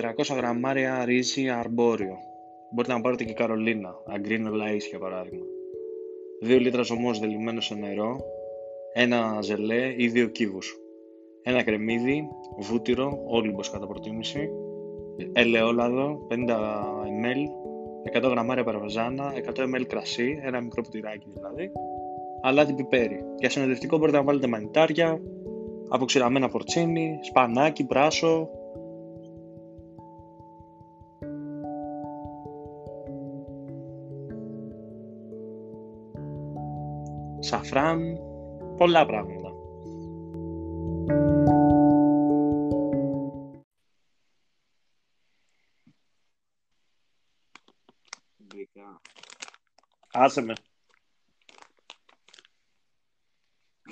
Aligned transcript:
400 0.00 0.36
γραμμάρια 0.36 1.04
ρύζι 1.04 1.48
αρμπόριο. 1.48 2.16
Μπορείτε 2.72 2.94
να 2.94 3.00
πάρετε 3.00 3.24
και 3.24 3.32
καρολίνα, 3.32 3.94
αγκρίνο 4.06 4.50
λαΐς 4.50 4.84
για 4.88 4.98
παράδειγμα. 4.98 5.44
2 6.42 6.60
λίτρα 6.60 6.82
ζωμός 6.82 7.18
δελειμένο 7.18 7.60
σε 7.60 7.74
νερό, 7.74 8.20
ένα 8.92 9.38
ζελέ 9.42 9.94
ή 9.96 10.08
δύο 10.08 10.26
κύβους. 10.26 10.78
Ένα 11.42 11.62
κρεμμύδι, 11.62 12.28
βούτυρο, 12.58 13.22
όλυμπος 13.26 13.70
κατά 13.70 13.86
προτίμηση, 13.86 14.50
ελαιόλαδο, 15.32 16.26
50 16.30 16.36
ml, 17.22 17.40
100 18.18 18.30
γραμμάρια 18.30 18.64
παραβαζάνα, 18.64 19.32
100 19.54 19.62
ml 19.62 19.84
κρασί, 19.86 20.40
ένα 20.42 20.60
μικρό 20.60 20.82
ποτηράκι 20.82 21.26
δηλαδή, 21.34 21.70
αλάτι 22.42 22.72
πιπέρι. 22.72 23.24
Για 23.38 23.50
συνοδευτικό 23.50 23.98
μπορείτε 23.98 24.16
να 24.16 24.24
βάλετε 24.24 24.46
μανιτάρια, 24.46 25.20
αποξηραμένα 25.88 26.48
πορτσίνι, 26.48 27.18
σπανάκι, 27.22 27.84
πράσο, 27.84 28.48
πολλά 38.80 39.06
πράγματα. 39.06 39.50
Άσε 50.12 50.40
με. 50.40 50.54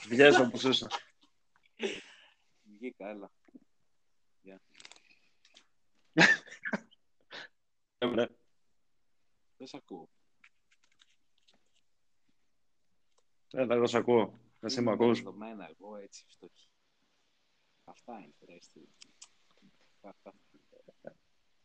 Βγες 0.09 0.39
όπως 0.39 0.65
είσαι. 0.65 0.87
Βγήκα, 2.63 3.09
έλα. 3.09 3.31
Ωραία. 7.99 8.29
Δεν 9.57 9.67
σ' 9.67 9.75
ακούω. 9.75 10.09
Έλα, 13.51 13.75
εγώ 13.75 13.87
σ' 13.87 13.95
ακούω. 13.95 14.48
Εσύ 14.61 14.81
με 14.83 14.91
ακούς. 14.93 15.19
Δεδομένα, 15.19 15.69
εγώ 15.79 15.97
έτσι, 15.97 16.25
φτωχή. 16.29 16.69
Αυτά 17.85 18.13
είναι, 18.19 18.35
ρέστη. 18.47 18.89
Αυτά. 20.01 20.35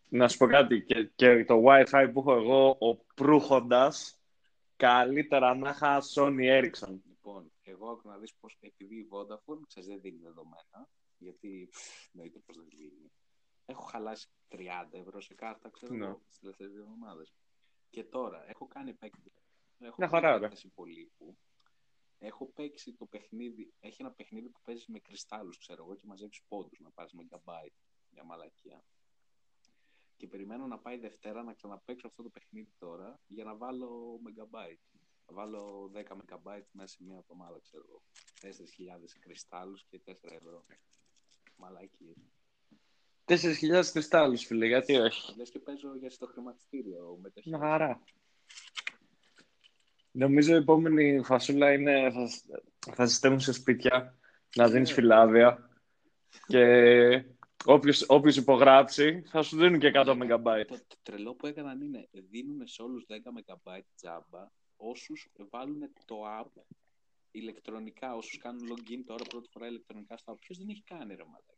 Να 0.09 0.27
σου 0.27 0.37
πω 0.37 0.47
κάτι. 0.47 0.83
Και, 0.83 1.03
και 1.15 1.45
το 1.45 1.63
Wi-Fi 1.67 2.09
που 2.13 2.19
έχω 2.19 2.33
εγώ, 2.33 2.69
ο 2.79 2.95
προύχοντας, 2.95 4.19
καλύτερα 4.75 5.55
να 5.55 5.69
είχα 5.69 6.01
Sony 6.15 6.61
Ericsson. 6.61 6.99
Λοιπόν, 7.07 7.51
εγώ 7.61 7.89
άκου 7.89 8.07
να 8.07 8.17
δεις 8.17 8.33
πώς, 8.39 8.57
επειδή 8.59 8.95
η 8.95 9.07
Vodafone, 9.11 9.59
ξέρεις, 9.67 9.89
δεν 9.89 10.01
δίνει 10.01 10.17
δεδομένα, 10.17 10.89
γιατί 11.17 11.69
εννοείται 12.13 12.39
πώς 12.39 12.55
δεν 12.57 12.67
δίνει. 12.69 13.11
Έχω 13.65 13.81
χαλάσει 13.81 14.27
30 14.47 14.57
ευρώ 14.91 15.21
σε 15.21 15.33
κάρτα, 15.33 15.69
ξέρω 15.69 15.93
Ναι. 15.93 16.05
εγώ, 16.05 16.21
τις 16.27 16.39
τελευταίες 16.39 16.71
δύο 16.71 16.81
εβδομάδες. 16.81 17.33
Και 17.89 18.03
τώρα, 18.03 18.49
έχω 18.49 18.67
κάνει 18.67 18.89
επέκταση. 18.89 19.31
Έχω 19.79 19.95
Μια 19.97 20.07
κάνει 20.07 20.23
χαρά, 20.23 20.37
ρε. 20.37 20.47
Επέκταση 22.23 22.41
πολύπου. 22.41 22.43
Έχω 22.43 22.45
παίξει 22.45 22.93
το 22.93 23.05
παιχνίδι, 23.05 23.73
έχει 23.79 24.01
ένα 24.01 24.11
παιχνίδι 24.11 24.49
που 24.49 24.59
παίζεις 24.63 24.87
με 24.87 24.99
κρυστάλλους, 24.99 25.57
ξέρω 25.57 25.83
εγώ, 25.83 25.95
και 25.95 26.05
μαζεύεις 26.07 26.41
πόντους 26.47 26.79
να 26.79 26.91
πάρεις 26.91 27.13
megabyte 27.15 27.75
για 28.09 28.23
μαλακία. 28.23 28.83
Και 30.17 30.27
περιμένω 30.27 30.67
να 30.67 30.79
πάει 30.79 30.97
Δευτέρα 30.97 31.43
να 31.43 31.53
ξαναπαίξω 31.53 32.07
αυτό 32.07 32.23
το 32.23 32.29
παιχνίδι 32.29 32.73
τώρα 32.77 33.19
για 33.27 33.43
να 33.43 33.55
βάλω 33.55 34.19
megabyte. 34.25 34.79
Να 35.27 35.33
βάλω 35.35 35.91
10 35.93 36.17
megabyte 36.17 36.67
μέσα 36.71 36.87
σε 36.87 37.03
μια 37.03 37.17
εβδομάδα, 37.17 37.59
ξέρω 37.59 37.83
εγώ. 37.87 38.03
4.000 38.41 39.19
κρυστάλλους 39.19 39.85
και 39.85 39.99
4 40.05 40.31
ευρώ. 40.31 40.65
Μαλακίες. 41.55 42.17
4.000 43.25 43.91
κρυστάλλους, 43.91 44.45
φίλε, 44.45 44.65
γιατί 44.65 44.95
όχι; 44.95 45.35
Λες 45.37 45.49
και 45.49 45.59
παίζω 45.59 45.95
για 45.95 46.09
στο 46.09 46.25
χρηματιστήριο 46.25 47.17
μετοχές. 47.21 47.51
Μια 47.51 47.59
χαρά. 47.59 48.03
Νομίζω 50.15 50.53
η 50.53 50.57
επόμενη 50.57 51.23
φασούλα 51.23 51.73
είναι 51.73 52.11
θα, 52.11 52.29
θα 52.93 53.07
σε 53.07 53.15
στέλνουν 53.15 53.39
σε 53.39 53.51
σπίτια 53.51 54.19
να 54.55 54.69
δίνεις 54.69 54.89
Ναι. 54.89 54.95
φυλάδια 54.95 55.69
και 56.47 56.63
όποιος, 57.65 58.05
όποιος 58.07 58.35
υπογράψει 58.35 59.21
θα 59.21 59.41
σου 59.41 59.57
δίνουν 59.57 59.79
και 59.79 59.91
100 59.93 60.05
MB. 60.05 60.65
Το, 60.67 60.75
το 60.87 60.95
τρελό 61.03 61.35
που 61.35 61.47
έκαναν 61.47 61.81
είναι 61.81 62.07
δίνουν 62.11 62.67
σε 62.67 62.81
όλους 62.81 63.05
10 63.09 63.13
MB 63.13 63.79
τζάμπα 63.95 64.51
όσους 64.75 65.31
βάλουν 65.49 65.93
το 66.05 66.15
app 66.41 66.61
ηλεκτρονικά, 67.31 68.15
όσους 68.15 68.37
κάνουν 68.37 68.71
login 68.71 69.03
τώρα 69.05 69.23
πρώτη 69.23 69.49
φορά 69.51 69.67
ηλεκτρονικά 69.67 70.17
στο 70.17 70.33
app. 70.33 70.39
Ποιος 70.39 70.57
δεν 70.57 70.69
έχει 70.69 70.83
κάνει 70.83 71.15
ρε 71.15 71.23
μαλάκα. 71.23 71.53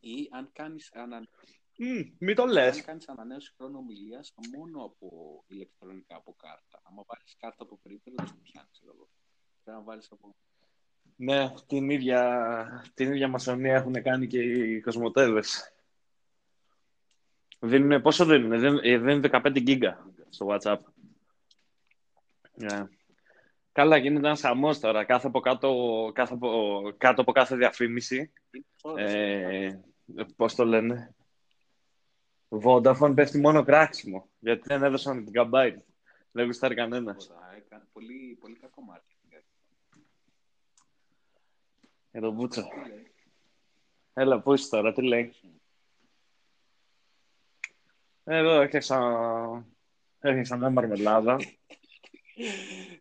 Ή 0.00 0.28
αν 0.30 0.50
κάνεις, 0.52 0.90
ανα, 1.78 2.12
Μην 2.18 2.34
το 2.34 2.46
λες. 2.46 2.76
αν 2.76 2.84
κάνεις 2.84 3.08
ανανέωση 3.08 3.52
χρόνου 3.56 3.78
ομιλίας 3.78 4.34
μόνο 4.56 4.84
από 4.84 5.08
ηλεκτρονικά, 5.46 6.16
από 6.16 6.34
κάρτα. 6.38 6.80
Αν 6.82 6.94
βάλεις 7.06 7.36
κάρτα 7.38 7.62
από 7.62 7.78
περίπτερο 7.82 8.16
δεν 8.18 8.26
σου 8.26 8.38
πιάνει, 8.42 8.68
ξέρω 8.72 8.92
εγώ. 8.94 9.08
Πρέπει 9.64 9.78
να 9.78 9.84
βάλεις 9.84 10.08
από... 10.12 10.34
Ναι, 11.16 11.52
την 11.66 11.90
ίδια, 11.90 12.90
την 12.94 13.12
ίδια 13.12 13.28
μασονία 13.28 13.74
έχουν 13.74 14.02
κάνει 14.02 14.26
και 14.26 14.42
οι 14.42 14.80
κοσμοτέδες. 14.80 15.72
Δίνουνε, 17.58 18.00
πόσο 18.00 18.24
δίνουνε, 18.24 18.58
δίνουν, 18.58 18.80
ε, 18.82 18.98
δίνουν 18.98 19.24
15 19.30 19.62
γίγκα 19.62 20.06
στο 20.28 20.46
WhatsApp. 20.50 20.78
Ναι. 22.54 22.88
Καλά, 23.72 23.96
γίνεται 23.96 24.26
ένας 24.26 24.40
χαμός 24.40 24.80
τώρα. 24.80 25.04
Κάθε 25.04 25.26
από 25.26 25.40
κάτω, 25.40 26.10
κάθε 26.14 26.34
από, 26.34 26.82
κάτω 26.96 27.20
από 27.20 27.32
κάθε 27.32 27.56
διαφήμιση, 27.56 28.32
Είναι 28.50 28.64
ώρες, 28.82 29.14
ε, 29.14 29.82
πώς 30.36 30.54
το 30.54 30.64
λένε, 30.64 31.14
Vodafone 32.60 33.12
πέφτει 33.14 33.38
μόνο 33.38 33.64
κράξιμο, 33.64 34.28
γιατί 34.38 34.62
δεν 34.64 34.82
έδωσαν 34.82 35.24
την 35.24 35.32
gigabyte. 35.34 35.78
Δεν 36.30 36.44
γουστάρει 36.44 36.74
κανένας. 36.74 37.26
τίποτα. 37.26 37.54
Έκανε 37.56 37.84
πολύ, 37.92 38.36
πολύ 38.40 38.56
κακό 38.56 38.82
marketing. 38.92 39.42
Για 42.10 42.20
τον 42.20 42.34
Βούτσο. 42.34 42.62
Τι 42.62 42.88
λέει; 42.88 43.12
Έλα, 44.12 44.40
πού 44.40 44.52
είσαι 44.52 44.68
τώρα, 44.68 44.92
τι 44.92 45.02
λέει; 45.02 45.34
Εδώ 48.24 48.60
έχασα, 48.60 49.66
έχασα 50.20 50.56
μια 50.56 50.70
μαρμελάδα. 50.70 51.36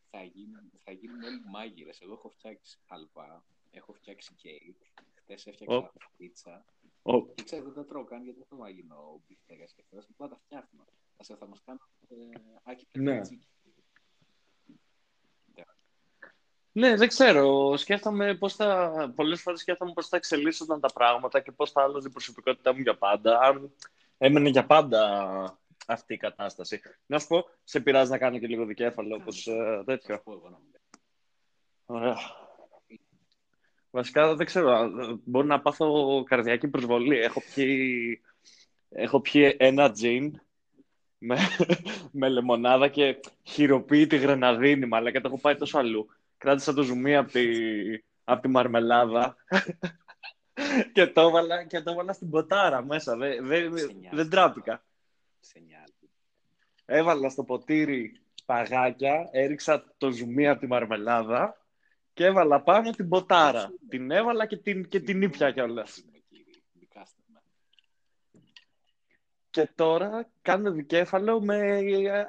θα, 0.09 0.23
γίνουν, 0.23 0.71
θα 0.83 0.91
γίνουν 0.91 1.23
όλοι 1.23 1.41
μάγειρες. 1.45 2.01
Εγώ 2.01 2.13
έχω 2.13 2.29
φτιάξει 2.29 2.77
χαλβά, 2.87 3.43
έχω 3.71 3.93
φτιάξει 3.93 4.33
κέικ, 4.35 4.77
χτες 5.13 5.45
έφτιαξα 5.45 5.77
Ω. 5.77 5.91
πίτσα. 6.17 6.65
Ω, 7.03 7.25
Και 7.25 7.43
ξέρω, 7.43 7.63
δεν 7.63 7.73
τα 7.73 7.85
τρώω 7.85 8.03
καν 8.03 8.23
γιατί 8.23 8.37
δεν 8.37 8.47
θέλω 8.49 8.61
να 8.61 8.69
γίνω 8.69 9.21
μπιφτέκας 9.27 9.73
και 9.73 9.81
αυτά. 9.81 10.07
Απλά 10.13 10.27
τα 10.27 10.37
φτιάχνω. 10.45 10.85
Θα, 11.17 11.23
σε- 11.23 11.35
θα 11.35 11.47
μας 11.47 11.61
κάνουν 11.65 11.81
ε, 12.09 12.15
άκι 12.63 12.87
Ναι. 12.93 13.11
πεπετσίκι. 13.11 13.47
Ναι, 16.73 16.95
δεν 16.95 17.07
ξέρω. 17.07 17.77
Σκέφτομαι 17.77 18.35
πώς 18.35 18.55
θα... 18.55 18.91
Πολλές 19.15 19.41
φορές 19.41 19.59
σκέφτομαι 19.59 19.91
πώς 19.93 20.07
θα 20.07 20.17
εξελίσσονταν 20.17 20.79
τα 20.79 20.87
πράγματα 20.93 21.39
και 21.39 21.51
πώς 21.51 21.71
θα 21.71 21.81
άλλαζε 21.83 22.07
η 22.07 22.11
προσωπικότητά 22.11 22.73
μου 22.73 22.79
για 22.79 22.97
πάντα. 22.97 23.39
Αν 23.39 23.71
έμενε 24.17 24.49
για 24.49 24.65
πάντα 24.65 25.59
αυτή 25.87 26.13
η 26.13 26.17
κατάσταση. 26.17 26.81
Να 27.05 27.19
σου 27.19 27.27
πω, 27.27 27.45
σε 27.63 27.79
πειράζει 27.79 28.11
να 28.11 28.17
κάνω 28.17 28.39
και 28.39 28.47
λίγο 28.47 28.65
δικέφαλο, 28.65 29.15
όπως 29.15 29.47
ε, 29.47 29.53
Θα 29.77 29.83
τέτοιο. 29.83 30.15
σου 30.15 30.21
πω 30.23 30.31
εγώ 30.31 30.49
να 30.49 30.57
μην 30.59 30.71
Ωραία. 31.85 32.17
Βασικά 33.91 34.35
δεν 34.35 34.45
ξέρω, 34.45 34.71
α, 34.71 34.89
μπορεί 35.23 35.47
να 35.47 35.61
πάθω 35.61 36.23
καρδιακή 36.23 36.67
προσβολή. 36.67 37.17
Έχω 37.17 37.41
πιει, 37.55 38.21
έχω 38.89 39.19
πιει 39.21 39.55
ένα 39.59 39.91
τζιν 39.91 40.41
με, 41.17 41.37
με 42.19 42.29
λεμονάδα 42.29 42.87
και 42.87 43.19
χειροποίητη 43.43 44.07
τη 44.17 44.17
γρεναδίνη, 44.17 44.85
μαλάκα 44.85 45.21
το 45.21 45.27
έχω 45.27 45.39
πάει 45.39 45.55
τόσο 45.55 45.77
αλλού. 45.77 46.07
Κράτησα 46.37 46.73
το 46.73 46.83
ζουμί 46.83 47.15
από 47.15 47.31
τη, 47.31 47.45
απ' 48.23 48.41
τη 48.41 48.47
μαρμελάδα 48.47 49.35
και 50.93 51.07
το 51.07 51.21
έβαλα, 51.21 51.63
και 51.63 51.81
το 51.81 51.91
έβαλα 51.91 52.13
στην 52.13 52.29
ποτάρα 52.29 52.83
μέσα. 52.85 53.15
Δεν, 53.17 53.45
δεν, 53.47 53.77
Σε 53.77 53.93
νοιάζει. 53.93 54.15
δεν 54.15 54.29
τράπηκα. 54.29 54.83
σε 55.39 55.59
νοιάζει. 55.59 56.09
Έβαλα 56.85 57.29
στο 57.29 57.43
ποτήρι 57.43 58.11
παγάκια, 58.45 59.29
έριξα 59.31 59.93
το 59.97 60.11
ζουμί 60.11 60.47
από 60.47 60.59
τη 60.59 60.67
μαρμελάδα 60.67 61.60
και 62.13 62.25
έβαλα 62.25 62.61
πάνω 62.61 62.89
την 62.91 63.07
ποτάρα. 63.09 63.71
Την 63.89 64.11
έβαλα 64.11 64.45
και 64.45 64.57
την, 64.57 64.87
και 64.87 64.99
την 64.99 65.21
ήπια 65.21 65.51
κιόλας. 65.51 65.97
Είμαι, 65.97 66.17
κύριε. 66.29 66.61
Δικάστε 66.73 67.21
με. 67.27 67.41
Και 69.49 69.69
τώρα 69.75 70.29
κάνω 70.41 70.71
δικέφαλο 70.71 71.41
με 71.41 71.77
ε, 71.77 72.25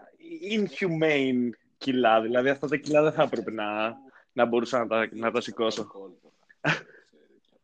inhumane 0.56 1.50
κιλά. 1.79 2.20
Δηλαδή 2.20 2.49
αυτά 2.49 2.69
τα 2.69 2.76
κιλά 2.76 3.02
δεν 3.02 3.12
θα 3.12 3.23
έπρεπε 3.23 3.50
να, 3.50 3.96
να 4.32 4.44
μπορούσα 4.46 4.79
να 4.79 4.87
τα, 4.87 5.08
να 5.12 5.31
τα 5.31 5.40
σηκώσω. 5.40 5.81
Αλκοόλ 5.81 6.12
τώρα. 6.23 6.34
Ξέρετε. 7.06 7.61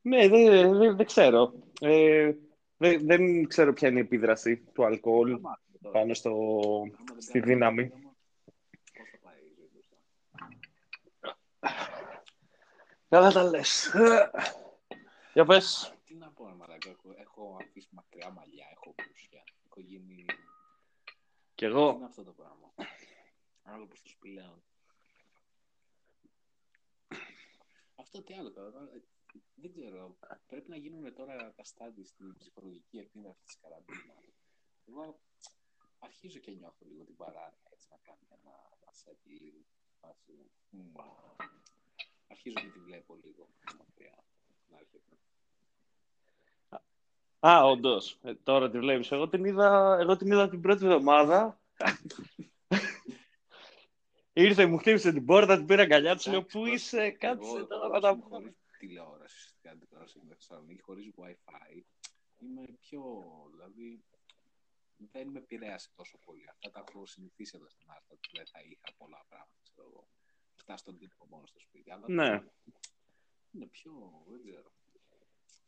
Ναι, 0.00 0.28
δεν, 0.28 0.78
δεν, 0.78 0.96
δεν 0.96 1.06
ξέρω. 1.06 1.54
Ε, 1.80 2.32
δεν, 2.76 3.06
δεν 3.06 3.46
ξέρω 3.46 3.72
ποια 3.72 3.88
είναι 3.88 3.98
η 3.98 4.02
επίδραση 4.02 4.56
του 4.72 4.84
αλκοόλ 4.84 5.30
Θα 5.30 5.40
μάθουμε 5.40 5.78
τώρα. 5.82 5.98
πάνω 5.98 6.14
στο, 6.14 6.30
Άμα 6.30 7.12
δεν 7.12 7.20
στη 7.20 7.40
κάνουμε 7.40 7.52
δύναμη. 7.54 7.88
πόλεμο, 7.88 8.16
Πώς 8.96 9.08
θα 9.10 9.18
πάει 9.22 9.38
η 9.38 9.52
ζωή 9.56 9.68
μπροστά. 9.72 9.96
Καλά 13.08 13.32
τα 13.32 13.42
λες. 13.42 13.90
Για 15.34 15.44
πες. 15.44 15.94
Τι 16.04 16.14
να 16.14 16.32
μαλάκα. 16.56 16.90
Έχω, 16.90 17.14
έχω 17.16 17.56
αφήσει 17.60 17.88
μακριά 17.90 18.30
μαλλιά, 18.30 18.66
έχω 18.70 18.94
μπουσιά. 19.08 19.44
Έχω 19.64 19.80
γίνει... 19.80 20.24
Κι 21.54 21.64
εγώ. 21.64 21.90
Είναι 21.94 22.04
αυτό 22.04 22.24
το 22.24 22.32
πράγμα; 22.32 22.74
Άλλο 23.62 23.86
προς 23.86 24.02
το 24.02 24.08
σπηλαίο. 24.08 24.62
Αυτό 27.94 28.22
τι 28.22 28.34
άλλο 28.34 28.52
τώρα. 28.52 28.88
Δεν 29.54 29.70
ξέρω. 29.72 30.16
Πρέπει 30.46 30.70
να 30.70 30.76
γίνουν 30.76 31.14
τώρα 31.14 31.52
τα 31.56 31.64
στάδια 31.64 32.04
στην 32.04 32.36
ψυχολογική 32.36 32.98
επίδραση 32.98 33.42
της 33.44 33.58
καραντίνας. 33.60 34.24
Εγώ 34.84 35.20
αρχίζω 35.98 36.38
και 36.38 36.50
νιώθω 36.50 36.86
λίγο 36.86 37.04
την 37.04 37.16
παράνοια 37.16 37.68
έτσι 37.70 37.86
να 37.90 37.96
κάνει 37.96 38.26
ένα 38.30 38.54
μασάκι 38.86 39.64
λίγο. 40.70 41.36
Αρχίζω 42.28 42.54
και 42.54 42.68
τη 42.68 42.78
βλέπω 42.78 43.18
λίγο 43.24 43.48
μακριά. 43.78 44.24
Να 44.68 44.78
έρχεται. 44.78 45.16
Α, 47.40 47.64
όντως. 47.64 48.18
Ε, 48.22 48.34
τώρα 48.34 48.70
τη 48.70 48.78
βλέπεις. 48.78 49.10
Εγώ, 49.10 49.28
την 49.28 49.44
είδα, 49.44 49.98
εγώ 50.00 50.16
την 50.16 50.26
είδα 50.26 50.48
την 50.48 50.60
πρώτη 50.60 50.84
εβδομάδα. 50.84 51.60
Ήρθε, 54.32 54.66
μου 54.66 54.78
χτύπησε 54.78 55.12
την 55.12 55.24
πόρτα, 55.24 55.56
την 55.56 55.66
πήρα 55.66 55.82
αγκαλιά 55.82 56.16
της. 56.16 56.26
Λέω 56.26 56.42
Πού 56.42 56.66
είσαι, 56.66 57.10
κάτσε 57.10 57.64
τώρα 57.64 57.88
να 57.88 58.00
τα 58.00 58.16
πούμε. 58.16 58.54
Τηλεόραση 58.78 59.48
στην 59.48 59.70
αντιπρόσωπη 59.70 60.08
στην 60.10 60.28
Θεσσαλονίκη, 60.28 60.82
χωρίς 60.82 61.10
WiFi, 61.16 61.82
είμαι 62.38 62.62
πιο. 62.80 63.02
Δηλαδή, 63.50 64.04
δεν 65.12 65.28
με 65.28 65.38
επηρέασε 65.38 65.90
τόσο 65.94 66.18
πολύ. 66.24 66.48
Αυτά 66.48 66.70
τα 66.70 66.84
έχω 66.88 67.06
συνηθίσει 67.06 67.52
εδώ 67.56 67.68
στην 67.68 67.90
Άρτα, 67.90 68.18
δεν 68.32 68.46
θα 68.46 68.60
είχα 68.64 68.94
πολλά 68.96 69.24
πράγματα, 69.28 69.60
ξέρω 69.62 69.88
εγώ. 69.90 70.08
Φτά 70.58 70.76
στον 70.76 70.98
τύπο 70.98 71.26
μόνο 71.30 71.46
στο 71.46 71.58
σπίτι. 71.58 71.90
Αλλά 71.90 72.04
ναι. 72.06 72.42
Είναι 73.52 73.66
πιο, 73.66 74.22
δεν 74.30 74.40
ξέρω. 74.44 74.72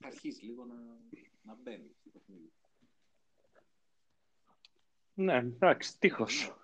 Αρχίζει 0.02 0.44
λίγο 0.44 0.64
να, 0.64 0.75
να 1.42 1.54
μπαίνει 1.62 1.90
στο 1.98 2.08
παιχνίδι. 2.08 2.52
Ναι, 5.14 5.37
εντάξει, 5.37 5.98
τείχος. 5.98 6.54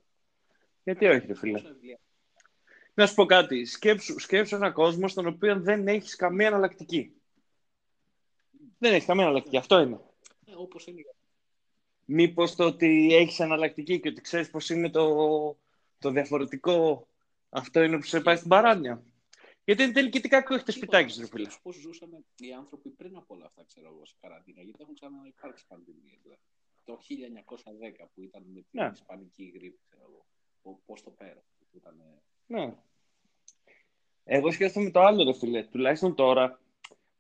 Γιατί 0.85 1.07
όχι, 1.07 1.27
ρε 1.27 1.35
φίλε. 1.35 1.63
Να 2.95 3.07
σου 3.07 3.15
πω 3.15 3.25
κάτι. 3.25 3.65
Σκέψου, 3.65 4.19
σκέψου 4.19 4.55
ένα 4.55 4.71
κόσμο 4.71 5.09
στον 5.09 5.27
οποίο 5.27 5.61
δεν 5.61 5.89
έχεις 5.89 6.17
καμία 6.17 6.47
εναλλακτική. 6.47 7.13
Δεν 8.79 8.93
έχεις 8.93 9.07
καμία 9.07 9.25
εναλλακτική. 9.25 9.57
Αυτό 9.57 9.79
είναι. 9.81 10.01
Ε, 10.45 10.53
όπως 10.57 10.87
είναι. 10.87 11.01
Μήπως 12.05 12.55
το 12.55 12.65
ότι 12.65 13.15
έχεις 13.15 13.41
εναλλακτική 13.41 14.01
και 14.01 14.09
ότι 14.09 14.21
ξέρεις 14.21 14.51
πώ 14.51 14.59
είναι 14.75 14.91
το, 14.91 15.09
το 15.99 16.11
διαφορετικό, 16.11 17.09
αυτό 17.49 17.83
είναι 17.83 17.97
που 17.97 18.07
σε 18.07 18.21
πάει 18.21 18.37
στην 18.37 18.49
παράνοια. 18.49 19.03
Γιατί 19.65 19.83
είναι 19.83 19.93
τελική 19.93 20.21
τι 20.21 20.29
κακό 20.29 20.55
έχει 20.55 20.65
το 20.65 20.73
σπιτάκι 20.73 21.13
σου, 21.13 21.27
φίλε. 21.27 21.49
Πώς 21.63 21.77
ζούσαν 21.77 22.25
οι 22.39 22.53
άνθρωποι 22.53 22.89
πριν 22.89 23.17
από 23.17 23.35
όλα 23.35 23.45
αυτά, 23.45 23.65
ξέρω 23.67 23.89
εγώ, 23.95 24.07
σε 24.07 24.15
καραντίνα. 24.21 24.63
Γιατί 24.63 24.79
έχουν 24.83 24.95
ξαναυπάρξει 24.95 25.65
πανδημίε. 25.69 26.19
Δηλαδή. 26.23 26.41
Το 26.85 26.99
1910 28.03 28.07
που 28.15 28.23
ήταν 28.23 28.43
με 28.55 28.61
την 28.61 28.81
ναι. 28.83 28.91
Ισπανική 28.93 29.53
γρήπη, 29.55 29.79
ξέρω 29.89 30.05
εγώ. 30.09 30.27
Πώς 30.87 31.03
το 31.03 31.11
πέρα. 31.11 31.43
Ήταν... 31.73 31.95
Ναι. 32.47 32.75
Εγώ 34.25 34.51
σκέφτομαι 34.51 34.91
το 34.91 35.01
άλλο, 35.01 35.25
ρε 35.25 35.33
φίλε. 35.33 35.63
Τουλάχιστον 35.63 36.15
τώρα 36.15 36.61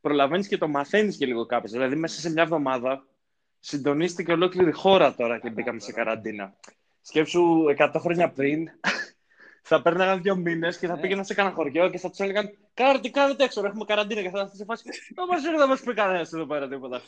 προλαβαίνεις 0.00 0.48
και 0.48 0.58
το 0.58 0.68
μαθαίνεις 0.68 1.16
και 1.16 1.26
λίγο 1.26 1.46
κάπως. 1.46 1.70
Δηλαδή, 1.70 1.96
μέσα 1.96 2.20
σε 2.20 2.30
μια 2.30 2.42
εβδομάδα 2.42 3.06
συντονίστηκε 3.60 4.32
ολόκληρη 4.32 4.72
χώρα 4.72 5.14
τώρα 5.14 5.38
και 5.38 5.50
μπήκαμε 5.50 5.80
σε 5.80 5.92
καραντίνα. 5.92 6.56
Σκέψου 7.00 7.64
100 7.78 7.94
χρόνια 7.98 8.30
πριν, 8.30 8.68
θα 9.68 9.82
παίρναγαν 9.82 10.22
δύο 10.22 10.36
μήνες 10.36 10.78
και 10.78 10.86
θα 10.86 10.94
ναι. 10.94 11.00
πήγαιναν 11.00 11.24
σε 11.24 11.34
κανένα 11.34 11.54
χωριό 11.54 11.90
και 11.90 11.98
θα 11.98 12.10
τους 12.10 12.18
έλεγαν 12.18 12.56
Κάρτε, 12.74 13.00
τι 13.00 13.10
κάνετε 13.10 13.44
έξω, 13.44 13.66
έχουμε 13.66 13.84
καραντίνα 13.84 14.22
και 14.22 14.30
θα 14.30 14.42
είστε 14.42 14.56
σε 14.56 14.64
φάση. 14.64 14.84
Δεν 15.14 15.26
μας 15.28 15.42
δεν 15.42 15.68
μας 15.68 15.80
πει 15.80 15.94
κανένας 15.94 16.32
εδώ 16.32 16.46
πέρα 16.46 16.68
τίποτα. 16.68 17.02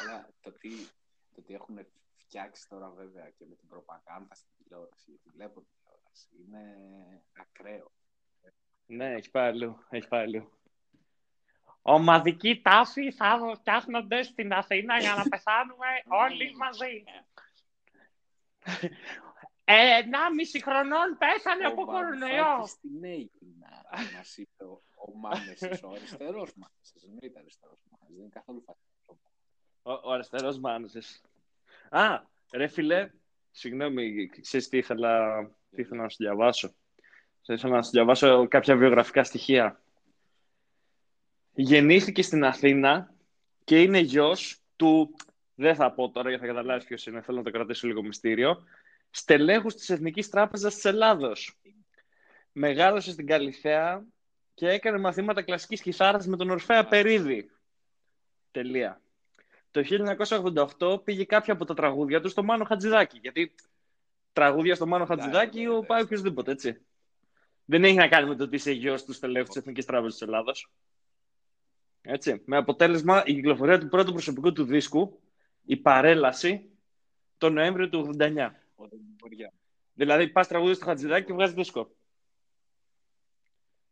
Αλλά 0.00 0.28
το 0.42 0.52
τι, 0.52 0.70
το 1.34 1.42
τι 1.42 1.54
έχουν 1.54 1.86
φτιάξει 2.16 2.68
τώρα 2.68 2.92
βέβαια 2.96 3.30
και 3.38 3.44
με 3.48 3.54
την 3.54 3.68
προπαγάνδα 3.68 4.34
στην 4.34 4.48
τηλεόραση, 4.58 5.04
γιατί 5.06 5.30
βλέπω 5.34 5.62
τηλεόραση, 5.62 6.28
είναι 6.42 6.62
ακραίο. 7.40 7.90
Ναι, 8.86 9.14
έχει 9.14 9.30
πάει 9.30 9.48
αλλού. 9.48 9.84
Έχει 9.90 10.08
πάει 10.08 10.22
αλλού. 10.22 10.50
Ομαδική 11.82 12.60
τάση 12.62 13.12
θα 13.12 13.52
φτιάχνονται 13.56 14.22
στην 14.22 14.52
Αθήνα 14.52 14.98
για 14.98 15.14
να 15.14 15.28
πεθάνουμε 15.32 15.86
όλοι 16.06 16.56
μαζί. 16.56 17.04
Ένα 19.72 20.34
μισή 20.34 20.62
χρονών 20.62 21.18
πέθανε 21.18 21.64
από 21.64 21.84
κορονοϊό. 21.84 22.66
Στην 22.66 23.04
Αίγυπνα, 23.04 23.84
μας 24.16 24.36
είπε 24.36 24.64
ο 24.64 25.12
Μάνεσης, 25.18 25.82
ο 25.82 25.90
αριστερός 25.90 26.52
Μάνεσης. 26.54 27.02
Δεν 27.02 27.18
ήταν 27.22 27.42
αριστερός 27.42 27.78
Μάνεσης, 27.90 28.16
δεν 28.16 28.24
είναι 28.24 28.32
καθόλου 28.32 28.62
φασιστός. 28.66 29.16
Ο, 29.82 29.92
ο 29.92 30.12
αριστερός 30.12 30.58
Μάνεσης. 30.58 31.22
Α, 31.90 32.20
ρε 32.52 32.66
φίλε, 32.66 33.10
συγγνώμη, 33.50 34.26
ξέρεις 34.26 34.68
τι 34.68 34.76
ήθελα, 34.76 35.44
τι 35.70 35.80
ήθελα 35.80 36.02
να 36.02 36.08
σου 36.08 36.16
διαβάσω. 36.18 36.74
Θα 37.42 37.54
ήθελα 37.54 37.74
να 37.74 37.82
σου 37.82 37.90
διαβάσω 37.90 38.48
κάποια 38.48 38.76
βιογραφικά 38.76 39.24
στοιχεία. 39.24 39.80
Γεννήθηκε 41.52 42.22
στην 42.22 42.44
Αθήνα 42.44 43.14
και 43.64 43.82
είναι 43.82 43.98
γιος 43.98 44.62
του, 44.76 45.14
δεν 45.54 45.74
θα 45.74 45.92
πω 45.92 46.10
τώρα 46.10 46.28
γιατί 46.28 46.46
θα 46.46 46.52
καταλάβεις 46.52 46.84
ποιος 46.84 47.06
είναι, 47.06 47.20
θέλω 47.20 47.38
να 47.38 47.44
το 47.44 47.50
κρατήσω 47.50 47.86
λίγο 47.86 48.02
μυστήριο, 48.02 48.64
στελέχους 49.10 49.74
της 49.74 49.90
Εθνικής 49.90 50.28
Τράπεζας 50.28 50.74
της 50.74 50.84
Ελλάδος. 50.84 51.60
Μεγάλωσε 52.52 53.12
στην 53.12 53.26
Καλυθέα 53.26 54.04
και 54.54 54.68
έκανε 54.68 54.98
μαθήματα 54.98 55.42
κλασικής 55.42 55.80
κιθάρας 55.80 56.26
με 56.26 56.36
τον 56.36 56.50
Ορφέα 56.50 56.86
Περίδη. 56.86 57.50
Τελεία. 58.50 59.00
Το 59.70 59.82
1988 60.78 61.04
πήγε 61.04 61.24
κάποια 61.24 61.52
από 61.52 61.64
τα 61.64 61.74
τραγούδια 61.74 62.20
του 62.20 62.28
στο 62.28 62.42
Μάνο 62.42 62.64
Χατζηδάκη. 62.64 63.18
Γιατί 63.22 63.54
τραγούδια 64.32 64.74
στο 64.74 64.86
Μάνο 64.86 65.04
Χατζηδάκη 65.04 65.66
ο 65.66 65.84
πάει 65.86 66.02
οποιοδήποτε, 66.02 66.50
έτσι. 66.50 66.80
Δεν 67.64 67.84
έχει 67.84 67.94
να 67.94 68.08
κάνει 68.08 68.28
με 68.28 68.36
το 68.36 68.44
ότι 68.44 68.56
είσαι 68.56 68.72
γιος 68.72 69.04
του 69.04 69.12
στελέχου 69.12 69.46
της 69.46 69.56
Εθνικής 69.56 69.84
Τράπεζας 69.84 70.12
της 70.12 70.22
Ελλάδα. 70.22 70.52
Έτσι. 72.02 72.42
Με 72.44 72.56
αποτέλεσμα 72.56 73.22
η 73.26 73.34
κυκλοφορία 73.34 73.78
του 73.78 73.88
πρώτου 73.88 74.12
προσωπικού 74.12 74.52
του 74.52 74.64
δίσκου, 74.64 75.20
η 75.64 75.76
παρέλαση, 75.76 76.70
το 77.38 77.50
Νοέμβριο 77.50 77.88
του 77.88 78.10
89. 78.18 78.50
Δηλαδή, 79.92 80.28
πας 80.28 80.48
τραγούδι 80.48 80.74
στο 80.74 80.84
Χατζηδάκι 80.84 81.26
και 81.26 81.32
βγάζεις 81.32 81.54
δίσκο. 81.54 81.90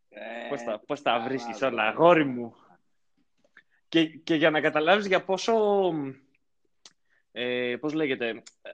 Ε, 0.09 0.49
πώς 0.49 0.62
τα, 0.62 0.80
πώς 0.87 1.02
τα 1.02 1.21
βρίσκεις 1.21 1.62
όλα, 1.62 1.83
αγόρι 1.83 2.25
μου. 2.25 2.54
Και, 3.88 4.07
και 4.07 4.35
για 4.35 4.50
να 4.50 4.61
καταλάβεις 4.61 5.07
για 5.07 5.25
πόσο, 5.25 5.54
ε, 7.33 7.76
πώς 7.80 7.92
λέγεται, 7.92 8.28
ε, 8.62 8.71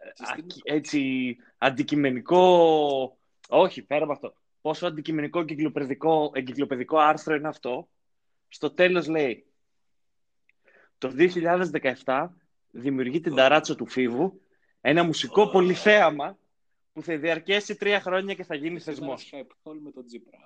έτσι, 0.62 1.36
αντικειμενικό, 1.58 3.18
όχι, 3.48 3.82
πέρα 3.82 4.04
από 4.04 4.12
αυτό, 4.12 4.34
πόσο 4.60 4.86
αντικειμενικό 4.86 5.40
εγκυκλοπαιδικό, 5.40 6.30
εγκυκλοπαιδικό 6.34 6.98
άρθρο 6.98 7.34
είναι 7.34 7.48
αυτό, 7.48 7.88
στο 8.48 8.70
τέλος 8.70 9.08
λέει, 9.08 9.46
το 10.98 11.14
2017 12.04 12.28
δημιουργεί 12.70 13.20
την 13.20 13.34
ταράτσα 13.34 13.74
του 13.74 13.86
Φίβου, 13.86 14.40
ένα 14.86 15.04
μουσικό 15.04 15.50
πολυθέαμα 15.50 16.38
που 16.92 17.02
θα 17.02 17.18
διαρκέσει 17.18 17.76
τρία 17.76 18.00
χρόνια 18.00 18.34
και 18.34 18.44
θα 18.44 18.54
γίνει 18.54 18.80
θεσμός. 18.80 19.32
με 19.80 19.90
τον 19.90 20.06
Τζίπρα, 20.06 20.38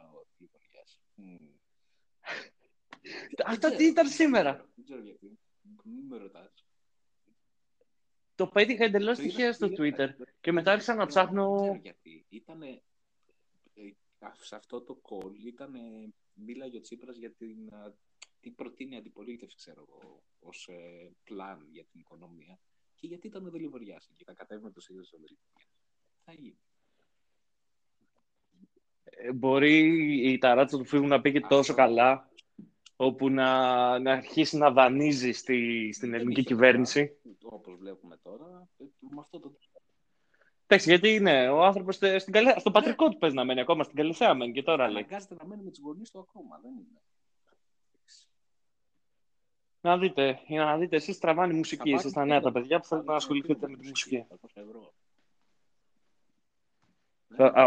Αυτό 3.44 3.76
τι 3.76 3.84
ήταν 3.84 4.08
σήμερα; 4.08 4.68
Δεν 4.74 4.84
ξέρω 4.84 5.00
γιατί. 5.02 5.38
Μην 5.84 6.04
με 6.08 6.16
ρωτάς. 6.16 6.66
Το 8.34 8.46
πέτυχα 8.46 8.84
εντελώς 8.84 9.18
τυχαία 9.18 9.52
στο 9.52 9.66
Twitter 9.66 10.08
και 10.40 10.52
μετά 10.52 10.72
άρχισα 10.72 10.94
να 10.94 11.06
ψάχνω. 11.06 11.50
Δεν 11.50 11.62
ξέρω 11.62 11.80
γιατί. 11.82 12.26
Ήταν. 12.28 12.62
Ε, 12.62 12.82
σε 14.40 14.56
αυτό 14.56 14.82
το 14.82 15.00
call 15.02 15.34
ήταν. 15.46 15.72
Μίλαγε 16.32 16.76
ο 16.76 16.80
Τσίπρας 16.80 17.16
για 17.16 17.30
την. 17.32 17.56
Τι 18.40 18.50
προτείνει 18.50 18.94
η 18.94 18.98
αντιπολίτευση, 18.98 19.56
ξέρω 19.56 19.84
εγώ, 19.88 20.22
ως 20.40 20.68
ε, 20.68 21.10
πλάν 21.24 21.66
για 21.70 21.84
την 21.84 22.00
οικονομία. 22.00 22.58
Και 23.00 23.06
γιατί 23.06 23.26
ήταν 23.26 23.46
ο 23.46 23.50
Δελιβοριά 23.50 24.00
και 24.16 24.24
θα 24.24 24.32
κατέβουμε 24.32 24.70
το 24.70 24.80
ίδιο 24.88 25.02
ο 25.02 25.18
Δελιβοριά. 25.18 25.68
Θα 26.24 26.32
γίνει. 26.32 26.58
Ε, 29.04 29.32
μπορεί 29.32 29.76
η 30.32 30.38
ταράτσα 30.38 30.78
του 30.78 30.84
φίλου 30.84 31.06
να 31.06 31.20
πήγε 31.20 31.40
τόσο 31.40 31.74
καλά 31.74 32.30
όπου 32.96 33.30
να, 33.30 33.98
να 33.98 34.12
αρχίσει 34.12 34.56
να 34.56 34.70
δανείζει 34.70 35.32
στη, 35.32 35.90
στην 35.92 36.14
ελληνική 36.14 36.44
κυβέρνηση. 36.44 37.16
Όπως 37.42 37.76
βλέπουμε 37.76 38.16
τώρα, 38.16 38.68
με 38.98 39.20
αυτό 39.20 39.40
το 39.40 39.52
Εντάξει, 40.70 40.88
γιατί 40.88 41.08
είναι 41.14 41.48
ο 41.48 41.64
άνθρωπος 41.64 41.94
στο 42.56 42.70
πατρικό 42.70 43.08
του 43.08 43.18
παίζει 43.18 43.36
να 43.36 43.44
μένει 43.44 43.60
ακόμα, 43.60 43.84
στην 43.84 43.96
Καλυθέα 43.96 44.34
μένει 44.34 44.52
και 44.52 44.62
τώρα 44.62 44.88
λέει. 44.88 45.02
Αναγκάζεται 45.02 45.34
να 45.34 45.46
μένει 45.46 45.62
με 45.62 45.70
τι 45.70 45.80
γονείς 45.80 46.10
του 46.10 46.18
ακόμα, 46.18 46.58
δεν 46.62 46.70
είναι. 46.70 47.00
Να 49.80 49.98
δείτε, 49.98 50.40
για 50.46 50.64
να 50.64 50.76
δείτε, 50.76 50.96
εσείς 50.96 51.18
τραβάνε 51.18 51.50
η 51.50 51.54
μουσική, 51.54 51.90
εσείς 51.90 52.12
τα 52.12 52.24
νέα 52.24 52.40
τα 52.40 52.52
παιδιά 52.52 52.80
που 52.80 52.86
θέλετε 52.86 53.10
να 53.10 53.16
ασχοληθείτε 53.16 53.68
με 53.68 53.76
τη 53.76 53.86
μουσική. 53.88 54.26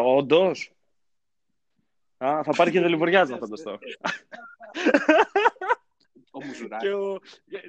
Όντως; 0.04 0.74
θα 2.18 2.54
πάρει 2.56 2.72
και 2.72 2.82
Δεληβοριά 2.82 3.24
να 3.24 3.38
φανταστώ. 3.38 3.80
Ο 6.32 6.44
Μουζουράκης. 6.46 6.90
Και 6.90 6.94
ο... 6.94 7.20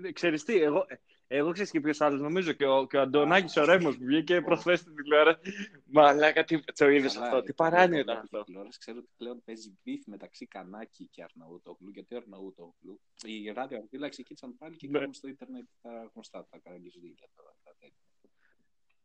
ε, 0.02 0.12
Ξέρεις 0.12 0.44
τι, 0.44 0.62
εγώ, 0.62 0.86
εγώ 1.36 1.52
ξέρεις 1.52 1.70
και 1.70 1.80
ποιος 1.80 2.00
άλλος, 2.00 2.20
νομίζω 2.20 2.52
και 2.52 2.66
ο, 2.66 2.86
και 2.86 2.96
ο 2.96 3.00
Αντωνάκης 3.00 3.56
ο 3.56 3.64
Ρέμος 3.64 3.96
που 3.96 4.04
βγήκε 4.04 4.40
προχθές 4.40 4.78
στην 4.80 4.94
τηλεόραση. 4.94 5.40
Μαλάκα, 5.84 6.44
τι 6.44 6.60
το 6.72 6.88
είδες 6.88 7.12
Καλά, 7.14 7.24
αυτό, 7.26 7.36
ρε, 7.38 7.42
τι 7.42 7.48
το 7.48 7.54
παράνοια 7.54 7.86
βλέπω 7.88 8.10
ήταν 8.10 8.16
από 8.16 8.24
αυτό. 8.36 8.44
τηλεόραση. 8.44 8.78
Ξέρω 8.78 8.98
ότι 8.98 9.08
πλέον 9.16 9.42
παίζει 9.44 9.78
beef 9.82 10.06
μεταξύ 10.06 10.46
Κανάκη 10.46 11.08
και 11.10 11.22
Αρναούτογλου. 11.22 11.90
Γιατί 11.90 12.14
ο 12.14 12.16
Αρναούτογλου, 12.16 13.00
οι 13.24 13.50
Ράδιο 13.50 13.76
Αρβύλα 13.78 14.08
ξεκίνησαν 14.08 14.56
πάλι 14.58 14.76
και 14.76 14.86
Ναι. 14.88 14.98
κάνουν 14.98 15.14
στο 15.14 15.28
ίντερνετ 15.28 15.64
τα 15.82 16.10
γνωστά, 16.14 16.46
τα 16.50 16.58
καραγκιοζιλίκια 16.58 17.28
τώρα. 17.34 17.54
Τα 17.62 17.74
τέτοια. 17.78 18.06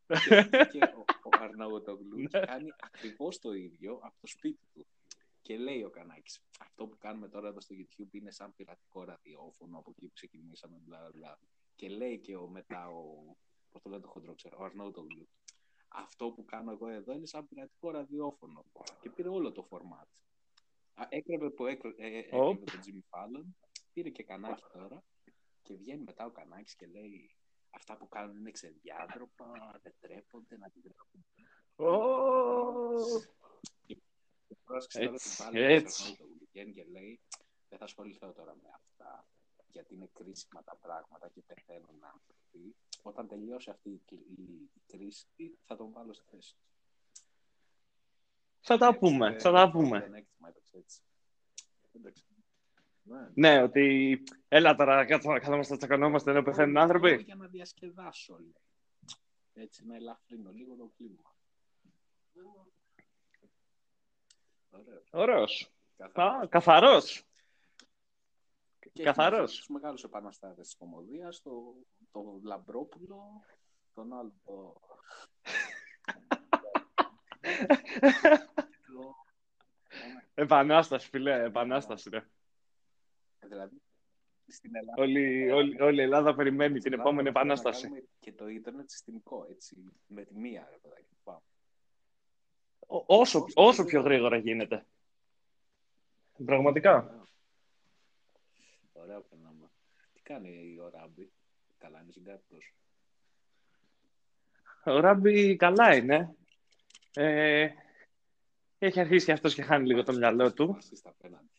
και, 0.70 0.78
και 0.78 0.84
ο, 0.84 1.04
ο 1.22 1.28
Αρναούτογλου 1.40 2.18
Ναι. 2.18 2.40
κάνει 2.40 2.68
ακριβώς 2.80 3.38
το 3.38 3.52
ίδιο 3.52 3.92
από 4.02 4.14
το 4.20 4.26
σπίτι 4.26 4.66
του. 4.72 4.86
Και 5.42 5.56
λέει 5.56 5.82
ο 5.82 5.90
Κανάκης, 5.90 6.40
αυτό 6.60 6.86
που 6.86 6.96
κάνουμε 6.98 7.28
τώρα 7.28 7.48
εδώ 7.48 7.60
στο 7.60 7.74
YouTube 7.78 8.12
είναι 8.14 8.30
σαν 8.30 8.54
πειρατικό 8.54 9.04
ραδιόφωνο 9.04 9.78
από 9.78 9.90
εκεί 9.90 10.06
που 10.06 10.12
ξεκινήσαμε, 10.14 10.76
μπλα 10.84 11.10
μπλα. 11.14 11.38
Και 11.78 11.88
λέει 11.88 12.18
και 12.18 12.36
ο 12.36 12.48
μετά 12.48 12.88
ο, 12.88 13.36
πώς 13.70 13.82
το 13.82 13.88
λένε 13.88 14.02
το 14.02 14.08
χοντρό, 14.08 14.34
ξέρω, 14.34 14.56
ο 14.60 14.64
Αρναούτογλου, 14.64 15.28
αυτό 15.88 16.30
που 16.30 16.44
κάνω 16.44 16.70
εγώ 16.72 16.88
εδώ 16.88 17.12
είναι 17.12 17.26
σαν 17.26 17.48
πειρατικό 17.48 17.90
ραδιόφωνο. 17.90 18.64
Και 19.00 19.10
πήρε 19.10 19.28
όλο 19.28 19.52
το 19.52 19.68
format. 19.70 20.06
Α, 20.94 21.06
Έκρεβε 21.08 21.50
που 21.50 21.66
έκρε- 21.66 21.98
ε, 22.00 22.06
ε, 22.06 22.18
έκρεβε 22.18 22.42
Οπ. 22.44 22.64
τον 22.70 22.80
Jimmy 22.86 23.02
Fallon, 23.18 23.44
πήρε 23.92 24.08
και 24.10 24.22
κανάκι 24.22 24.62
τώρα 24.72 25.04
και 25.62 25.74
βγαίνει 25.74 26.02
μετά 26.04 26.24
ο 26.26 26.30
Κανάκης 26.30 26.74
και 26.76 26.86
λέει 26.86 27.30
αυτά 27.70 27.96
που 27.96 28.08
κάνουν 28.08 28.36
είναι 28.36 28.50
ξεδιάντροπα, 28.50 29.78
δεν 29.82 29.94
τρέπονται 30.00 30.56
να 30.56 30.70
την 30.70 30.82
τρέπουν. 30.82 31.24
Ω, 31.76 31.94
Και 33.86 34.56
πρόσεξε 34.64 34.98
τώρα 34.98 35.12
Έτσι, 35.14 35.36
την 35.36 35.44
πάλι 35.44 35.62
έτσι. 35.62 36.16
του 36.16 36.48
βγαίνει 36.52 36.72
και 36.72 36.84
λέει 36.84 37.20
δεν 37.68 37.78
θα 37.78 37.84
ασχοληθώ 37.84 38.32
τώρα 38.32 38.54
με 38.62 38.68
αυτά 38.74 39.26
γιατί 39.70 39.94
είναι 39.94 40.10
κρίσιμα 40.12 40.62
τα 40.64 40.76
πράγματα 40.76 41.28
και 41.28 41.42
πεθαίνουν 41.46 42.04
άνθρωποι. 42.04 42.76
Όταν 43.02 43.28
τελειώσει 43.28 43.70
αυτή 43.70 43.88
η, 43.90 44.02
η, 44.10 44.42
η 44.74 44.80
κρίση 44.86 45.58
θα 45.64 45.76
τον 45.76 45.92
βάλω 45.92 46.12
στη 46.12 46.24
θέση 46.30 46.54
του. 46.54 46.62
Θα 48.60 48.78
τα 48.78 48.98
πούμε, 48.98 49.26
Ε, 49.34 49.38
θα 49.38 49.52
τα 49.52 49.70
πούμε. 49.70 49.98
πλεονέκτημα, 49.98 50.48
έπαιξε 50.48 50.76
έτσι. 50.76 51.00
Εντάξει. 51.92 52.24
Ναι. 53.02 53.28
Ναι, 53.34 53.62
ότι 53.62 54.22
έλα 54.48 54.74
τώρα 54.74 55.04
κάτω 55.04 55.30
να 55.30 55.38
καθόμαστε 55.38 55.72
να 55.72 55.78
τσακωνόμαστε 55.78 56.30
ενώ 56.30 56.42
πεθαίνουν 56.42 56.70
Όλο 56.76 56.80
άνθρωποι. 56.80 57.22
Για 57.22 57.34
να 57.34 57.46
διασκεδάσω, 57.46 58.38
λέει. 58.38 58.54
Έτσι, 59.54 59.86
να 59.86 59.94
ελαφρύνω 59.96 60.50
λίγο 60.52 60.76
το 60.76 60.90
κλίμα. 60.96 61.36
Ωραίος. 64.70 65.08
Ωραίος. 65.10 65.70
Καθαρός. 65.96 66.42
Α, 66.42 66.46
καθαρός. 66.46 67.27
Και 68.92 69.02
καθαρός. 69.02 69.38
έχουμε 69.38 69.46
τους 69.56 69.68
μεγάλους 69.68 70.04
επαναστάτες 70.04 70.66
της 70.66 70.76
κομμωδίας, 70.76 71.42
το, 71.42 71.74
το 72.12 72.40
Λαμπρόπουλο, 72.42 73.22
τον 73.94 74.12
άλλο 74.12 74.32
το... 74.44 74.80
το- 78.86 79.14
Επανάσταση, 80.34 81.08
φίλε, 81.08 81.42
επανάσταση. 81.44 82.10
Ρε. 82.10 82.26
δηλαδή, 83.40 83.82
στην 84.46 84.76
Ελλάδα... 84.76 85.02
Όλη, 85.02 85.50
όλη, 85.50 85.80
όλη 85.82 86.00
η 86.00 86.02
Ελλάδα 86.02 86.34
περιμένει 86.34 86.72
την 86.72 86.80
στην 86.80 86.92
επόμενη 86.92 87.28
Ελλάδα 87.28 87.38
θέλουμε 87.40 87.54
να 87.54 87.60
επανάσταση. 87.60 87.82
κάνουμε 87.82 88.08
Και 88.20 88.32
το 88.32 88.48
ίντερνετ 88.48 88.90
συστημικό, 88.90 89.46
έτσι, 89.50 89.76
με 90.06 90.24
τη 90.24 90.34
μία, 90.38 90.68
ρε 90.70 90.76
παιδάκι. 90.78 91.16
Πάμε. 91.22 91.40
Ό- 92.86 93.04
Όσο, 93.06 93.44
όσο 93.54 93.84
πιο 93.84 94.00
γρήγορα 94.00 94.36
γίνεται. 94.36 94.86
Πραγματικά. 96.44 97.22
Ωραία 99.02 99.20
περνάμε. 99.20 99.70
Τι 100.12 100.20
κάνει 100.22 100.78
ο 100.80 100.88
Ράμπι, 100.88 101.32
καλά 101.78 102.00
είναι 102.00 102.12
συγκάτοιτος. 102.12 102.74
Ο 104.84 105.00
Ράμπι 105.00 105.56
καλά 105.56 105.96
είναι. 105.96 106.36
Ε, 107.14 107.68
έχει 108.78 109.00
αρχίσει 109.00 109.24
και 109.24 109.32
αυτός 109.32 109.54
και 109.54 109.62
χάνει 109.62 109.86
λίγο 109.86 110.02
το 110.02 110.12
μυαλό 110.12 110.52
του. 110.52 110.72
Φασίστα 110.74 111.08
απέναντι. 111.10 111.50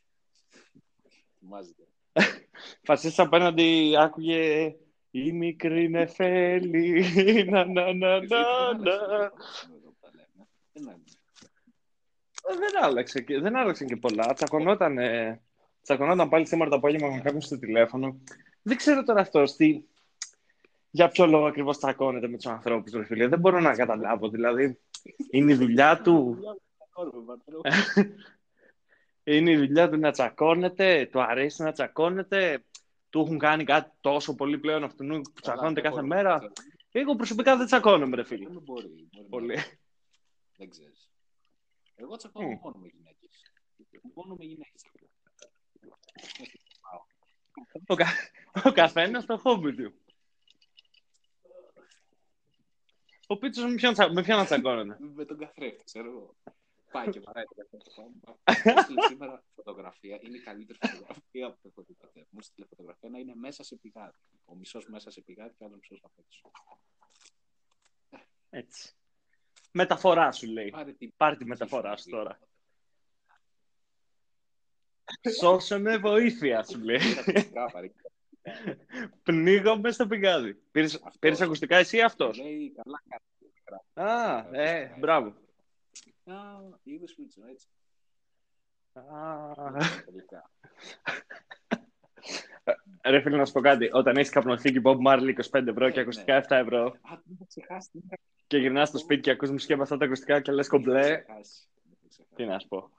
Θυμάζεται. 1.39 1.87
Φασίστα 2.87 3.23
απέναντι 3.23 3.93
άκουγε 3.97 4.75
«Η 5.11 5.31
μικρή 5.31 5.89
νεφέλη, 5.89 7.03
να 7.51 7.65
να 7.65 7.93
να 7.93 8.19
να 8.19 8.73
να». 8.77 9.31
Ε, 12.43 12.55
Δεν 12.57 12.83
άλλαξε, 12.83 13.21
και- 13.21 13.39
δεν 13.39 13.55
άλλαξαν 13.55 13.87
και 13.87 13.95
πολλά. 13.95 14.33
Τσακωνόταν, 14.33 14.97
ε, 14.97 15.41
τσακωνόταν 15.95 16.29
πάλι 16.29 16.47
σήμερα 16.47 16.69
το 16.69 16.75
απόγευμα 16.75 17.07
με 17.09 17.21
κάποιον 17.21 17.41
στο 17.41 17.59
τηλέφωνο. 17.59 18.19
Δεν 18.61 18.77
ξέρω 18.77 19.03
τώρα 19.03 19.21
αυτό 19.21 19.43
τι, 19.43 19.83
για 20.89 21.07
ποιο 21.09 21.25
λόγο 21.27 21.45
ακριβώς 21.45 21.77
τσακώνεται 21.77 22.27
με 22.27 22.35
τους 22.35 22.45
ανθρώπους, 22.45 22.91
ρε 22.91 23.05
φίλε. 23.05 23.27
Δεν 23.27 23.39
μπορώ 23.39 23.59
να 23.59 23.75
καταλάβω. 23.75 24.29
Δηλαδή, 24.29 24.79
είναι 25.31 25.51
η 25.51 25.55
δουλειά 25.55 26.01
του, 26.01 26.37
είναι 29.23 29.51
η 29.51 29.57
δουλειά 29.57 29.89
του 29.89 29.97
να 29.97 30.11
τσακώνεται, 30.11 31.09
του 31.11 31.21
αρέσει 31.21 31.63
να 31.63 31.71
τσακώνεται, 31.71 32.63
του 33.09 33.19
έχουν 33.19 33.37
κάνει 33.37 33.63
κάτι 33.63 33.91
τόσο 34.01 34.35
πολύ 34.35 34.57
πλέον 34.59 34.83
αυτού 34.83 35.05
που 35.07 35.41
τσακώνεται 35.41 35.81
κάθε 35.81 36.01
μέρα. 36.01 36.51
Εγώ 36.91 37.15
προσωπικά 37.15 37.57
δεν 37.57 37.65
τσακώνομαι, 37.65 38.15
ρε 38.15 38.23
φίλε. 38.23 38.47
Δεν 38.49 38.61
μπορεί. 38.63 38.87
μπορεί 38.87 39.09
να- 39.23 39.29
Πολύ. 39.29 39.55
Δεν 40.57 40.69
ξέρεις. 40.69 41.09
Εγώ 41.95 42.15
τσακώνομαι 42.15 42.53
Μμ. 42.53 42.59
μόνο 42.63 42.75
με 42.77 42.87
γυναίκες. 42.87 43.51
Μόνο 44.13 44.35
με 44.35 44.45
γυναίκες. 44.45 44.81
Ο, 47.87 47.95
κα... 47.95 48.07
ο 48.65 48.71
καθένας 48.71 49.25
το 49.25 49.37
χόμπι 49.37 49.75
του. 49.75 49.93
Ο 53.27 53.37
Πίτσος 53.37 53.65
με 53.65 53.75
ποιον, 53.75 53.93
τσα... 53.93 54.13
με 54.13 54.23
ποιον 54.23 54.37
να 54.37 54.45
τσακώνεται; 54.45 54.97
Με 55.15 55.25
τον 55.25 55.37
καθρέφτη, 55.37 55.83
ξέρω 55.83 56.09
εγώ. 56.09 56.35
Πάει 56.91 57.09
και 57.09 57.19
παράει 57.19 57.43
τον 57.43 57.55
καθρέφτη. 57.57 57.91
Πάμε. 57.95 58.75
Μου 58.75 58.81
στείλε 58.83 59.01
σήμερα 59.07 59.43
φωτογραφία. 59.55 60.19
Είναι 60.21 60.37
η 60.37 60.41
καλύτερη 60.41 60.79
φωτογραφία 60.81 61.51
που 61.51 61.67
έχω 61.67 61.83
δει 61.87 61.93
ποτέ. 61.93 62.27
Μου 62.29 62.41
στείλε 62.41 62.65
φωτογραφία 62.65 63.09
να 63.09 63.19
είναι 63.19 63.35
μέσα 63.35 63.63
σε 63.63 63.75
πηγάδι. 63.75 64.17
Ο 64.45 64.55
μισός 64.55 64.87
μέσα 64.87 65.11
σε 65.11 65.21
πηγάδι 65.21 65.53
και 65.57 65.63
ο 65.63 65.65
άλλος 65.65 65.79
μισός 65.79 65.99
απ' 66.03 66.19
έξω. 66.19 66.51
Έτσι. 68.49 68.93
Μεταφορά 69.71 70.31
σου 70.31 70.47
λέει. 70.47 70.69
Πάρε 70.69 70.93
την 70.93 71.13
Πάρε 71.17 71.35
τη 71.35 71.45
μεταφορά 71.45 71.97
σου 71.97 72.09
τώρα. 72.09 72.39
Σώσε 75.39 75.77
με 75.77 75.97
βοήθεια 75.97 76.63
σου 76.63 76.79
λέει. 76.79 76.97
Πήρα 76.97 77.19
ακουστικά, 77.27 77.65
πάρε. 77.71 77.91
Πνίγομαι 79.23 79.91
στο 79.91 80.07
πηγάδι. 80.07 80.53
Πήρες, 80.71 80.95
Αυτός. 80.95 81.15
πήρες 81.19 81.41
ακουστικά 81.41 81.77
εσύ 81.77 81.97
ή 81.97 82.01
αυτός; 82.01 82.37
Λέει 82.37 82.71
καλά 82.75 83.01
κάνει. 83.09 84.09
Α, 84.11 84.45
ε, 84.61 84.95
μπράβο. 84.99 85.27
Α, 86.25 86.33
είδες 86.83 87.15
Μίτσο, 87.17 87.41
έτσι. 87.51 87.67
Α, 88.93 89.53
Τελικά. 90.05 90.49
Ρε 93.05 93.21
φίλε 93.21 93.37
να 93.37 93.45
σου 93.45 93.53
πω 93.53 93.61
κάτι. 93.61 93.89
Όταν 93.91 94.17
έχεις 94.17 94.29
καπνοθήκη 94.31 94.81
Bob 94.83 94.97
Marley 95.07 95.33
25 95.51 95.67
ευρώ 95.67 95.89
και 95.89 95.95
Ναι, 95.95 96.01
ακουστικά 96.01 96.35
7 96.35 96.55
ευρώ 96.57 96.83
Α, 96.85 96.91
δεν 97.01 97.21
έχω 97.35 97.45
ξεχάσει. 97.47 97.89
δεν 97.93 98.01
είχα- 98.05 98.19
και 98.47 98.57
γυρνάς 98.57 98.87
στο 98.89 98.97
σπίτι 98.97 99.21
και 99.21 99.31
ακούς 99.31 99.49
μουσική 99.51 99.73
από 99.73 99.81
αυτά 99.81 99.97
τα 99.97 100.05
ακουστικά 100.05 100.41
και 100.41 100.51
λες 100.51 100.67
δεν 100.67 100.79
είχα 100.81 100.91
κομπλέ. 100.91 101.01
ξεχάσει. 101.01 101.67
Δεν 101.83 101.91
είχα 101.91 102.07
ξεχάσει. 102.09 102.35
Τι 102.35 102.45
να 102.45 102.59
σου 102.59 102.67
πω. 102.67 102.89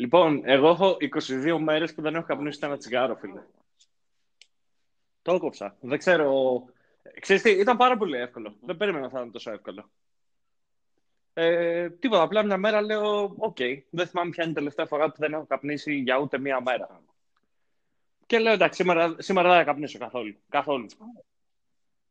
Λοιπόν, 0.00 0.42
εγώ 0.44 0.68
έχω 0.68 0.96
22 1.00 1.58
μέρες 1.60 1.94
που 1.94 2.02
δεν 2.02 2.14
έχω 2.14 2.26
καπνίσει 2.26 2.58
ένα 2.62 2.76
τσιγάρο, 2.76 3.16
φίλε. 3.16 3.42
Το 5.22 5.34
έκοψα. 5.34 5.76
Δεν 5.80 5.98
ξέρω. 5.98 6.64
Ξέρεις 7.20 7.42
τι, 7.42 7.50
ήταν 7.50 7.76
πάρα 7.76 7.96
πολύ 7.96 8.16
εύκολο. 8.16 8.56
Δεν 8.60 8.76
περίμενα 8.76 9.04
να 9.04 9.10
θα 9.10 9.18
ήταν 9.18 9.32
τόσο 9.32 9.50
εύκολο. 9.50 9.90
Ε, 11.32 11.90
τίποτα, 11.90 12.22
απλά 12.22 12.42
μια 12.42 12.56
μέρα 12.56 12.82
λέω, 12.82 13.34
οκ, 13.38 13.56
δεν 13.90 14.06
θυμάμαι 14.06 14.30
ποια 14.30 14.42
είναι 14.42 14.52
η 14.52 14.54
τελευταία 14.54 14.86
φορά 14.86 15.10
που 15.10 15.16
δεν 15.18 15.32
έχω 15.32 15.46
καπνίσει 15.46 15.94
για 15.94 16.18
ούτε 16.18 16.38
μία 16.38 16.60
μέρα. 16.60 17.02
Και 18.26 18.38
λέω, 18.38 18.52
εντάξει, 18.52 18.80
σήμερα, 18.80 19.14
σήμερα 19.18 19.48
δεν 19.48 19.58
θα 19.58 19.64
καπνίσω 19.64 19.98
καθόλου. 19.98 20.36
Καθόλου. 20.48 20.86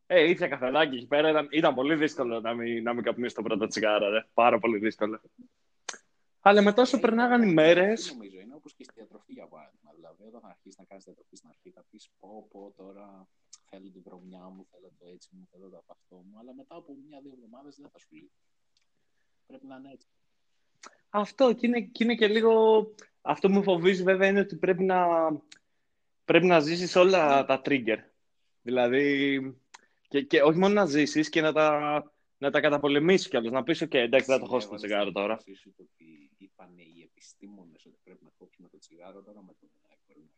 Ε, 0.07 0.29
ήπια 0.29 0.47
καφεδάκι 0.47 0.95
εκεί 0.95 1.07
πέρα. 1.07 1.29
Ήταν, 1.29 1.47
ήταν 1.51 1.73
πολύ 1.75 1.95
δύσκολο 1.95 2.39
να 2.39 2.53
μην, 2.53 2.83
να 2.83 2.93
μην 2.93 3.03
καπνίσω 3.03 3.35
το 3.35 3.41
πρώτο 3.41 3.67
τσιγάρο, 3.67 4.09
ρε. 4.09 4.25
Πάρα 4.33 4.59
πολύ 4.59 4.77
δύσκολο. 4.77 5.21
Αλλά 6.47 6.61
μετά 6.61 6.81
όσο 6.81 6.99
περνάγαν 6.99 7.41
οι 7.41 7.53
μέρε. 7.53 7.91
Αυτό 7.91 8.13
Νομίζω 8.13 8.39
είναι 8.39 8.55
όπως 8.55 8.73
και 8.73 8.83
στη 8.83 8.93
διατροφή 8.95 9.33
για 9.33 9.47
παράδειγμα. 9.47 9.91
Δηλαδή, 9.95 10.23
όταν 10.27 10.41
αρχίσει 10.45 10.75
να 10.79 10.85
κάνεις 10.85 11.03
διατροφή 11.03 11.35
στην 11.35 11.49
αρχή, 11.49 11.69
θα 11.69 11.83
πεις 11.89 12.09
πω, 12.19 12.47
πω 12.51 12.73
τώρα 12.77 13.27
θέλω 13.69 13.89
την 13.89 14.01
βρωμιά 14.05 14.45
μου, 14.53 14.67
θέλω 14.71 14.91
το 14.99 15.05
έτσι 15.13 15.29
μου, 15.31 15.47
θέλω 15.51 15.69
το 15.69 15.83
αυτό 15.87 16.15
μου. 16.15 16.39
Αλλά 16.39 16.53
μετά 16.53 16.75
από 16.75 16.95
μια-δύο 17.07 17.31
εβδομάδες 17.35 17.75
δεν 17.75 17.89
θα 17.93 17.99
σου 17.99 18.07
λείπει. 18.11 18.31
Πρέπει 19.47 19.65
να 19.65 19.75
είναι 19.75 19.91
έτσι. 19.91 20.07
Αυτό 21.09 21.53
και 21.53 21.67
είναι, 21.67 21.81
και 21.81 22.03
είναι 22.03 22.15
και 22.15 22.27
λίγο. 22.27 22.51
Αυτό 23.21 23.47
που 23.47 23.53
με 23.53 23.61
φοβίζει 23.61 24.03
βέβαια 24.03 24.27
είναι 24.27 24.39
ότι 24.39 24.55
πρέπει 24.55 24.83
να, 24.83 25.05
πρέπει 26.25 26.45
να 26.45 26.59
ζήσεις 26.59 26.95
όλα 26.95 27.45
τα 27.45 27.61
trigger. 27.65 27.99
Δηλαδή, 28.61 29.39
και, 30.07 30.21
και 30.21 30.41
όχι 30.41 30.57
μόνο 30.57 30.73
να 30.73 30.85
ζήσεις 30.85 31.29
και 31.29 31.41
να 31.41 31.53
τα, 31.53 31.71
να 32.37 32.51
τα 32.51 32.59
καταπολεμήσεις 32.59 33.27
κιόλας. 33.27 33.51
Να 33.51 33.63
πεις, 33.63 33.83
ok, 33.83 33.93
εντάξει, 33.93 34.27
δεν 34.27 34.39
το 34.39 34.45
έχω 34.45 34.59
στο 34.59 34.75
τσιγάρο 34.75 35.11
τώρα. 35.11 35.39
Ότι 35.77 36.26
είπαν 36.37 36.77
οι 36.77 37.01
επιστήμονες 37.03 37.85
ότι 37.85 37.97
πρέπει 38.03 38.23
να 38.23 38.29
κόψουμε 38.37 38.67
το 38.67 38.77
τσιγάρο 38.77 39.21
τώρα 39.21 39.41
με 39.41 39.53
τον 39.59 39.69
κορονοϊό. 39.81 40.29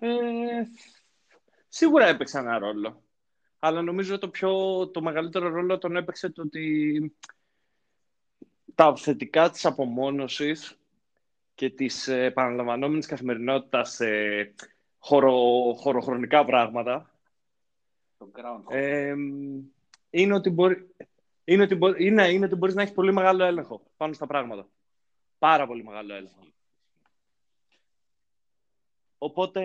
Ε, 0.00 0.66
σίγουρα 1.68 2.06
έπαιξε 2.06 2.38
ένα 2.38 2.58
ρόλο. 2.58 3.02
Αλλά 3.58 3.82
νομίζω 3.82 4.18
το, 4.18 4.28
πιο, 4.28 4.52
το 4.88 5.02
μεγαλύτερο 5.02 5.48
ρόλο 5.48 5.78
τον 5.78 5.96
έπαιξε 5.96 6.30
το 6.30 6.42
ότι 6.42 7.16
τα 8.74 8.96
θετικά 8.96 9.50
της 9.50 9.64
απομόνωσης 9.64 10.78
και 11.54 11.70
της 11.70 12.08
ε, 12.08 12.24
επαναλαμβανόμενης 12.24 13.06
καθημερινότητας 13.06 13.90
σε 13.94 14.06
χωρο, 14.98 15.32
χωροχρονικά 15.74 16.44
πράγματα 16.44 17.14
ε, 18.68 19.14
είναι 20.10 20.34
ότι 20.34 20.50
μπορεί, 20.50 20.94
είναι 21.44 21.62
ότι, 21.62 21.74
μπορεί, 21.74 22.06
είναι, 22.06 22.28
είναι 22.28 22.44
ότι 22.44 22.54
μπορείς 22.54 22.74
να 22.74 22.82
έχεις 22.82 22.94
πολύ 22.94 23.12
μεγάλο 23.12 23.44
έλεγχο 23.44 23.82
πάνω 23.96 24.12
στα 24.12 24.26
πράγματα. 24.26 24.68
Πάρα 25.38 25.66
πολύ 25.66 25.84
μεγάλο 25.84 26.14
έλεγχο. 26.14 26.46
Οπότε, 29.18 29.62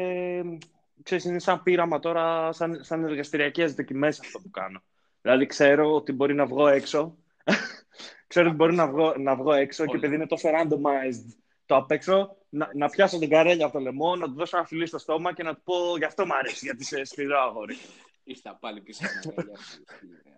ξέρεις, 1.03 1.25
είναι 1.25 1.39
σαν 1.39 1.63
πείραμα 1.63 2.00
τώρα, 2.00 2.51
σαν, 2.51 2.83
σαν 2.83 3.03
εργαστηριακές 3.03 3.74
δοκιμές 3.74 4.19
αυτό 4.19 4.39
που 4.39 4.50
κάνω. 4.50 4.81
Δηλαδή, 5.21 5.45
ξέρω 5.45 5.95
ότι 5.95 6.12
μπορεί 6.12 6.33
να 6.33 6.45
βγω 6.45 6.67
έξω. 6.67 7.17
ξέρω 8.27 8.48
ότι 8.48 8.55
μπορεί 8.55 8.75
να 8.75 8.88
βγω, 8.88 9.15
να 9.17 9.36
βγω 9.36 9.53
έξω 9.53 9.86
και 9.86 9.95
επειδή 9.95 10.15
είναι 10.15 10.27
τόσο 10.27 10.50
randomized 10.50 11.36
το 11.65 11.75
απ' 11.75 11.91
έξω, 11.91 12.38
να, 12.50 12.69
να 12.74 12.89
πιάσω 12.89 13.19
την 13.19 13.29
καρέλια 13.29 13.65
από 13.65 13.74
το 13.74 13.79
λαιμό, 13.79 14.15
να 14.15 14.25
του 14.25 14.33
δώσω 14.33 14.57
ένα 14.57 14.65
φιλί 14.65 14.86
στο 14.86 14.98
στόμα 14.98 15.33
και 15.33 15.43
να 15.43 15.55
του 15.55 15.62
πω 15.63 15.98
γι' 15.98 16.03
αυτό 16.03 16.25
μ' 16.25 16.33
αρέσει, 16.33 16.65
γιατί 16.65 16.81
είσαι 16.81 17.03
σκληρό 17.03 17.39
αγόρι. 17.39 17.77
Ήρθα 18.24 18.55
πάλι 18.55 18.81
πίσω 18.81 19.03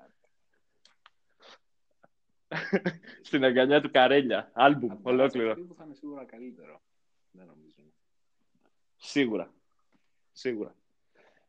στην 2.51 2.59
αγκαλιά 2.63 3.21
Στην 3.23 3.43
αγκαλιά 3.43 3.81
του 3.81 3.91
Καρέλια. 3.91 4.51
Άλμπουμ, 4.53 4.99
ολόκληρο. 5.01 5.51
Αυτό 5.51 5.73
θα 5.77 5.83
είναι 5.83 5.93
σίγουρα 5.93 6.25
καλύτερο. 6.25 6.81
Δεν 7.31 7.45
νομίζω. 7.45 7.75
Σίγουρα. 8.97 9.53
Σίγουρα. 10.31 10.75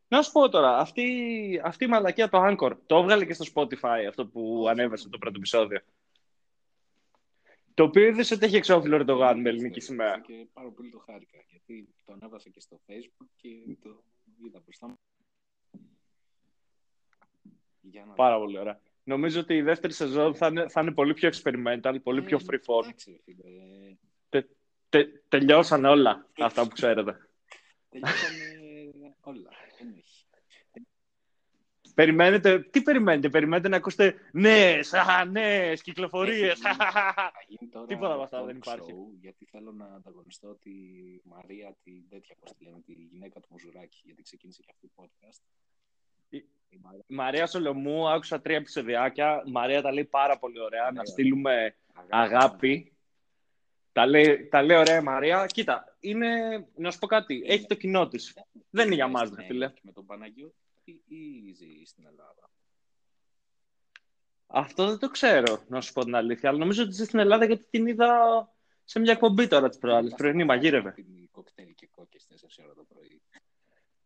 Να 0.08 0.22
σου 0.22 0.32
πω 0.32 0.48
τώρα, 0.48 0.78
αυτή, 0.78 1.60
αυτή 1.64 1.84
η 1.84 1.88
μαλακία 1.88 2.28
το 2.28 2.38
Anchor, 2.46 2.72
το 2.86 2.96
έβγαλε 2.96 3.26
και 3.26 3.32
στο 3.32 3.44
Spotify 3.54 4.04
αυτό 4.08 4.26
που 4.26 4.66
ανέβασε 4.68 5.08
το 5.08 5.18
πρώτο 5.18 5.36
επεισόδιο. 5.36 5.80
Το 7.74 7.82
οποίο 7.82 8.06
είδες 8.06 8.30
ότι 8.30 8.44
έχει 8.44 8.56
εξώφυλλο 8.56 8.96
Ερντογάν 8.96 9.40
με 9.40 9.48
ελληνική 9.48 9.80
σημαία. 9.80 10.20
Και 10.20 10.46
πάρα 10.52 10.68
πολύ 10.68 10.90
το 10.90 10.98
χάρηκα. 10.98 11.38
Γιατί 11.48 11.94
το 12.04 12.12
ανέβασα 12.12 12.50
και 12.50 12.60
στο 12.60 12.80
Facebook 12.86 13.26
και 13.36 13.48
το 13.82 14.02
είδα 14.44 14.60
μπροστά 14.64 14.88
μου. 14.88 14.98
Πάρα 18.16 18.38
πολύ 18.38 18.58
ωραία. 18.58 18.80
Νομίζω 19.04 19.40
ότι 19.40 19.54
η 19.54 19.62
δεύτερη 19.62 19.92
σεζόν 19.92 20.34
θα 20.34 20.46
είναι, 20.46 20.68
θα 20.68 20.80
είναι 20.80 20.92
πολύ 20.92 21.14
πιο 21.14 21.30
experimental, 21.32 21.94
πολύ 22.02 22.22
πιο 22.22 22.38
ε, 22.40 22.44
free 22.48 22.54
fall. 22.54 22.92
Τε, 24.28 24.44
τε, 24.88 25.04
τελειώσαν 25.28 25.84
όλα 25.84 26.26
αυτά 26.38 26.62
που 26.62 26.68
ξέρετε. 26.68 27.28
Τελειώσαν 27.88 28.30
όλα. 29.20 29.50
Περιμένετε, 31.94 32.60
τι 32.60 32.82
περιμένετε, 32.82 33.28
περιμένετε 33.28 33.68
να 33.68 33.76
ακούσετε 33.76 34.14
νέες, 34.32 34.92
νέες 35.30 35.82
κυκλοφορίες. 35.82 36.60
Τίποτα 37.86 38.12
από 38.12 38.22
αυτά 38.22 38.44
δεν 38.44 38.56
υπάρχει. 38.56 38.92
γιατί 39.20 39.44
θέλω 39.44 39.72
να 39.72 39.84
ανταγωνιστώ 39.84 40.54
τη 40.54 40.70
Μαρία, 41.24 41.76
την 41.82 42.08
τέτοια, 42.08 42.36
πώς 42.40 42.52
τη 42.52 42.64
λένε, 42.64 42.80
τη 42.80 42.92
γυναίκα 42.92 43.40
του 43.40 43.48
Μουζουράκη, 43.50 44.00
γιατί 44.04 44.22
ξεκίνησε 44.22 44.62
και 44.62 44.70
αυτή 44.70 44.88
το 44.88 45.02
podcast. 45.02 45.42
Η 47.06 47.14
Μαρία 47.14 47.46
Σολομού, 47.46 48.08
άκουσα 48.08 48.40
τρία 48.40 48.56
επεισοδιάκια. 48.56 49.42
Η 49.46 49.50
Μαρία 49.50 49.82
τα 49.82 49.92
λέει 49.92 50.04
πάρα 50.04 50.38
πολύ 50.38 50.60
ωραία. 50.60 50.90
Να 50.90 51.04
στείλουμε 51.04 51.76
αγάπη. 52.08 52.92
Τα 53.92 54.06
λέει, 54.06 54.48
τα 54.50 54.62
λέει 54.62 54.76
ωραία 54.76 54.96
η 54.96 55.02
Μαρία. 55.02 55.46
Κοίτα, 55.46 55.96
είναι, 56.00 56.28
να 56.74 56.90
σου 56.90 56.98
πω 56.98 57.06
κάτι. 57.06 57.42
Έχει 57.46 57.66
το 57.66 57.74
κοινό 57.74 58.08
της. 58.08 58.38
Δεν 58.70 58.86
είναι 58.86 58.94
για 58.94 59.08
μας, 59.08 59.30
δε 59.30 59.42
φίλε. 59.42 59.72
Με 59.82 59.92
τον 59.92 60.06
Παναγιώτη 60.06 61.02
ή 61.06 61.52
ζει 61.52 61.82
στην 61.84 62.06
Ελλάδα. 62.06 62.50
Αυτό 64.46 64.86
δεν 64.86 64.98
το 64.98 65.10
ξέρω, 65.10 65.62
να 65.68 65.80
σου 65.80 65.92
πω 65.92 66.04
την 66.04 66.14
αλήθεια. 66.14 66.48
Αλλά 66.48 66.58
νομίζω 66.58 66.82
ότι 66.82 66.92
ζει 66.92 67.04
στην 67.04 67.18
Ελλάδα 67.18 67.44
γιατί 67.44 67.66
την 67.70 67.86
είδα 67.86 68.08
σε 68.84 68.98
μια 68.98 69.12
εκπομπή 69.12 69.46
τώρα 69.46 69.68
της 69.68 69.78
προάλλης. 69.78 70.14
Πρωινή 70.14 70.44
μαγείρευε. 70.44 70.94
Κοκτέιλ 71.30 71.74
και 71.74 71.88
κόκκι 71.90 72.18
4 72.28 72.64
ώρα 72.64 72.74
το 72.74 72.84
πρωί. 72.88 73.22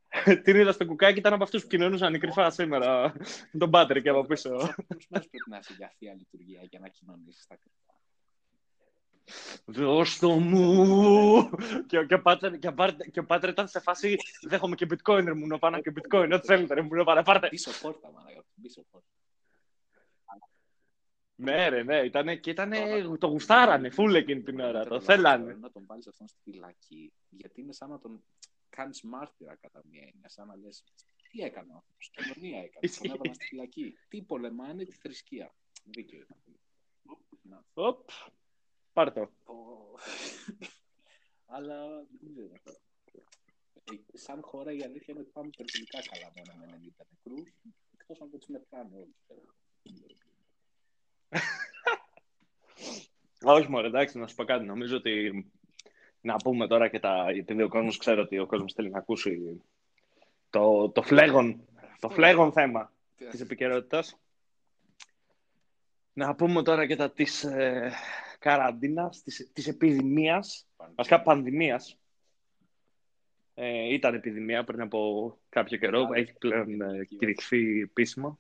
Την 0.45 0.57
είδα 0.57 0.73
στο 0.73 0.87
κουκάκι, 0.87 1.19
ήταν 1.19 1.33
από 1.33 1.42
αυτούς 1.42 1.62
που 1.62 1.69
κοινωνούσαν 1.69 2.19
κρυφά 2.19 2.51
σήμερα. 2.51 3.12
Με 3.53 3.59
τον 3.59 3.71
Πάτερ 3.71 4.03
και 4.03 4.09
από 4.09 4.25
πίσω. 4.25 4.51
Πώ 4.51 4.66
πρέπει 5.09 5.51
να 5.51 5.59
είσαι 5.59 5.75
για 5.77 5.92
θεία 5.99 6.14
λειτουργία 6.14 6.62
για 6.62 6.79
να 6.79 6.88
κοινωνήσεις 6.88 7.47
τα 7.47 7.57
κρυφά. 7.57 7.87
Δώσ' 9.64 10.19
το 10.19 10.29
μου! 10.29 11.51
και, 11.87 12.05
και, 12.05 12.19
πάτερ, 12.19 12.59
και, 12.59 12.73
και 13.12 13.21
ο 13.21 13.25
Πάτερ 13.25 13.51
ήταν 13.51 13.69
σε 13.69 13.81
φάση 13.81 14.16
δέχομαι 14.42 14.75
και 14.75 14.87
bitcoin, 14.90 15.25
ρε 15.25 15.35
μου, 15.35 15.47
να 15.47 15.59
πάνω 15.59 15.81
και 15.81 15.92
bitcoin, 15.95 16.31
ό,τι 16.33 16.47
θέλετε, 16.47 16.75
ρε 16.75 16.83
μου, 16.83 16.95
να 16.95 17.05
πάρε, 17.05 17.23
πάρτε. 17.23 17.49
Πίσω 17.49 17.71
πόρτα, 17.81 18.11
μάνα, 18.12 18.45
πίσω 18.62 18.85
πόρτα. 18.90 19.09
Ναι, 21.38 21.69
ρε, 21.69 21.83
ναι, 21.83 21.97
ήτανε, 21.97 22.37
και 22.37 22.51
ήτανε, 22.51 22.79
το 23.19 23.27
γουστάρανε, 23.27 23.90
φούλ 23.90 24.14
εκείνη 24.14 24.42
την 24.42 24.61
ώρα, 24.61 24.85
το 24.85 25.01
θέλανε. 25.01 25.57
Να 25.61 25.71
τον 25.71 25.85
βάλεις 25.87 26.07
αυτόν 26.07 26.29
στη 26.29 26.38
φυλακή, 26.51 27.12
γιατί 27.29 27.61
είναι 27.61 27.73
σαν 27.73 27.90
να 27.90 27.99
τον 27.99 28.23
κάνεις 28.77 29.03
μάρτυρα 29.03 29.57
κατά 29.57 29.83
μία 29.85 30.03
έννοια. 30.12 30.29
Σαν 30.29 30.47
να 30.47 30.57
λες, 30.57 30.85
τι 31.31 31.41
έκανε 31.41 31.73
ο 31.73 31.75
άνθρωπος, 31.75 32.11
κοινωνία 32.11 32.62
έκανε. 32.62 32.89
Τον 32.99 33.11
έβαλαν 33.11 33.35
στη 33.35 33.45
φυλακή. 33.45 33.95
Τι 34.09 34.23
πολεμάνε, 34.23 34.85
τη 34.85 34.93
θρησκεία. 34.93 35.55
Δίκαιο 35.85 36.21
ήταν. 36.21 36.43
Οπ, 37.75 38.09
πάρ' 38.93 39.12
το. 39.12 39.31
Αλλά 41.47 42.07
δεν 42.21 42.33
ξέρω. 42.33 42.53
Ε, 43.85 44.19
σαν 44.19 44.43
χώρα 44.43 44.73
η 44.73 44.83
αλήθεια 44.83 45.07
είναι 45.09 45.21
ότι 45.21 45.31
πάμε 45.31 45.49
υπερβολικά 45.53 46.03
καλά 46.11 46.33
μόνο 46.37 46.53
με 46.59 46.65
90 46.99 47.05
νεκρού, 47.11 47.43
εκτός 47.99 48.21
αν 48.21 48.31
δεν 48.31 48.39
τους 48.39 48.49
μετράνε 48.49 48.97
όλοι. 48.97 49.15
Όχι 53.57 53.71
μόνο, 53.71 53.87
εντάξει, 53.87 54.19
να 54.19 54.27
σου 54.27 54.35
πω 54.35 54.45
κάτι. 54.45 54.65
Νομίζω 54.65 54.97
ότι 54.97 55.47
να 56.27 56.37
πούμε 56.37 56.67
τώρα 56.67 56.89
και 56.89 56.99
τα. 56.99 57.31
Γιατί 57.33 57.62
ο 57.62 57.69
κόσμος 57.69 57.97
ξέρω 57.97 58.23
ότι 58.23 58.39
ο 58.39 58.47
κόσμος 58.47 58.73
θέλει 58.73 58.91
να 58.91 58.99
ακούσει 58.99 59.62
το, 60.51 60.91
το 60.91 61.03
φλέγον, 61.03 61.61
το 62.01 62.09
φλέγον 62.09 62.53
θέμα 62.53 62.93
της 63.31 63.41
επικαιρότητας. 63.41 64.19
Να 66.12 66.35
πούμε 66.35 66.62
τώρα 66.62 66.87
και 66.87 66.97
τα 66.97 67.11
της 67.11 67.45
ε, 67.45 67.93
καραντίνας, 68.39 69.23
της, 69.23 69.51
της 69.53 69.67
επιδημίας, 69.67 70.67
βασικά 70.95 71.23
πανδημίας. 71.23 71.99
Ε, 73.55 73.95
ήταν 73.95 74.15
επιδημία 74.15 74.65
πριν 74.65 74.81
από 74.81 75.33
κάποιο 75.49 75.79
καιρό, 75.79 76.09
έχει 76.12 76.33
πλέον 76.33 76.81
ε, 76.81 77.05
κηρυχθεί 77.19 77.81
επίσημα. 77.81 78.39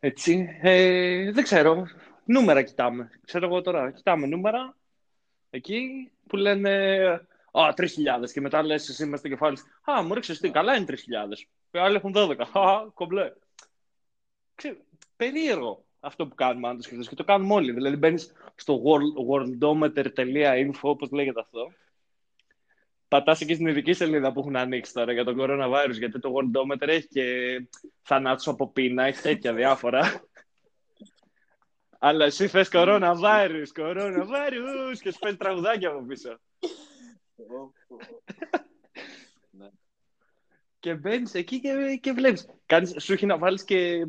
Έτσι, 0.00 0.58
ε, 0.60 1.30
δεν 1.32 1.42
ξέρω, 1.42 1.86
νούμερα 2.24 2.62
κοιτάμε. 2.62 3.10
Ξέρω 3.24 3.46
εγώ 3.46 3.60
τώρα, 3.60 3.90
κοιτάμε 3.90 4.26
νούμερα 4.26 4.77
εκεί 5.50 6.10
που 6.26 6.36
λένε 6.36 7.04
Α, 7.52 7.74
3.000 7.76 7.86
και 8.32 8.40
μετά 8.40 8.62
λες 8.62 8.88
εσύ 8.88 9.06
με 9.06 9.16
στο 9.16 9.28
κεφάλι 9.28 9.58
Α, 9.84 10.02
μου 10.02 10.14
ρίξε 10.14 10.38
τι, 10.38 10.50
καλά 10.50 10.76
είναι 10.76 10.86
3.000. 10.88 10.94
Οι 11.70 11.78
άλλοι 11.78 11.96
έχουν 11.96 12.12
12. 12.16 12.38
Α, 12.52 12.90
κομπλέ. 12.94 13.32
περίεργο 15.16 15.84
αυτό 16.00 16.26
που 16.26 16.34
κάνουμε, 16.34 16.68
αν 16.68 16.76
το 16.76 16.82
σκεφτείς. 16.82 17.08
Και 17.08 17.14
το 17.14 17.24
κάνουμε 17.24 17.54
όλοι. 17.54 17.72
Δηλαδή 17.72 17.96
μπαίνεις 17.96 18.32
στο 18.54 18.82
worldometer.info, 19.28 20.80
όπως 20.80 21.10
λέγεται 21.10 21.40
αυτό. 21.40 21.72
Πατάς 23.08 23.40
εκεί 23.40 23.54
στην 23.54 23.66
ειδική 23.66 23.92
σελίδα 23.92 24.32
που 24.32 24.40
έχουν 24.40 24.56
ανοίξει 24.56 24.92
τώρα 24.92 25.12
για 25.12 25.24
τον 25.24 25.36
coronavirus, 25.40 25.98
γιατί 25.98 26.18
το 26.18 26.32
worldometer 26.34 26.88
έχει 26.88 27.08
και 27.08 27.24
θανάτους 28.02 28.48
από 28.48 28.68
πείνα, 28.72 29.04
έχει 29.04 29.22
τέτοια 29.22 29.54
διάφορα. 29.54 30.22
Αλλά 31.98 32.24
εσύ 32.24 32.48
θες 32.48 32.68
coronavirus, 32.72 33.66
coronavirus 33.76 34.96
και 35.00 35.10
σου 35.10 35.18
παίζει 35.18 35.36
τραγουδάκια 35.36 35.88
από 35.88 36.06
πίσω. 36.06 36.38
και 40.78 40.94
μπαίνεις 40.94 41.34
εκεί 41.34 41.60
και, 41.60 41.98
και 42.02 42.12
βλέπεις. 42.12 42.48
Κάνεις, 42.66 42.94
σου 42.98 43.12
έχει 43.12 43.26
να 43.26 43.38
βάλεις 43.38 43.64
και... 43.64 44.06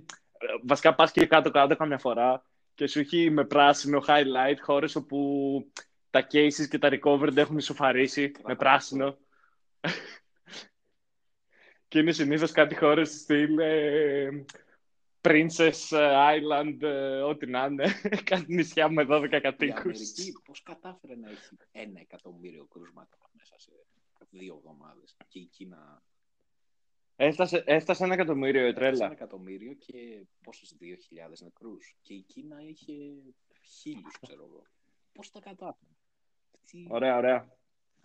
Βασικά 0.64 0.96
πας 0.96 1.12
και 1.12 1.26
κάτω-κάτω 1.26 1.76
καμιά 1.76 1.98
φορά 1.98 2.46
και 2.74 2.88
σου 2.88 3.00
έχει 3.00 3.30
με 3.30 3.46
πράσινο 3.46 4.04
highlight 4.08 4.58
χώρες 4.62 4.96
όπου 4.96 5.72
τα 6.10 6.28
cases 6.32 6.68
και 6.70 6.80
τα 6.80 6.90
recovered 6.92 7.38
έχουν 7.38 7.58
ισοφαρίσει 7.58 8.32
με 8.44 8.56
πράσινο. 8.56 9.18
και 11.88 12.00
είναι 12.00 12.12
συνήθως 12.12 12.52
κάτι 12.52 12.76
χώρες 12.76 13.10
στυλ 13.10 13.60
Princess 15.22 15.98
ε, 15.98 16.38
Island, 16.38 16.82
ε, 16.82 17.22
ό,τι 17.22 17.46
να 17.46 17.66
είναι. 17.66 17.86
Κάτι 18.32 18.54
νησιά 18.54 18.90
με 18.90 19.06
12 19.10 19.40
κατοίκους. 19.42 19.60
Η 19.66 19.72
Αμερική 19.72 20.32
πώς 20.46 20.64
κατάφερε 20.64 21.16
να 21.16 21.30
έχει 21.30 21.58
ένα 21.72 22.00
εκατομμύριο 22.00 22.66
κρούσματα 22.66 23.18
μέσα 23.32 23.56
σε 23.58 23.72
δύο 24.30 24.56
εβδομάδες 24.56 25.16
και 25.28 25.40
η 25.40 25.46
Κίνα... 25.46 26.04
Έφτασε, 27.16 27.64
έφτασε 27.66 28.04
ένα 28.04 28.14
εκατομμύριο 28.14 28.68
η 28.68 28.74
τρέλα. 28.74 29.06
ένα 29.06 29.14
εκατομμύριο 29.14 29.74
και 29.74 30.26
πόσους, 30.44 30.74
δύο 30.78 30.96
χιλιάδες 30.96 31.42
νεκρούς. 31.42 31.96
Και 32.02 32.14
η 32.14 32.22
Κίνα 32.22 32.62
είχε 32.62 32.94
χίλιους, 33.62 34.20
ξέρω 34.22 34.44
εγώ. 34.44 34.64
Πώς 35.14 35.32
τα 35.32 35.40
κατάφερε; 35.40 35.92
Ωραία, 36.88 37.18
ωραία. 37.18 37.59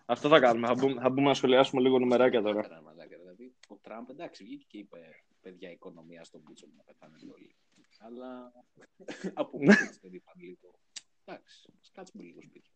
Αυτό 0.05 0.29
θα 0.29 0.39
κάνουμε. 0.39 0.67
Θα 0.67 0.73
μπούμε, 0.73 1.01
θα 1.01 1.09
μπούμε 1.09 1.27
να 1.27 1.33
σχολιάσουμε 1.33 1.81
λίγο 1.81 1.99
νομεράκια 1.99 2.41
τώρα. 2.41 2.61
Δηλαδή, 3.07 3.55
ο 3.67 3.75
Τραμπ, 3.81 4.09
εντάξει, 4.09 4.43
βγήκε 4.43 4.65
και 4.67 4.77
είπε 4.77 4.99
παιδιά 5.41 5.71
οικονομία 5.71 6.23
στον 6.23 6.41
Μπούτσο 6.41 6.67
να 6.77 6.83
πεθάνε 6.83 7.15
όλοι. 7.33 7.55
Αλλά 7.99 8.51
από 9.41 9.57
πού 9.57 9.65
δεν 10.01 10.13
είπαν 10.13 10.33
λίγο. 10.35 10.79
Εντάξει, 11.25 11.73
κάτσουμε 11.93 12.23
λίγο 12.23 12.41
σπίτι. 12.41 12.69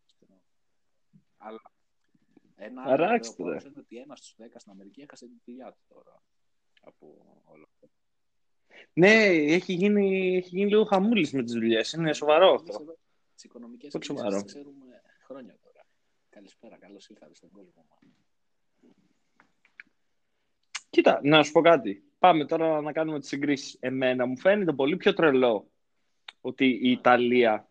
Αλλά 1.38 1.62
ένα 2.56 2.82
άλλο 2.82 3.04
είναι 3.46 3.72
ότι 3.78 3.98
ένας 3.98 4.20
στους 4.20 4.36
δέκα 4.38 4.60
στην 4.60 4.72
Αμερική 4.72 5.02
έχασε 5.02 5.26
τη 5.28 5.34
δουλειά 5.46 5.72
του 5.72 5.82
τώρα 5.88 6.24
από 6.82 7.42
όλα 7.44 7.68
αυτά. 7.74 7.88
Ναι, 8.94 9.26
έχει 9.26 9.74
γίνει, 9.74 10.36
έχει 10.38 10.50
γίνει 10.50 10.70
λίγο 10.70 10.84
χαμούλης 10.84 11.34
με 11.34 11.44
τις 11.44 11.54
δουλειές. 11.54 11.92
Είναι 11.92 12.14
σοβαρό 12.14 12.54
αυτό. 12.54 12.98
Τις 13.34 13.44
οικονομικές 13.44 13.94
κρίσεις 14.00 14.44
ξέρουμε 14.44 15.02
χρόνια 15.26 15.58
τώρα. 15.62 15.69
Καλησπέρα, 16.30 16.78
καλώς 16.78 17.10
ήρθατε 17.10 17.36
στον 17.36 17.50
κόσμο 17.52 17.86
μας. 17.90 18.00
Κοίτα, 20.90 21.20
να 21.24 21.44
σου 21.44 21.52
πω 21.52 21.62
κάτι. 21.62 22.04
Πάμε 22.20 22.46
τώρα 22.46 22.82
να 22.82 22.92
κάνουμε 22.92 23.20
τις 23.20 23.28
συγκρίσεις. 23.28 23.78
Εμένα 23.80 24.26
μου 24.26 24.38
φαίνεται 24.38 24.74
πολύ 24.74 24.98
πιο 24.98 25.14
τρελό 25.14 25.72
ότι 26.42 26.66
η 26.66 26.92
Ιταλία. 26.92 27.68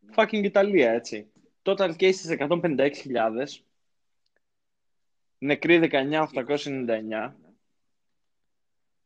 Ναι. 0.00 0.12
Fucking 0.16 0.44
Ιταλία, 0.44 0.90
έτσι. 0.90 1.30
Total 1.62 1.96
cases 1.96 2.48
156.000. 2.48 3.46
Νεκροί 5.38 5.88
19.899. 5.92 7.34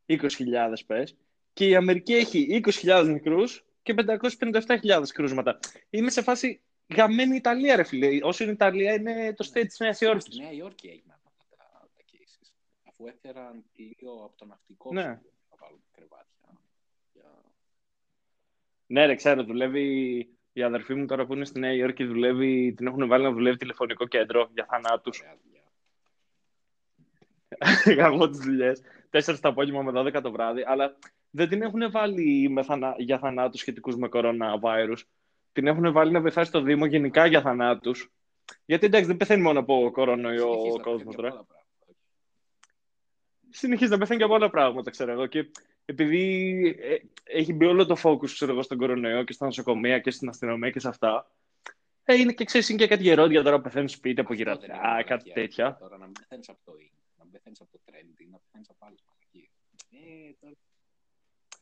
20.000 0.07 0.75
πες. 0.87 1.17
Και 1.53 1.69
η 1.69 1.75
Αμερική 1.75 2.15
έχει 2.15 2.61
20.000 2.65 3.05
νεκρούς 3.07 3.65
και 3.83 3.95
557.000 3.97 5.03
κρούσματα. 5.13 5.59
Είμαι 5.91 6.11
σε 6.11 6.23
φάση 6.23 6.61
γαμμένη 6.97 7.37
Ιταλία, 7.37 7.77
ρε 7.77 7.85
φίλε. 7.85 8.19
Όσο 8.23 8.43
είναι 8.43 8.53
Ιταλία, 8.53 8.95
είναι 8.95 9.35
το 9.35 9.51
state 9.53 9.67
της 9.67 9.79
Νέας 9.79 10.01
Υόρκης. 10.01 10.25
Στη 10.25 10.43
Νέα 10.43 10.53
Υόρκη 10.53 10.87
έγιναν 10.89 11.19
αυτά 11.27 11.57
τα, 11.57 11.89
τα 11.97 12.03
cases. 12.13 12.53
Αφού 12.89 13.07
έφεραν 13.07 13.65
πλοίο 13.73 14.13
από 14.13 14.33
το 14.37 14.45
ναυτικό 14.45 14.93
ναι. 14.93 15.03
να 15.03 15.21
βάλουν 15.61 15.83
κρεβάτια. 15.93 16.61
Για... 17.13 17.43
Ναι, 18.87 19.07
ρε, 19.07 19.15
ξέρω, 19.15 19.45
δουλεύει 19.45 20.29
η 20.53 20.63
αδερφή 20.63 20.95
μου 20.95 21.07
τώρα 21.07 21.27
που 21.27 21.35
είναι 21.35 21.45
στη 21.45 21.59
Νέα 21.59 21.73
Υόρκη, 21.73 22.05
δουλεύει, 22.05 22.75
την 22.77 22.87
έχουν 22.87 23.09
βάλει 23.09 23.25
να 23.25 23.33
δουλεύει 23.33 23.57
τηλεφωνικό 23.57 24.07
κέντρο 24.07 24.51
για 24.53 24.67
θανάτους. 24.71 25.23
Γαμώ 27.97 28.29
τις 28.29 28.39
δουλειές. 28.39 28.83
4 29.11 29.39
το 29.41 29.49
απόγευμα 29.49 29.83
με 29.83 30.01
12 30.01 30.23
το 30.23 30.31
βράδυ, 30.31 30.65
αλλά 30.67 30.97
δεν 31.31 31.49
την 31.49 31.63
έχουν 31.63 31.91
βάλει 31.91 32.49
με 32.49 32.63
θανα... 32.63 32.95
για 32.99 33.19
θανάτους 33.19 33.61
σχετικούς 33.61 33.97
με 33.97 34.09
κοροναβάιρους. 34.09 35.09
Την 35.53 35.67
έχουν 35.67 35.93
βάλει 35.93 36.13
να 36.13 36.21
βοηθάει 36.21 36.45
στο 36.45 36.61
Δήμο 36.61 36.87
γενικά 36.87 37.27
για 37.27 37.41
θανάτους. 37.41 38.11
Γιατί 38.65 38.87
εντάξει, 38.87 39.07
δεν 39.07 39.17
πεθαίνει 39.17 39.43
μόνο 39.43 39.59
από 39.59 39.91
κορονοϊό 39.93 40.51
ο 40.51 40.81
κόσμος 40.81 41.15
τώρα. 41.15 41.47
Συνεχίζει 43.51 43.91
να 43.91 43.99
πεθαίνει 43.99 44.19
και 44.19 44.25
από 44.25 44.35
άλλα 44.35 44.51
πράγματα, 44.51 44.91
ξέρω 44.91 45.13
εγώ. 45.13 45.27
Και 45.27 45.51
επειδή 45.85 46.77
ε, 46.81 46.97
έχει 47.25 47.53
μπει 47.53 47.65
όλο 47.65 47.87
το 47.87 47.97
focus 48.03 48.31
ξέρω 48.31 48.53
εγώ, 48.53 48.63
στον 48.63 48.79
κορονοϊό 48.79 49.25
και 49.25 49.33
στα 49.33 49.45
νοσοκομεία 49.45 49.99
και 49.99 50.11
στην 50.11 50.29
αστυνομία 50.29 50.71
και 50.71 50.81
σε 50.81 50.89
αυτά. 50.89 51.31
Ε, 52.05 52.15
είναι 52.15 52.33
και 52.33 52.45
ξέρεις, 52.45 52.69
είναι 52.69 52.79
και 52.79 52.87
κάτι 52.87 53.03
γερόντια 53.03 53.43
τώρα 53.43 53.57
που 53.57 53.63
πεθαίνουν 53.63 53.89
σπίτι 53.89 54.21
από 54.21 54.35
γυρατά, 54.35 55.03
κάτι 55.07 55.33
τέτοια. 55.33 55.77
Τώρα 55.81 55.99
να 55.99 56.05
μην 56.05 56.13
πεθαίνεις 56.13 56.49
από 56.49 56.59
το 56.65 56.73
να 57.17 57.25
μην 57.25 57.33
πεθαίνεις 57.33 57.61
από 57.61 57.71
το 57.71 57.79
trending, 57.85 58.29
να 58.31 58.39
πεθαίνεις 58.39 58.69
από 58.69 58.87
άλλες 58.87 59.01
ε, 59.91 60.33
τώρα... 60.41 60.55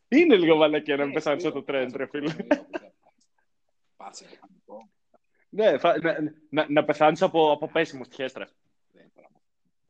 Είναι 0.09 0.37
λίγο 0.37 0.57
μαλακία 0.57 0.97
να 0.97 1.05
μην 1.05 1.15
πεθάνεις 1.15 1.45
από 1.45 1.63
το 1.63 1.73
trend, 1.73 1.91
ρε 1.95 2.07
φίλε. 2.07 2.35
Ναι, 5.49 5.71
να, 5.71 6.17
να, 6.51 6.67
να 6.69 6.85
πεθάνεις 6.85 7.23
από, 7.23 7.53
από 7.53 7.69
πέσιμο 7.69 8.05
στη 8.05 8.15
χέστρα. 8.15 8.49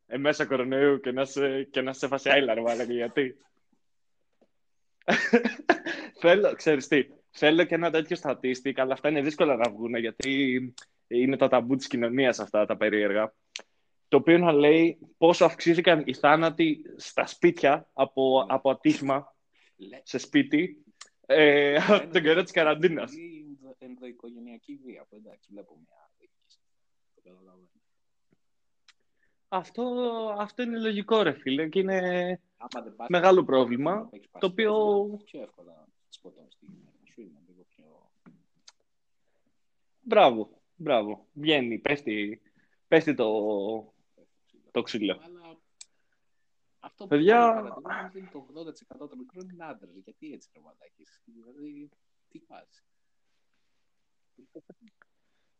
Ε, 0.07 0.17
μέσα 0.17 0.45
κορονοϊού 0.45 0.99
και 0.99 1.11
να 1.11 1.25
σε, 1.25 1.63
και 1.63 1.81
να 1.81 1.93
σε 1.93 2.07
φάσει 2.07 2.29
άιλα, 2.29 2.61
μαλακία, 2.61 2.95
γιατί; 2.95 3.37
θέλω, 6.21 6.55
ξέρεις 6.55 6.87
τι, 6.87 7.07
θέλω 7.29 7.63
και 7.63 7.75
ένα 7.75 7.91
τέτοιο 7.91 8.15
στατίστικ, 8.15 8.79
αλλά 8.79 8.93
αυτά 8.93 9.09
είναι 9.09 9.21
δύσκολα 9.21 9.55
να 9.55 9.69
βγουν, 9.71 9.95
γιατί 9.95 10.73
είναι 11.07 11.37
τα 11.37 11.47
ταμπού 11.47 11.75
της 11.75 11.87
κοινωνίας 11.87 12.39
αυτά 12.39 12.65
τα 12.65 12.77
περίεργα 12.77 13.33
το 14.09 14.17
οποίο 14.17 14.37
να 14.37 14.51
λέει 14.51 14.97
πόσο 15.17 15.45
αυξήθηκαν 15.45 16.03
οι 16.05 16.13
θάνατοι 16.13 16.81
στα 16.95 17.25
σπίτια 17.25 17.89
από, 17.93 18.45
από 18.49 18.69
ατύχημα 18.69 19.35
σε 20.03 20.17
σπίτι 20.17 20.83
ε, 21.25 21.75
από 21.75 22.07
τον 22.13 22.21
καιρό 22.21 22.43
της 22.43 22.51
καραντίνας. 22.51 23.11
Ενδοοικογενειακή 23.79 24.75
βία, 24.75 25.05
που 25.09 25.15
εντάξει, 25.15 25.49
βλέπω 25.51 25.75
μια 25.75 26.09
αυτό, 29.51 29.83
αυτό 30.39 30.63
είναι 30.63 30.79
λογικό, 30.79 31.21
ρε 31.21 31.33
φίλε, 31.33 31.69
και 31.69 31.79
είναι 31.79 32.41
μεγάλο 33.07 33.43
πρόβλημα, 33.43 34.09
το 34.39 34.45
οποίο... 34.45 34.73
Πιο 35.25 35.41
εύκολα 35.41 35.87
σκοτώνεις 36.09 36.57
τη 36.57 36.65
σου, 37.11 37.21
είναι 37.21 37.39
λίγο 37.47 37.65
πιο... 37.75 38.11
Μπράβο, 39.99 40.61
μπράβο. 40.75 41.27
Βγαίνει, 41.33 41.79
πέφτει, 41.79 42.41
πέφτει 42.87 43.13
το, 43.13 43.93
το 44.71 44.81
ξύλο. 44.81 45.19
Αλλά 45.23 45.59
αυτό 46.79 47.03
που 47.03 47.09
Παιδιά... 47.09 47.63
είναι 48.15 48.29
το 48.31 48.47
80% 48.97 49.09
των 49.09 49.17
μικρών 49.17 49.49
είναι 49.49 49.65
άντρες. 49.65 49.95
Γιατί 50.03 50.33
έτσι 50.33 50.49
ρε 50.53 50.59
μαλάκι. 50.59 51.05
Δηλαδή, 51.25 51.89
τι 52.29 52.39
πας. 52.39 52.83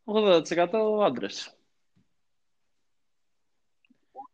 80% 0.06 1.04
άντρες. 1.04 1.54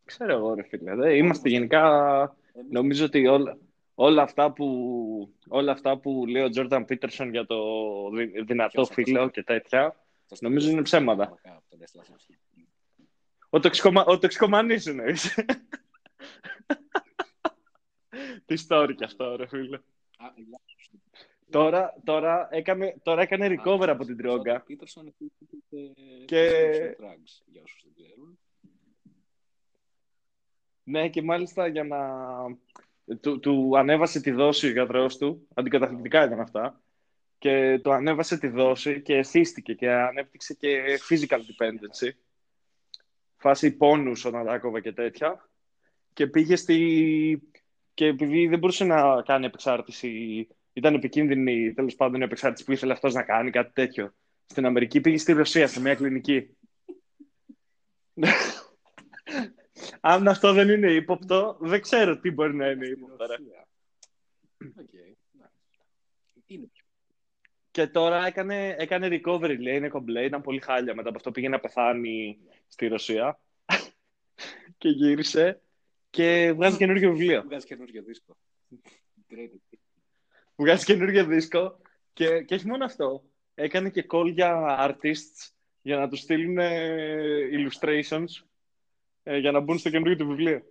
Ξέρω 0.04 0.34
εγώ 0.34 0.54
ρε 0.54 0.64
φίλε. 0.64 1.16
Είμαστε 1.18 1.50
γενικά... 1.50 2.38
Νομίζω 2.70 3.06
ότι 3.06 3.28
όλα, 3.28 3.58
όλα, 3.96 4.22
αυτά 4.22 4.52
που, 4.52 5.34
όλα 5.48 5.72
αυτά 5.72 5.98
που 5.98 6.26
λέει 6.26 6.44
ο 6.44 6.50
Τζόρνταν 6.50 6.86
Πίτερσον 6.86 7.30
για 7.30 7.46
το 7.46 7.60
δυνατό 8.46 8.86
φίλο 8.86 9.30
και 9.30 9.44
τέτοια, 9.44 9.96
νομίζω 10.40 10.70
είναι 10.70 10.82
ψέματα. 10.82 11.40
Ο, 13.50 13.60
τοξικομα... 13.60 14.06
ο 14.06 14.20
τοξικομανής 14.20 14.86
εννοείς. 14.86 15.34
Τι 18.46 18.56
story 18.68 18.94
κι 18.96 19.04
αυτό, 19.04 19.36
ρε 19.36 19.48
φίλε. 19.48 19.80
Τώρα, 21.50 21.94
τώρα, 22.04 22.48
έκανε, 22.52 22.96
τώρα 23.04 23.22
έκανε 23.22 23.48
recover 23.48 23.88
από 23.88 24.06
την 24.06 24.18
τρόγκα. 24.18 24.66
Και... 26.26 26.50
Για 27.46 27.62
όσους 27.64 27.84
δεν 27.84 27.94
ξέρουν. 27.96 28.40
Ναι, 30.84 31.10
και 31.10 31.22
μάλιστα 31.22 31.68
για 31.68 31.84
να... 31.84 32.00
Του, 33.22 33.40
του 33.40 33.78
ανέβασε 33.78 34.22
τη 34.22 34.32
δόση 34.32 34.68
ο 34.68 34.72
γιατρός 34.72 35.18
του, 35.18 35.48
αντικαταθλιπτικά 35.54 36.26
ήταν 36.26 36.40
αυτά, 36.40 36.82
και 37.38 37.80
του 37.84 37.94
ανέβασε 37.94 38.38
τη 38.38 38.48
δόση 38.48 39.02
και 39.02 39.16
εθίστηκε 39.16 39.74
και 39.74 39.92
ανέπτυξε 39.92 40.54
και 40.54 41.00
physical 41.10 41.38
dependency 41.38 42.10
φάση 43.36 43.72
πόνους 43.72 44.26
όταν 44.26 44.46
τα 44.46 44.80
και 44.80 44.92
τέτοια 44.92 45.50
και 46.14 46.28
πήγε 46.28 46.56
στη... 46.56 47.50
και 47.94 48.06
επειδή 48.06 48.48
δεν 48.48 48.60
μπορούσε 48.60 48.84
να 48.84 49.22
κάνει 49.22 49.46
επεξάρτηση 49.46 50.48
ήταν 50.76 50.94
επικίνδυνη 50.94 51.74
τέλος 51.74 51.96
πάντων 51.96 52.22
η 52.22 52.24
επεξάρτηση 52.24 52.64
που 52.66 52.72
ήθελε 52.72 52.94
αυτός 52.94 53.14
να 53.14 53.24
κάνει 53.24 53.52
κάτι 53.52 53.74
τέτοιο. 53.74 54.14
Στην 54.46 54.66
Αμερική 54.66 55.02
πήγε 55.02 55.18
στη 55.18 55.32
Ρωσία 55.32 55.68
σε 55.68 55.82
μια 55.82 55.96
κλινική. 55.96 56.58
Αν 60.00 60.28
αυτό 60.28 60.54
δεν 60.54 60.70
είναι 60.70 60.92
ύποπτο 60.92 61.58
δεν 61.60 61.82
ξέρω 61.82 62.20
τι 62.20 62.32
μπορεί 62.32 62.56
να 62.56 62.70
είναι 62.70 62.88
ύποπτο 62.88 63.26
Και 67.72 67.88
τώρα 67.88 68.26
έκανε, 68.26 68.76
έκανε 68.80 69.08
recovery, 69.12 69.60
λέει, 69.60 69.76
είναι 69.76 69.88
κομπλέ, 69.88 70.26
ήταν 70.26 70.42
πολύ 70.42 70.60
χάλια 70.60 70.96
μετά 70.96 71.10
από 71.10 71.18
αυτό. 71.18 71.32
Πήγε 71.32 71.50
να 71.50 71.60
πεθάνει 71.60 72.40
στη 72.68 72.88
Ρωσία. 72.88 73.40
Και 74.78 74.90
γύρισε 74.90 75.62
και 76.10 76.54
βγάζει 76.56 76.78
καινούργιο 76.78 77.12
βιβλίο. 77.12 77.44
Βγάζει 77.44 77.66
καινούργιο 77.66 78.04
δίσκο. 78.04 78.38
Βγάζει 80.56 80.86
καινούργιο 80.86 81.26
δίσκο 81.26 81.80
και, 82.14 82.42
και 82.42 82.56
όχι 82.56 82.68
μόνο 82.68 82.86
αυτό. 82.86 83.24
Έκανε 83.54 83.90
και 83.90 84.06
call 84.10 84.32
για 84.32 84.78
artists 84.80 85.50
για 85.82 85.98
να 85.98 86.10
τους 86.10 86.20
στείλουν 86.20 86.58
illustrations 87.52 88.46
ε, 89.24 89.38
για 89.38 89.52
να 89.52 89.60
μπουν 89.60 89.78
στο 89.78 89.90
καινούργιο 89.90 90.16
του 90.16 90.28
βιβλίο. 90.28 90.62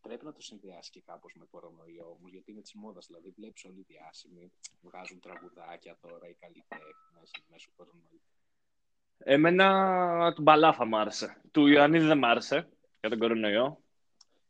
Πρέπει 0.00 0.24
να 0.24 0.32
το 0.32 0.40
συνδυάσει 0.40 0.90
και 0.90 1.02
κάπως 1.06 1.34
με 1.34 1.44
κορονοϊό 1.50 2.16
όμως, 2.18 2.30
γιατί 2.30 2.50
είναι 2.50 2.60
της 2.60 2.74
μόδας. 2.74 3.06
Δηλαδή, 3.06 3.32
βλέπεις 3.36 3.64
όλοι 3.64 3.78
οι 3.78 3.84
διάσημοι 3.88 4.52
βγάζουν 4.80 5.20
τραγουδάκια 5.20 5.96
τώρα 6.00 6.28
οι 6.28 6.34
καλλιτέχνες 6.40 7.30
μέσω 7.50 7.70
κορονοϊού. 7.76 8.20
Εμένα 9.18 10.32
του 10.34 10.42
Μπαλάφα 10.42 10.84
μ' 10.84 10.94
άρεσε. 10.94 11.40
Του 11.50 11.66
Ιωαννίδη 11.66 12.06
δεν 12.06 12.18
μ' 12.18 12.24
άρεσε 12.24 12.68
για 13.00 13.08
τον 13.08 13.18
κορονοϊό. 13.18 13.82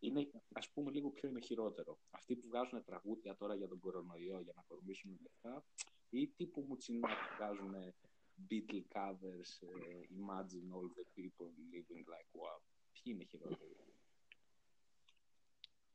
Είναι, 0.00 0.30
ας 0.52 0.70
πούμε, 0.70 0.90
λίγο 0.90 1.10
πιο 1.10 1.28
είναι 1.28 1.40
χειρότερο. 1.40 1.98
Αυτοί 2.10 2.36
που 2.36 2.48
βγάζουν 2.48 2.84
τραγούδια 2.84 3.36
τώρα 3.36 3.54
για 3.54 3.68
τον 3.68 3.80
κορονοϊό 3.80 4.40
για 4.40 4.52
να 4.56 4.62
κορμίσουν 4.68 5.18
λεφτά, 5.22 5.64
ή 6.10 6.28
τύπου 6.28 6.64
μουτσινά 6.68 7.08
που 7.08 7.36
βγάζουν 7.36 7.74
Beatle 8.48 8.84
covers, 8.96 9.50
ε, 9.60 10.00
Imagine 10.20 10.68
all 10.76 10.88
the 10.98 11.06
people 11.16 11.48
living 11.72 12.04
like 12.14 12.30
what. 12.40 12.60
Ποιοι 12.92 13.12
είναι 13.14 13.24
χειρότεροι; 13.24 13.76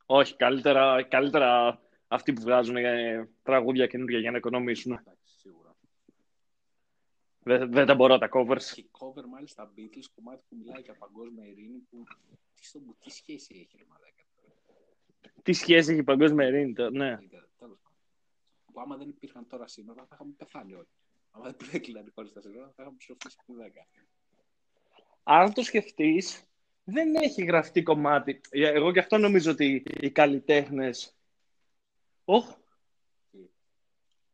Όχι, 0.06 0.36
καλύτερα, 0.36 1.02
καλύτερα 1.02 1.80
αυτοί 2.08 2.32
που 2.32 2.40
βγάζουν 2.40 2.76
ε, 2.76 3.28
τραγούδια 3.42 3.86
καινούργια 3.86 4.18
για 4.18 4.30
να 4.30 4.36
οικονομήσουν. 4.36 4.92
Εντάξει, 4.92 5.38
σίγουρα. 5.38 5.65
Δεν, 7.46 7.72
δεν 7.72 7.86
τα 7.86 7.94
μπορώ 7.94 8.18
τα 8.18 8.28
covers. 8.32 8.62
Και 8.74 8.84
cover 8.98 9.24
μάλιστα 9.28 9.72
Beatles, 9.76 10.04
κομμάτι 10.14 10.44
που 10.48 10.56
μιλάει 10.56 10.80
για 10.82 10.94
παγκόσμια 10.94 11.46
ειρήνη, 11.46 11.78
που 11.90 12.04
τι, 12.54 12.64
στο, 12.64 12.80
τι 13.04 13.10
σχέση 13.10 13.54
έχει 13.54 13.76
ρε 13.76 13.84
μαλάκα. 13.88 14.22
Τι 15.42 15.52
σχέση 15.52 15.90
έχει 15.90 16.00
η 16.00 16.04
παγκόσμια 16.04 16.46
ειρήνη, 16.46 16.72
το- 16.72 16.90
ναι. 16.90 17.16
Τέλος 17.28 17.50
πάντων. 17.58 17.78
Που 18.72 18.80
άμα 18.80 18.96
δεν 18.96 19.08
υπήρχαν 19.08 19.46
τώρα 19.46 19.66
σύνορα, 19.66 20.02
θα 20.08 20.08
είχαμε 20.14 20.32
πεθάνει 20.36 20.74
όλοι. 20.74 20.88
Άμα 21.30 21.44
δεν 21.44 21.52
υπήρχαν 21.54 21.80
κλειδαροί 21.80 22.10
χωρίς 22.14 22.32
τα 22.32 22.40
σύνορα, 22.40 22.66
θα 22.76 22.82
είχαμε 22.82 22.96
ψοφήσει 22.98 23.36
τη 23.46 23.52
10. 23.52 23.86
Αν 25.22 25.52
το 25.52 25.62
σκεφτείς, 25.62 26.44
δεν 26.84 27.14
έχει 27.14 27.44
γραφτεί 27.44 27.82
κομμάτι. 27.82 28.40
Ε, 28.50 28.68
Εγώ 28.68 28.92
και 28.92 28.98
αυτό 28.98 29.18
νομίζω 29.18 29.50
ότι 29.50 29.82
οι 30.00 30.10
καλλιτέχνε. 30.10 30.90
Ωχ. 32.24 32.54
Τι; 33.30 33.38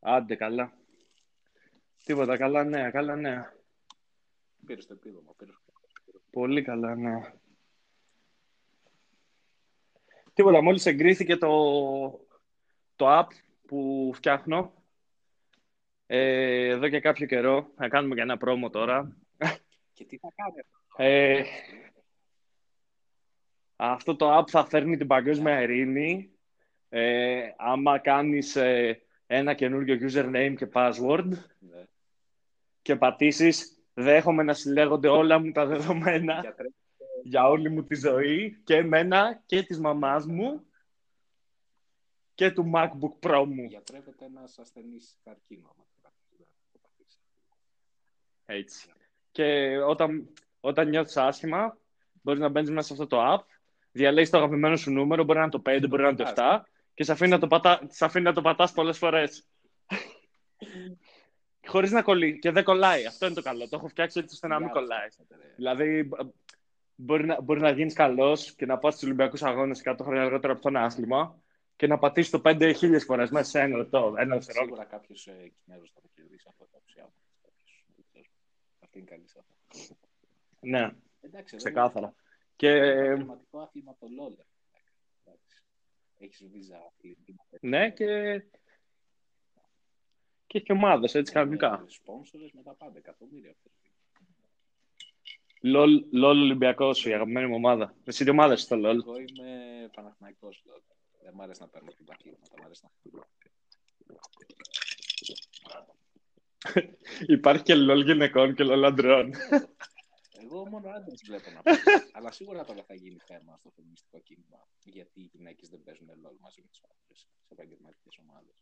Άντε, 0.01 0.35
καλά. 0.35 0.77
Τίποτα, 2.05 2.37
καλά 2.37 2.65
νέα, 2.65 2.91
καλά 2.91 3.17
νέα. 3.17 3.55
Πήρες 4.67 4.87
το 4.87 4.95
επίδομα, 4.95 5.35
πήρες 5.37 5.55
Πολύ 6.31 6.63
καλά, 6.63 6.95
ναι. 6.95 7.33
Τίποτα, 10.35 10.63
μόλις 10.63 10.87
εγκρίθηκε 10.87 11.37
το, 11.37 11.49
το 12.97 13.19
app 13.19 13.27
που 13.67 14.11
φτιάχνω 14.15 14.73
ε, 16.07 16.69
εδώ 16.69 16.89
και 16.89 17.01
κάποιο 17.01 17.27
καιρό. 17.27 17.71
Θα 17.77 17.89
κάνουμε 17.89 18.15
και 18.15 18.21
ένα 18.21 18.37
πρόμο 18.37 18.71
τώρα. 18.71 19.17
Και 19.93 20.05
τι 20.05 20.19
θα 20.19 20.29
κάνει 20.35 20.61
αυτό. 20.61 21.03
Ε, 21.03 21.45
αυτό 23.77 24.17
το 24.17 24.39
app 24.39 24.49
θα 24.49 24.65
φέρνει 24.65 24.97
την 24.97 25.07
παγκόσμια 25.07 25.63
ειρήνη. 25.63 26.31
Ε, 26.89 27.51
άμα 27.57 27.99
κάνεις 27.99 28.57
ε, 28.57 29.03
ένα 29.35 29.55
καινούργιο 29.55 29.97
username 30.01 30.55
και 30.57 30.69
password 30.73 31.29
Ναι. 31.59 31.85
και 32.83 32.97
πατήσεις 32.97 33.77
δέχομαι 33.95 34.43
να 34.43 34.55
συλλέγονται 34.55 35.09
όλα 35.09 35.39
μου 35.39 35.53
τα 35.53 35.67
δεδομένα 35.67 36.41
Γιατρέ, 36.41 36.67
για 37.23 37.49
όλη 37.49 37.71
μου 37.71 37.85
τη 37.85 37.95
ζωή 37.95 38.61
και 38.65 38.77
εμένα 38.77 39.43
και 39.47 39.63
της 39.63 39.79
μαμάς 39.81 40.27
μου 40.27 40.67
και 42.35 42.51
του 42.51 42.71
MacBook 42.75 43.29
Pro 43.29 43.45
μου. 43.49 43.65
γιατρεύεται 43.65 44.25
ένας 44.25 44.59
ασθενής 44.59 45.17
καρκίνο. 45.25 45.75
άμα 45.75 45.85
το 46.73 46.79
πατήσεις. 46.83 47.21
Έτσι. 48.47 48.89
Και 49.31 49.79
όταν, 49.79 50.29
όταν 50.61 50.89
νιώθεις 50.89 51.17
άσχημα, 51.17 51.77
μπορείς 52.23 52.41
να 52.41 52.49
μπαίνεις 52.49 52.71
μέσα 52.71 52.87
σε 52.87 52.93
αυτό 52.93 53.07
το 53.07 53.35
app, 53.35 53.45
διαλέγεις 53.93 54.31
το 54.31 54.37
αγαπημένο 54.37 54.77
σου 54.77 54.91
νούμερο, 54.93 55.25
μπορεί 55.25 55.39
να 55.39 55.45
είναι 55.45 55.53
το 55.53 55.63
5, 55.65 55.87
μπορεί 55.89 56.03
να 56.03 56.09
είναι 56.09 56.17
το 56.17 56.33
7 56.37 56.61
και 56.95 57.05
σε 57.05 57.13
αφήνει 57.13 57.31
να 57.31 57.39
το, 57.39 57.47
πατά, 57.47 57.81
σε 57.89 58.05
αφήνει 58.05 58.25
να 58.25 58.33
το 58.33 58.41
πατάς 58.43 58.73
πολλές 58.73 58.99
φορές. 58.99 59.47
Χωρίς 61.67 61.91
να 61.91 62.03
κολλεί. 62.03 62.39
Και 62.39 62.51
δεν 62.51 62.65
κολλάει. 62.65 63.07
Αυτό 63.07 63.27
είναι 63.27 63.35
το 63.35 63.43
καλό. 63.43 63.69
Το 63.69 63.77
έχω 63.77 63.89
φτιάξει 63.89 64.19
έτσι 64.19 64.35
ώστε 64.35 64.47
να 64.47 64.59
μην 64.59 64.67
Διάλογο 64.69 64.87
κολλάει. 64.87 65.09
φτιάξατε, 65.11 65.37
ρε. 65.47 65.53
Δηλαδή, 65.57 66.03
μπ- 66.03 66.21
μπορεί 66.95 67.25
να, 67.27 67.41
μπορεί 67.41 67.61
να 67.61 67.71
γίνεις 67.71 67.95
καλός 67.95 68.55
και 68.55 68.67
να 68.67 68.79
πας 68.79 68.93
στους 68.95 69.05
Ολυμπιακούς 69.07 69.43
Αγώνες 69.43 69.81
100 69.85 69.97
χρόνια 70.05 70.23
αργότερα 70.23 70.53
από 70.53 70.63
τον 70.63 70.77
άθλημα 70.77 71.43
και 71.77 71.87
να 71.87 71.99
πατήσεις 71.99 72.31
το 72.31 72.41
5.000 72.45 73.05
φορές 73.05 73.31
μέσα 73.31 73.51
σε 73.51 73.61
ένα 73.61 73.77
λεπτό. 73.77 73.99
Ένα 74.19 74.35
δευτερόλεπτο. 74.35 74.53
Σίγουρα 74.53 74.85
κάποιος 74.85 75.27
ε, 75.27 75.53
Κινέζο 75.65 75.85
θα 75.95 76.01
το 76.01 76.09
κερδίσει 76.15 76.47
αυτό 76.49 76.69
το 76.73 76.81
ψιάδο. 76.85 77.13
Αυτή 78.81 78.99
είναι 78.99 79.07
καλή 79.11 79.29
σε 79.29 79.39
αυτό. 79.39 79.95
Ναι, 80.61 80.91
Εντάξει, 81.21 81.57
ξεκάθαρα. 81.57 82.15
Και 82.57 82.69
Είναι 82.69 83.03
επαγγελματικό 83.03 83.59
άθλημα 83.61 83.97
το 83.99 84.07
LOL. 84.21 84.45
Έχεις 86.23 86.49
βίζα 86.53 86.77
αθλητή. 86.77 87.37
ναι, 87.61 87.91
και. 87.91 88.43
Και 90.47 90.59
έχει 90.59 90.73
ομάδες 90.73 91.15
έτσι 91.15 91.33
κανονικά. 91.33 91.85
Σπόνσορε 91.89 92.45
με 92.53 92.63
τα 92.63 92.75
πάντα, 92.75 92.99
εκατομμύρια. 92.99 93.55
LOL, 95.65 96.01
LOL 96.23 96.37
Ολυμπιακός, 96.37 97.07
η 97.07 97.13
αγαπημένη 97.13 97.47
μου 97.47 97.55
ομάδα. 97.55 97.95
Εσύ 98.05 98.25
τι 98.25 98.31
ομάδα 98.31 98.57
στο 98.57 98.77
LOL. 98.77 98.83
Εγώ 98.83 99.17
είμαι 99.17 99.91
Παναθηναϊκός 99.95 100.63
LOL. 100.67 100.83
Δεν 101.23 101.35
μ' 101.35 101.41
αρέσει 101.41 101.61
να 101.61 101.69
παίρνω 101.69 101.91
την 101.91 102.05
πατήματα, 102.05 102.55
μ' 102.61 102.65
αρέσει 102.65 102.81
να 102.85 102.91
χτυπώ. 102.99 103.25
Υπάρχει 107.37 107.63
και 107.63 107.75
LOL 107.77 108.05
γυναικών 108.05 108.55
και 108.55 108.65
LOL 108.67 108.83
αντρών. 108.85 109.33
Εγώ 110.53 110.69
μόνο 110.69 110.89
άντρες 110.89 111.23
βλέπω 111.25 111.51
να 111.51 111.63
παίζουν. 111.63 111.85
Αλλά 112.17 112.31
σίγουρα 112.33 112.65
τώρα 112.65 112.83
θα 112.83 112.95
γίνει 112.95 113.19
θέμα 113.27 113.57
στο 113.57 113.71
φεμινιστικό 113.77 114.19
κίνημα. 114.21 114.67
Γιατί 114.85 115.21
οι 115.21 115.31
γυναίκες 115.33 115.69
δεν 115.69 115.83
παίζουν 115.83 116.09
LOL 116.11 116.37
μαζί 116.41 116.61
με 116.61 116.69
τους 116.71 116.83
άντρες 116.83 117.19
σε 117.47 117.53
επαγγελματικές 117.53 118.19
ομάδες. 118.23 118.55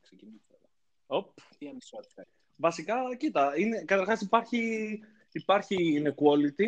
Ξεκινήσει 0.00 0.44
τώρα. 0.48 0.68
Οπ. 1.06 1.38
Τι 1.58 1.68
ανισότητα. 1.68 2.26
Βασικά, 2.56 2.94
κοίτα, 3.16 3.58
είναι, 3.58 3.84
καταρχάς 3.84 4.20
υπάρχει, 4.20 4.60
υπάρχει 5.32 6.02
inequality, 6.04 6.66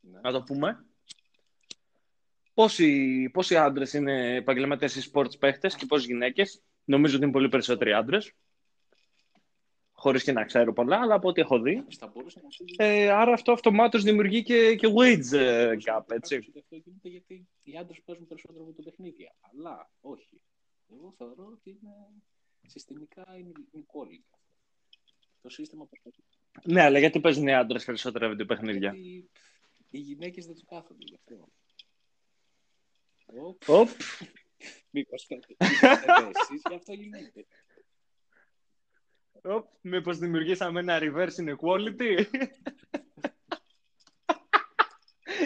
Ναι. 0.00 0.20
να 0.20 0.32
το 0.32 0.42
πούμε. 0.42 0.84
Πόσοι, 2.54 3.30
πόσοι 3.32 3.56
άντρες 3.56 3.92
είναι 3.92 4.34
επαγγελματίες 4.34 4.96
ή 4.96 5.10
sports 5.12 5.38
παίχτες 5.38 5.74
και 5.74 5.86
πόσοι 5.86 6.06
γυναίκες. 6.06 6.62
Νομίζω 6.84 7.14
ότι 7.16 7.24
είναι 7.24 7.32
πολύ 7.32 7.48
περισσότεροι 7.48 7.92
άντρες. 7.92 8.32
Χωρίς 10.04 10.24
και 10.24 10.32
να 10.32 10.44
ξέρω 10.44 10.72
πολλά, 10.72 11.00
αλλά 11.00 11.14
από 11.14 11.28
ό,τι 11.28 11.40
έχω 11.40 11.60
δει. 11.60 11.84
Θα 11.98 12.06
μπορούσε 12.06 12.40
να 12.42 12.50
σου 12.50 12.64
Ε, 12.76 13.10
άρα 13.10 13.32
αυτό 13.32 13.52
αυτομάτως 13.52 14.02
δημιουργεί 14.02 14.42
και, 14.42 14.74
και 14.74 14.88
wage 14.96 15.32
ε, 15.32 15.76
gap, 15.84 16.02
έτσι. 16.08 16.36
Ότι 16.36 16.58
αυτό 16.58 16.76
γίνεται 16.76 17.08
γιατί 17.08 17.48
οι 17.62 17.76
άντρες 17.76 18.02
παίζουν 18.04 18.26
περισσότερο 18.26 18.64
με 18.64 18.72
το 18.72 18.82
παιχνίδια. 18.82 19.34
Αλλά 19.40 19.90
όχι. 20.00 20.40
Εγώ 20.92 21.14
θεωρώ 21.16 21.46
ότι 21.52 21.70
είναι 21.70 21.90
συστημικά 22.66 23.24
inequality. 23.26 24.38
Το 25.42 25.48
σύστημα 25.48 25.86
προσπαθεί. 25.86 26.22
Ναι, 26.64 26.82
αλλά 26.82 26.98
γιατί 26.98 27.20
παίζουν 27.20 27.46
οι 27.46 27.54
άντρες 27.54 27.84
περισσότερα 27.84 28.28
με 28.28 28.44
παιχνίδια; 28.44 28.92
Γιατί 28.92 29.30
οι 29.90 29.98
γυναίκες 29.98 30.46
δεν 30.46 30.54
τους 30.54 30.64
κάθονται 30.64 31.04
γι' 31.04 31.14
αυτό. 31.14 31.48
Οπ, 33.26 33.62
Οπ, 33.66 33.88
Μήπως 34.90 35.26
κάτι. 35.26 35.56
Εσείς 35.58 36.62
γι' 36.68 36.74
αυτό 36.74 36.92
γίνεται. 36.92 37.46
Οπ, 39.42 39.68
μήπως 39.80 40.18
δημιουργήσαμε 40.18 40.80
ένα 40.80 40.98
reverse 41.02 41.34
inequality; 41.36 42.24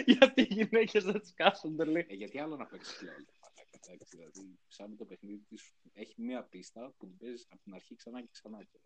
γιατί 0.05 0.41
οι 0.41 0.53
γυναίκες 0.53 1.03
δεν 1.03 1.19
τις 1.19 1.33
κάθονται, 1.33 1.85
λέει. 1.85 2.05
Ε, 2.09 2.13
γιατί 2.13 2.39
άλλο 2.39 2.55
να 2.55 2.65
παίξεις 2.65 2.99
LOL. 3.01 3.25
μαλάκα, 3.41 3.77
εντάξει, 3.81 4.17
Δηλαδή, 4.17 4.59
σαν 4.67 4.97
το 4.97 5.05
παιχνίδι 5.05 5.43
της 5.49 5.73
έχει 5.93 6.21
μία 6.21 6.43
πίστα 6.43 6.93
που 6.97 7.07
την 7.07 7.17
παίζεις 7.17 7.45
από 7.49 7.61
την 7.63 7.73
αρχή 7.73 7.95
ξανά 7.95 8.21
και 8.21 8.29
ξανά. 8.31 8.63
και 8.63 8.79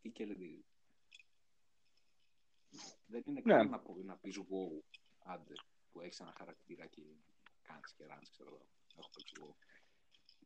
Τι 0.00 0.10
κερδίζει. 0.10 0.64
Δεν 3.06 3.22
είναι 3.26 3.40
Ναι. 3.44 3.52
καν 3.52 3.68
να, 3.68 3.78
πω- 3.80 4.04
να 4.04 4.16
πεις 4.16 4.38
wow, 4.38 4.82
άντε, 5.18 5.54
που 5.92 6.00
έχεις 6.00 6.20
ένα 6.20 6.32
χαρακτήρα 6.36 6.86
και 6.86 7.02
κάνεις 7.62 7.92
και 7.94 8.06
ράνεις, 8.06 8.30
ξέρω 8.30 8.48
εγώ. 8.48 8.66
Έχω 8.96 9.10
παίξει 9.14 9.34
wow. 9.40 9.54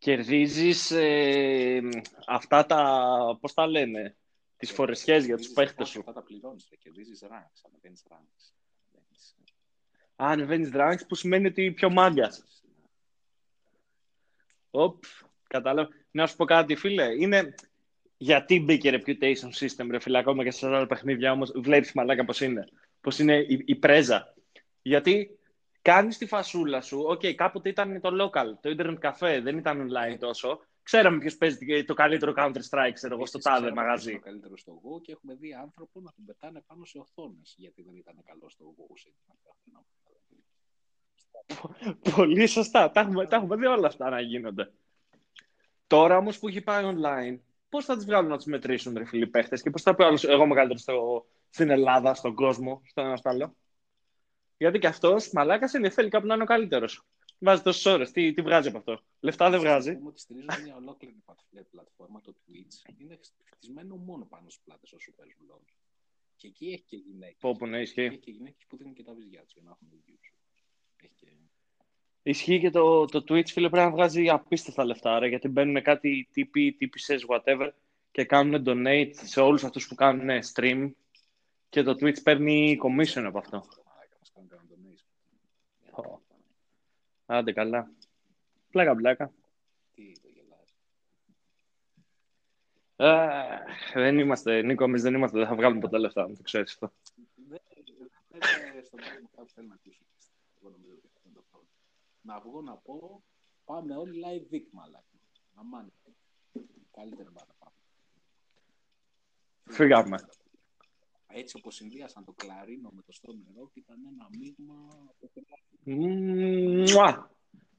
Κερδίζεις 0.00 0.90
ε, 0.90 1.80
αυτά 2.26 2.66
τα, 2.66 3.38
πώς 3.40 3.54
τα 3.54 3.66
λένε, 3.66 4.16
τις 4.56 4.70
φορεσιές 4.72 5.24
για 5.26 5.36
τους 5.36 5.46
Κερδίζεις 5.46 5.54
παίχτες 5.54 5.86
αυτά, 5.86 5.92
σου. 5.92 5.98
Αυτά 5.98 6.12
τα 6.12 6.22
πληρώνεις, 6.22 6.66
ρε. 6.70 6.76
κερδίζεις 6.76 7.22
ranks, 7.22 7.60
ανεβαίνεις 7.66 8.02
ranks. 8.08 8.52
Ανεβαίνεις, 8.92 9.36
Α, 10.16 10.26
ανεβαίνεις 10.30 10.70
ranks 10.74 11.06
που 11.08 11.14
σημαίνει 11.14 11.46
ότι 11.46 11.72
πιο 11.72 11.90
μάγκας. 11.90 12.38
ναι. 12.38 12.84
Οπ, 14.70 15.04
κατάλαβα. 15.48 15.88
Να 16.10 16.26
σου 16.26 16.36
πω 16.36 16.44
κάτι, 16.44 16.74
φίλε. 16.76 17.04
Είναι... 17.18 17.54
Γιατί 18.16 18.60
μπήκε 18.60 18.90
reputation 18.92 19.52
system, 19.58 19.86
ρε 19.90 19.98
φίλε, 19.98 20.18
ακόμα 20.18 20.44
και 20.44 20.50
σε 20.50 20.66
άλλα 20.66 20.86
παιχνίδια 20.86 21.32
όμως, 21.32 21.52
βλέπεις 21.54 21.92
μαλάκα 21.92 22.24
πώς 22.24 22.40
είναι. 22.40 22.64
Πώς 23.00 23.18
είναι 23.18 23.36
η, 23.36 23.62
η 23.64 23.74
πρέζα. 23.76 24.34
Γιατί 24.82 25.38
κάνεις 25.82 26.18
τη 26.18 26.26
φασούλα 26.26 26.80
σου. 26.80 27.00
Οκ, 27.06 27.26
κάποτε 27.34 27.68
ήταν 27.68 28.00
το 28.00 28.08
local, 28.24 28.46
το 28.60 28.74
internet 28.78 28.98
cafe, 29.10 29.40
δεν 29.42 29.58
ήταν 29.58 29.88
online 29.88 30.18
τόσο. 30.18 30.60
Ξέραμε 30.82 31.18
ποιος 31.18 31.36
παίζει 31.36 31.84
το 31.84 31.94
καλύτερο 31.94 32.32
Counter-Strike, 32.36 32.92
ξέρω 32.92 33.14
εγώ, 33.14 33.26
στο 33.26 33.38
Επίσης, 33.38 33.42
τάδε 33.42 33.60
ξέραμε 33.60 33.60
ποιος 33.60 33.70
είναι 33.70 33.80
μαγαζί. 33.80 34.14
ο 34.14 34.18
καλύτερος 34.18 34.56
στο 34.56 34.80
Go 34.84 35.02
και 35.02 35.12
έχουμε 35.12 35.34
δει 35.34 35.52
άνθρωπο 35.54 36.00
να 36.00 36.12
τον 36.12 36.24
πετάνε 36.24 36.62
πάνω 36.66 36.84
σε 36.84 36.98
οθόνες 36.98 37.54
γιατί 37.58 37.82
δεν 37.82 37.96
ήταν 37.96 38.14
καλός 38.24 38.48
στο 38.48 38.74
Go. 38.78 38.84
σε 38.94 39.08
internet. 39.08 39.38
Πολύ 42.16 42.46
σωστά. 42.46 42.90
Τα 42.90 43.00
έχουμε, 43.00 43.26
τα 43.26 43.36
έχουμε 43.36 43.56
δει 43.56 43.66
όλα 43.66 43.86
αυτά 43.86 44.10
να 44.10 44.20
γίνονται. 44.20 44.72
Τώρα 45.86 46.16
όμως 46.16 46.38
που 46.38 46.48
έχει 46.48 46.60
πάει 46.60 46.84
online, 46.86 47.38
πώς 47.68 47.84
θα 47.84 47.96
τις 47.96 48.04
βγάλουν 48.04 48.30
να 48.30 48.38
του 48.38 48.50
μετρήσουν, 48.50 48.94
ρε 48.96 49.04
φίλε 49.04 49.20
οι 49.20 49.26
παίχτες, 49.26 49.62
και 49.62 49.70
πώς 49.70 49.82
θα 49.82 49.94
πει 49.94 50.02
ο 50.02 50.06
άλλος, 50.06 50.24
εγώ 50.24 50.46
μεγαλύτερος 50.46 50.82
στο, 50.82 51.26
στην 51.50 51.70
Ελλάδα, 51.70 52.14
στον 52.14 52.34
κόσμο, 52.34 52.82
στον 52.84 53.04
ένα 53.06 53.16
στο 53.16 53.28
άλλο; 53.28 53.54
Γιατί 54.60 54.78
και 54.78 54.86
αυτός 54.86 55.32
μαλάκας 55.32 55.72
είναι, 55.72 55.90
θέλει 55.90 56.08
κάπου 56.08 56.26
να 56.26 56.34
είναι 56.34 56.42
ο 56.42 56.46
καλύτερος. 56.46 57.06
Βάζει 57.38 57.62
τόσες 57.62 57.86
ώρες. 57.86 58.10
Τι, 58.10 58.32
τι 58.32 58.42
βγάζει 58.42 58.68
από 58.68 58.78
αυτό; 58.78 59.00
Λεφτά 59.20 59.50
δεν 59.50 59.60
βγάζει. 59.60 59.94
Πούμε 59.94 60.08
ότι 60.08 60.20
στηρίζουν 60.20 60.62
μια 60.62 60.76
ολόκληρη 60.76 61.14
πλα- 61.50 61.64
πλατφόρμα, 61.70 62.20
το 62.20 62.34
Twitch. 62.46 63.00
Είναι 63.00 63.18
βασισμένο 63.50 63.96
μόνο 63.96 64.24
πάνω 64.24 64.48
στις 64.48 64.62
πλάτες 64.64 64.92
όσο 64.92 65.12
παίζουν 65.16 65.44
λόγο. 65.46 65.64
Και 66.36 66.46
εκεί 66.46 66.66
έχει 66.66 66.84
και 66.86 66.96
γυναίκες. 66.96 67.36
Πω, 67.40 67.56
πω, 67.56 67.66
ναι, 67.66 67.80
ισχύει. 67.80 68.00
Έχει 68.00 68.16
και 68.16 68.30
γυναίκες 68.30 68.64
που 68.68 68.76
δίνουν 68.76 68.94
και 68.94 69.02
τα 69.02 69.14
βυζιά 69.14 69.42
τους 69.42 69.52
για 69.52 69.62
να 69.64 69.70
έχουν 69.70 69.88
views. 70.06 70.32
Έχει 70.96 71.12
και... 71.16 71.26
Ισχύει 72.22 72.60
και 72.60 72.70
το, 72.70 73.04
το 73.04 73.18
Twitch, 73.28 73.46
φίλε, 73.46 73.68
πρέπει 73.68 73.84
να 73.86 73.90
βγάζει 73.90 74.28
απίστευτα 74.28 74.84
λεφτά, 74.84 75.18
ρε, 75.18 75.28
γιατί 75.28 75.48
μπαίνουν 75.48 75.82
κάτι 75.82 76.28
τύποι, 76.32 76.72
τύπησες, 76.72 77.24
whatever, 77.28 77.70
και 78.10 78.24
κάνουν 78.24 78.64
donate 78.66 79.10
σε 79.12 79.40
όλους 79.40 79.64
αυτούς 79.64 79.88
που 79.88 79.94
κάνουν 79.94 80.28
stream 80.54 80.90
και 81.68 81.82
το 81.82 81.90
Twitch 81.90 82.22
παίρνει 82.22 82.78
commission 82.82 83.22
από 83.24 83.38
αυτό. 83.38 83.56
Μαλάκα, 83.86 84.16
μας 84.18 84.30
κάνουν 84.34 84.48
κανένα 84.48 84.68
donation. 84.70 85.06
Ω. 85.89 85.89
Άντε 87.26 87.52
καλά. 87.52 87.90
Πλάκα, 88.70 88.94
πλάκα. 88.94 89.32
Τι 89.94 90.12
το 90.20 90.28
γελάς. 90.28 90.74
Ε, 92.96 94.00
δεν 94.00 94.18
είμαστε, 94.18 94.62
Νίκο, 94.62 94.84
εμείς 94.84 95.02
δεν 95.02 95.14
είμαστε, 95.14 95.38
δεν 95.38 95.46
θα 95.46 95.54
βγάλουμε 95.54 95.80
ποτέ 95.80 95.98
λεφτά, 95.98 96.28
να 96.28 96.34
το 96.34 96.42
ξέρεις 96.42 96.72
αυτό. 96.72 96.92
Δεν 97.34 97.60
δεν 98.30 98.72
είναι 98.72 98.82
στον 98.82 99.00
κόσμο 99.00 99.28
που 99.34 99.48
θέλει 99.54 99.68
να 99.68 99.74
ακούσει. 99.74 100.06
Εγώ 100.60 100.70
νομίζω 100.70 100.92
ότι 100.94 101.06
αυτό 101.06 101.20
είναι 101.24 101.34
το 101.34 101.44
πρόβλημα. 101.50 101.74
Να 102.20 102.40
βγω 102.40 102.60
να 102.60 102.76
πω, 102.76 103.22
πάμε 103.64 103.96
όλοι 103.96 104.22
live 104.24 104.54
Vic, 104.54 104.64
μαλάκα. 104.70 105.04
Αμάν. 105.54 105.92
Καλύτερα 106.90 107.30
μπάτα 107.30 107.54
πάμε. 107.58 107.76
Φύγαμε. 109.64 110.18
Έτσι 111.32 111.56
όπως 111.56 111.74
συνδύασαν 111.74 112.24
το 112.24 112.32
κλαρίνο 112.32 112.90
με 112.94 113.02
το 113.02 113.12
στο 113.12 113.32
νερό 113.32 113.70
και 113.72 113.80
ήταν 113.80 113.96
ένα 114.12 114.28
μείγμα 114.38 114.88
από 115.08 115.30
Μουα! 115.84 117.30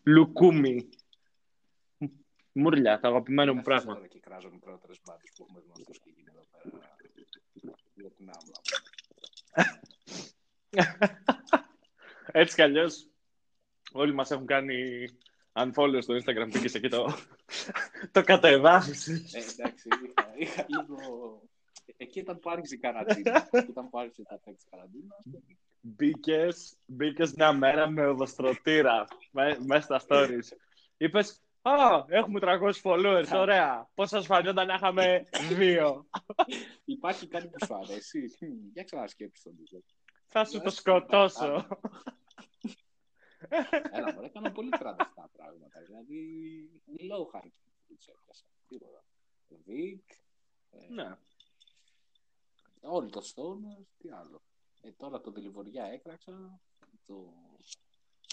Λουκούμι. 0.04 0.90
Μουρλιά, 2.54 3.00
το 3.00 3.08
αγαπημένο 3.08 3.54
μου 3.54 3.60
Αυτές 3.60 3.74
πράγμα. 3.74 3.94
τώρα 3.94 4.08
και 4.08 4.20
κράζω 4.20 4.50
μικρότερες 4.52 5.00
μπάτες 5.06 5.32
που 5.36 5.46
έχουμε 5.48 5.64
γνωστούς 5.66 6.00
και 6.00 6.10
γίνει 6.16 6.30
εδώ 6.32 6.44
πέρα. 6.52 6.96
Βιετνάμ, 7.94 8.44
να 8.54 8.62
πούμε. 8.62 9.80
Έτσι 12.32 12.56
κι 12.56 12.62
αλλιώς, 12.62 13.10
όλοι 13.92 14.14
μας 14.14 14.32
έχουν 14.32 14.46
κάνει 14.46 15.06
unfollow 15.54 15.98
στο 16.02 16.16
Instagram 16.16 16.50
πήγες 16.52 16.74
εκεί 16.74 16.90
το, 16.90 17.16
το 18.12 18.24
κατεδάφισες. 18.24 19.34
Ε, 19.34 19.38
εντάξει, 19.38 19.88
είχα, 20.06 20.34
είχα 20.38 20.66
λίγο... 20.68 21.42
Εκεί 21.98 22.20
ήταν 22.20 22.40
που 22.40 22.50
άρχισε 22.50 22.76
η 22.76 22.78
καραντίνα. 22.78 23.48
Εκεί 23.52 23.70
ήταν 23.72 23.90
που 23.90 24.00
άρχισε 24.00 24.22
το 24.24 24.36
effect 24.36 24.54
της 24.56 24.66
καραντίνας. 24.70 25.26
Μπήκες, 25.82 26.78
μπήκες 26.86 27.34
μια 27.34 27.54
μέρα 27.54 27.90
με 27.90 28.06
οδοστρωτήρα 28.08 29.06
με- 29.32 29.58
μέσα 29.60 30.00
στα 30.00 30.02
stories. 30.08 30.58
Είπες, 30.98 31.42
Α, 31.62 32.06
έχουμε 32.08 32.40
300 32.44 32.82
followers, 32.84 33.26
ωραία. 33.34 33.90
Πώς 33.94 34.10
σας 34.10 34.26
φανόταν 34.26 34.68
να 34.68 34.74
είχαμε 34.74 35.24
δύο; 35.50 36.08
Υπάρχει 36.86 37.28
κάτι 37.28 37.48
που 37.48 37.66
σου 37.66 37.76
αρέσει; 37.76 38.38
Μμμ, 38.42 38.70
Για 38.74 38.84
ξανασκέψεις 38.84 39.44
τον 39.44 39.56
τίτλο. 39.56 39.84
Θα 40.28 40.46
σου 40.46 40.62
το 40.62 40.70
σκοτώσω. 40.70 41.68
Έλα, 43.92 44.14
μωρέ, 44.14 44.26
έκανα 44.26 44.52
πολύ 44.52 44.70
κράταστα 44.70 45.30
πράγματα. 45.38 45.82
Δηλαδή, 45.86 46.20
low 46.98 47.38
high 47.38 47.52
που 47.88 47.96
τους 47.96 48.08
έπιασα. 48.08 48.46
Τίποτα. 48.68 49.04
Βικ, 49.66 50.04
Ναι. 50.90 51.16
Όλοι 52.82 53.10
το 53.10 53.22
Stoner, 53.36 53.86
τι 53.98 54.10
άλλο. 54.10 54.42
Ε, 54.82 54.92
τώρα 54.92 55.22
το 55.22 55.32
Δηληβοριά 55.32 55.86
έκραξα, 55.86 56.60
το, 57.06 57.34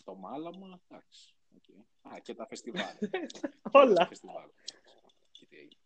το 0.05 0.15
Μάλαμα, 0.15 0.81
εντάξει. 0.89 1.35
Okay. 1.59 1.85
Α, 2.13 2.19
και 2.19 2.35
τα 2.35 2.47
φεστιβάλ. 2.47 2.97
Τα 3.63 3.71
Όλα. 3.73 4.07
φεστιβάλ. 4.07 4.51
Και 5.31 5.47
τι 5.47 5.57
έγινε. 5.57 5.77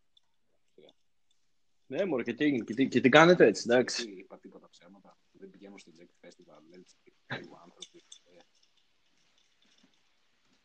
Ναι, 1.86 2.04
μωρέ, 2.04 2.22
και 2.22 2.34
τι, 2.34 2.62
και 2.64 2.74
τι, 2.74 2.88
και 2.88 3.00
τι 3.00 3.08
κάνετε 3.08 3.46
έτσι, 3.46 3.62
εντάξει. 3.66 4.04
Τι 4.04 4.12
είπα 4.18 4.38
τίποτα 4.38 4.68
ψέματα. 4.68 5.18
Δεν 5.32 5.50
πηγαίνω 5.50 5.78
στο 5.78 5.92
Jack 5.98 6.26
Festival. 6.26 6.62
Δεν 6.70 6.84
ξέρω 7.26 7.60
άνθρωποι. 7.62 8.04
Ε, 8.24 8.38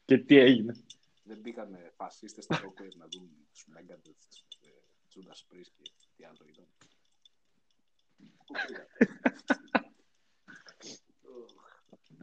Και 0.05 0.17
τι 0.17 0.37
έγινε. 0.37 0.83
δεν 1.23 1.41
πήγαν 1.41 1.77
φασίστες 1.95 2.43
στο 2.43 2.55
Rockwave 2.55 2.95
να 2.95 3.07
δουν 3.07 3.47
τους 3.51 3.65
Megadeth, 3.75 4.41
ε, 4.61 4.67
Judas 5.15 5.53
Priest 5.53 5.71
και 5.81 5.91
τι 6.15 6.23
άλλο 6.23 6.45
ήταν. 6.47 6.67
Πού 8.17 8.53
πήγαν; 8.67 8.87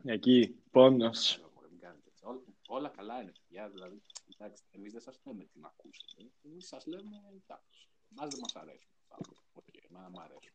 Εκεί, 0.07 0.62
πόνος. 0.70 1.37
Έλα, 1.37 1.50
μωρέ, 1.54 1.68
μην 1.70 1.80
κάνετε 1.80 2.09
έτσι. 2.09 2.24
Όλα, 2.26 2.40
όλα 2.66 2.88
καλά 2.88 3.20
είναι, 3.22 3.33
παιδιά. 3.33 3.68
Δηλαδή, 3.70 4.02
εντάξει, 4.38 4.62
εμείς 4.70 4.92
δεν 4.92 5.00
σας 5.00 5.20
λέμε 5.24 5.44
τι 5.44 5.59
να 5.59 5.68
ακούσετε. 5.68 6.30
Εμείς 6.42 6.66
σας 6.66 6.87
λέμε, 6.87 7.16
εντάξει, 7.42 7.88
μας 8.09 8.28
δεν 8.30 8.38
μας 8.40 8.57
αρέσουν. 8.57 8.90
Οκ, 9.52 9.64
εμένα 9.90 10.09
μ' 10.11 10.18
αρέσουν. 10.18 10.52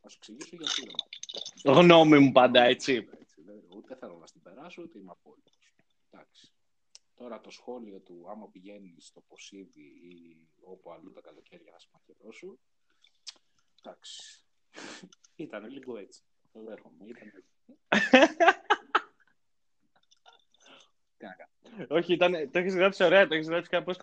Θα 0.00 0.08
σου 0.08 0.16
εξηγήσω 0.16 0.56
γιατί 0.56 0.80
δεν 0.82 0.92
μ' 0.94 1.02
αρέσουν. 1.04 1.82
Γνώμη 1.82 2.18
μου 2.18 2.32
πάντα, 2.32 2.62
έτσι. 2.62 3.08
Έτσι, 3.20 3.42
δεν- 3.42 3.64
Ούτε 3.76 3.96
θέλω 3.96 4.16
να 4.18 4.26
στην 4.26 4.42
περάσω, 4.42 4.82
ούτε 4.82 4.98
είμαι 4.98 5.10
απόλυτος. 5.10 5.74
Εντάξει. 6.10 6.52
Τώρα 7.14 7.40
το 7.40 7.50
σχόλιο 7.50 8.00
του 8.00 8.26
άμα 8.30 8.48
πηγαίνει 8.50 8.96
στο 9.00 9.20
Ποσείδι 9.20 9.82
ή 9.82 10.48
όπου 10.60 10.92
αλλού 10.92 11.12
τα 11.12 11.20
καλοκαίρια 11.20 11.70
να 11.72 11.78
σε 11.78 11.90
μαχαιρώσω. 11.90 12.58
Εντάξει. 13.82 14.43
Ήταν 15.36 15.70
λίγο 15.70 15.96
έτσι. 15.96 16.20
Το 16.52 16.62
δέχομαι. 16.62 17.04
Ήταν 17.06 17.26
έτσι. 17.26 17.52
Τι 21.16 21.24
να 21.24 21.32
κάνω. 21.32 21.86
Όχι, 21.88 22.12
ήταν, 22.12 22.50
το 22.50 22.58
έχεις 22.58 22.74
γράψει 22.74 23.04
ωραία, 23.04 23.26
το 23.26 23.34
έχεις 23.34 23.48
γράψει 23.48 23.70
κάπως. 23.70 23.98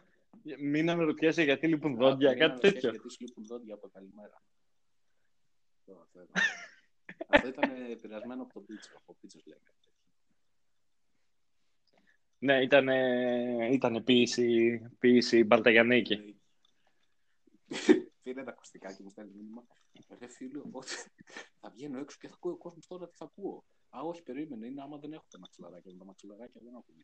Μην 0.60 0.90
αναρωτιέσαι 0.90 1.44
γιατί 1.44 1.68
λείπουν 1.68 1.96
δόντια, 1.96 2.30
Μην 2.30 2.40
κάτι 2.40 2.44
αναρωτιέσαι 2.44 2.74
τέτοιο. 2.74 2.90
Γιατί 2.90 3.10
σου 3.10 3.18
λείπουν 3.20 3.46
δόντια 3.46 3.74
από 3.74 3.88
καλημέρα. 3.88 4.44
Αυτό, 5.78 6.02
αυτό 6.02 6.22
ήταν. 6.22 6.42
Αυτό 7.28 7.48
ήταν 7.48 7.92
επηρεασμένο 7.92 8.42
από 8.42 8.54
τον 8.54 8.66
Πίτσο. 8.66 8.92
Από 8.96 9.18
Πίτσος 9.22 9.46
λέγανε. 9.46 9.66
Ναι, 12.44 12.62
ήταν, 12.62 12.88
ήταν 13.72 14.04
ποίηση, 14.04 14.80
ποίηση 15.00 15.44
Μπαλταγιανίκη. 15.44 16.36
Πήρε 18.24 18.44
τα 18.44 18.52
ακουστικά 18.52 18.94
και 18.94 19.04
μου 19.04 19.10
στέλνει 19.10 19.32
μήνυμα. 19.32 19.64
Ρε 20.20 20.28
φίλο, 20.28 20.70
ότι 20.72 20.92
θα 21.60 21.70
βγαίνω 21.70 22.00
έξω 22.00 22.18
και 22.20 22.28
θα 22.28 22.34
ακούω 22.34 22.52
ο 22.52 22.58
κόσμος 22.58 22.88
τώρα 22.88 23.08
τι 23.08 23.16
θα 23.16 23.26
ακούω. 23.26 23.66
Α, 23.90 24.00
όχι, 24.02 24.24
περίμενε. 24.24 24.68
Είναι 24.68 24.82
άμα 24.82 24.98
δεν 24.98 25.14
έχω 25.14 25.26
τα 25.30 25.40
μαξιλαράκια. 25.40 25.98
Τα 25.98 26.06
μαξιλαράκια 26.06 26.62
δεν 26.64 26.76
ακούω. 26.76 26.96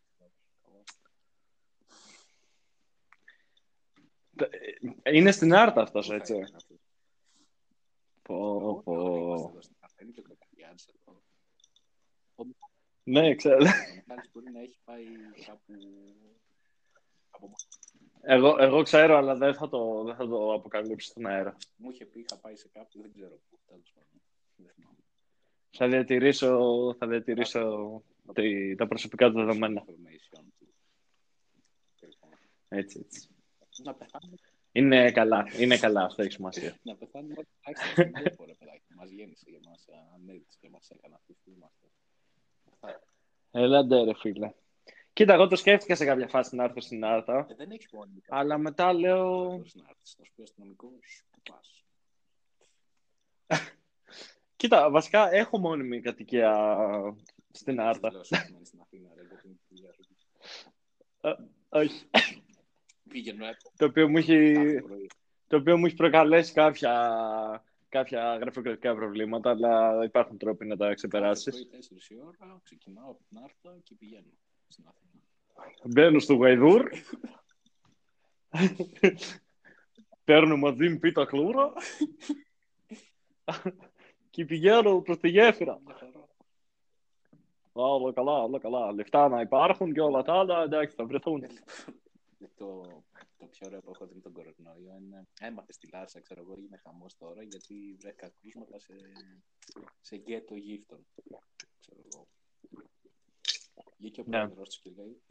Είναι 5.12 5.32
στην 5.32 5.54
άρτα 5.54 5.82
αυτός, 5.82 6.10
έτσι. 6.10 6.36
Πω, 8.22 8.82
πω. 8.84 9.60
Είναι 10.02 10.12
και 10.12 10.20
ο 10.20 10.24
Κακαριάδης 10.24 10.88
εδώ. 10.88 11.24
Ναι, 13.04 13.36
ξέρω. 13.36 13.58
Ο 13.58 13.68
Μιχάλης 13.96 14.30
μπορεί 14.32 14.52
να 14.52 14.62
έχει 14.62 14.80
πάει 14.84 15.06
κάπου. 15.46 15.74
Από... 17.30 17.52
Εγώ, 18.22 18.56
εγώ 18.60 18.82
ξέρω, 18.84 19.18
αλλά 19.18 19.36
δεν 19.36 19.54
θα 19.54 19.70
το, 19.70 20.04
δεν 20.04 20.16
θα 20.16 20.28
το 20.28 20.54
αποκαλύψω 20.54 21.08
στον 21.10 21.26
αέρα. 21.26 21.58
Μου 21.76 21.90
είχε 21.92 22.06
πει, 22.06 22.20
είχα 22.20 22.38
πάει 22.42 22.56
σε 22.56 22.68
κάπου, 22.74 23.02
δεν 23.02 23.12
ξέρω 23.14 23.40
πού. 23.50 23.60
Τέλος 23.68 23.92
πάντων. 23.94 24.22
Δεν 24.56 24.72
θυμάμαι. 24.76 24.98
Θα 25.70 25.88
διατηρήσω, 25.88 26.50
θα 26.98 27.08
διατηρήσω 27.08 28.04
τη- 28.34 28.76
τα 28.76 28.88
προσωπικά 28.88 29.30
του 29.30 29.36
δεδομένα. 29.36 29.84
Information 29.86 30.44
του. 30.60 30.68
Λοιπόν, 32.02 32.30
Έτσι, 32.68 33.00
έτσι. 33.06 33.28
Να 33.84 33.94
πεθάνουμε, 33.94 34.38
Είναι 34.72 35.12
καλά, 35.12 35.46
είναι 35.60 35.78
καλά, 35.78 36.04
αυτό 36.04 36.22
έχει 36.22 36.32
σημασία. 36.32 36.78
να 36.84 36.96
πεθάνουμε 36.96 37.34
όλοι 37.38 37.48
τουλάχιστον 37.62 38.12
στον 38.12 38.24
τόπο, 38.24 38.46
ρε 38.46 38.54
παιδάκι. 38.54 38.94
Μας 38.96 39.10
γέννησε 39.10 39.46
και 39.52 39.60
μας 39.66 39.86
ανέδειξε 40.16 40.58
και 40.62 40.70
μας 40.70 40.90
έκανε 40.90 41.16
αυτούς 41.16 41.38
που 41.44 41.52
είμαστε. 41.58 41.86
Αυτά. 42.80 43.02
Έλαντε 43.52 44.04
ρε 44.04 44.14
φίλε. 44.14 44.54
Κοίτα, 45.18 45.34
εγώ 45.34 45.48
το 45.48 45.56
σκέφτηκα 45.56 45.96
σε 45.96 46.06
κάποια 46.06 46.28
φάση 46.28 46.56
να 46.56 46.64
έρθω 46.64 46.82
στην 46.82 47.06
Άρτα, 47.06 47.48
Ε, 47.50 47.56
δεν 47.56 47.72
έχεις 47.72 47.88
μόνη. 47.92 48.22
αλλά 48.28 48.58
μετά 48.58 48.94
λέω... 48.94 49.46
Μπορείς 49.46 49.76
να 49.76 49.86
έρθεις, 49.90 50.14
θα 50.18 50.24
σου 50.24 50.32
πει 50.36 50.42
αστυνομικός, 50.44 51.24
που 51.32 51.40
πας. 51.52 51.86
Κοίτα, 54.56 54.90
βασικά 54.90 55.32
έχω 55.34 55.58
μόνιμη 55.60 56.02
κατοικία 56.02 56.56
στην 57.52 57.80
Άρτα. 57.80 58.08
Τι 58.08 58.14
λέω, 58.14 58.24
σου 58.24 58.36
μένεις 58.52 58.68
στην 58.68 58.80
Αθήνα, 58.82 59.10
ρε, 59.16 59.22
γιατί 59.24 59.48
είναι 59.48 59.56
τη 59.68 59.76
δουλειά 59.76 59.94
σου. 59.94 60.06
Όχι. 61.70 62.06
Πήγαινε 63.10 63.46
έπω 63.48 63.72
Το 63.78 63.86
οποίο 63.86 64.10
μου 64.10 64.18
έχει, 64.18 64.54
κάθε 64.54 64.82
πρωί. 64.82 65.10
το 65.48 65.58
οποίο 65.58 65.78
μου 65.78 65.86
έχει 65.86 65.96
προκαλέσει 65.96 66.54
κάποια, 66.54 66.94
κάποια 67.90 68.38
γραφειοκρατικά 68.38 68.96
προβλήματα, 68.96 69.50
αλλά 69.50 70.04
υπάρχουν 70.04 70.38
τρόποι 70.38 70.66
να 70.66 70.76
τα 70.78 70.84
Κάθε 70.84 70.96
ξεπεράσει. 70.96 71.50
πρωί 71.52 71.68
4 71.72 72.12
η 72.12 72.16
ώρα, 72.26 72.60
ξεκινάω 72.64 73.10
από 73.10 73.24
την 73.30 73.38
Άρτα 73.38 73.80
και 73.84 73.96
πηγαίνω 73.96 74.28
στην 74.68 74.86
Αθήνα. 74.88 75.24
Μπαίνω 75.84 76.20
στο 76.20 76.36
Γαϊδούρ. 76.36 76.90
Παίρνω 80.24 80.58
μαζί 80.58 80.90
μου 80.90 81.00
πίτα 81.00 81.26
κλούρα 81.26 81.74
και 84.30 84.46
πηγαίνω 84.46 85.02
προς 85.02 85.18
τη 85.18 85.30
γέφυρα. 85.30 85.80
Μια 85.86 85.96
χαρά. 85.96 86.28
Όλα 87.72 88.14
καλά, 88.14 88.44
όλα 88.44 88.60
καλά. 88.60 88.92
Λεφτά 88.92 89.28
να 89.28 89.42
υπάρχουν 89.42 89.94
και 89.94 90.02
όλα 90.02 90.22
τα 90.22 90.34
άλλα, 90.34 90.64
εντάξει, 90.64 90.96
θα 90.96 91.06
βρεθούν. 91.06 91.44
Ε, 91.44 91.48
Το, 92.56 92.82
το 93.38 93.48
το 93.48 93.54
πιο 93.58 93.68
ωραίο 93.68 93.82
που 93.82 93.92
έχω 93.94 94.06
δει 94.06 94.14
με 94.16 94.22
τον 94.22 94.32
κορονοϊό 94.32 94.98
είναι 94.98 95.28
έμαθε 95.40 95.72
στη 95.74 95.90
Λάρισα, 95.94 96.20
ξέρω 96.20 96.42
εγώ, 96.42 96.54
έγινε 96.58 96.78
χαμός 96.78 97.18
τώρα 97.18 97.44
γιατί 97.44 97.96
βρέθηκα 98.00 98.30
κρούσματα 98.42 98.80
σε, 98.80 98.94
σε 100.02 100.16
γκέτο 100.16 100.56
γύφτων. 100.56 101.06
Ξέρω 101.80 102.02
εγώ. 102.06 102.28
Βγήκε 103.98 104.22
ο 104.22 104.24
Ναι. 104.28 104.40
πρόεδρος 104.40 104.70
του 104.70 104.80
και 104.82 104.92
λέει: 105.02 105.22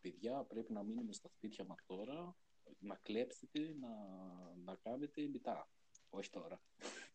Παιδιά, 0.00 0.44
πρέπει 0.48 0.72
να 0.72 0.82
μείνουμε 0.82 1.12
στα 1.12 1.28
σπίτια 1.28 1.64
μας 1.64 1.78
τώρα, 1.86 2.36
να 2.78 2.98
κλέψετε, 3.02 3.76
να, 3.80 3.88
να 4.64 4.74
κάνετε 4.82 5.28
μετά. 5.32 5.68
Όχι 6.10 6.30
τώρα. 6.30 6.60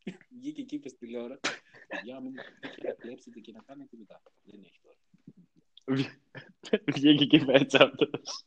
Βγήκε 0.38 0.64
και 0.64 0.76
είπε 0.76 0.90
στη 0.90 0.98
τηλεόραση: 0.98 1.40
Παιδιά, 1.88 2.14
να 2.14 2.20
μείνουμε 2.22 2.42
στα 2.42 2.52
σπίτια, 2.56 2.90
να 2.90 2.96
κλέψετε 2.96 3.40
και 3.40 3.52
να 3.52 3.62
κάνετε 3.62 3.98
μετά. 3.98 4.22
Δεν 4.44 4.64
έχει 4.64 4.80
τώρα. 4.82 4.98
Βγήκε 6.86 7.26
και 7.26 7.36
είπε 7.36 7.54
έτσι 7.54 7.78
αυτός. 7.78 8.46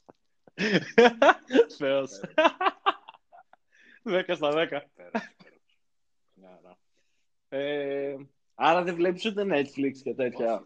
Θεός. 1.79 2.21
Δέκα 4.03 4.35
στα 4.35 4.51
δέκα. 4.51 4.91
Πέρασε, 4.95 5.35
πέρασε. 5.43 5.79
Μια 6.35 6.49
χαρά. 6.63 6.79
Ε, 7.49 8.17
άρα 8.55 8.83
δεν 8.83 8.95
βλέπεις 8.95 9.27
ούτε 9.27 9.43
Netflix 9.47 9.93
και 10.03 10.15
τέτοια. 10.15 10.65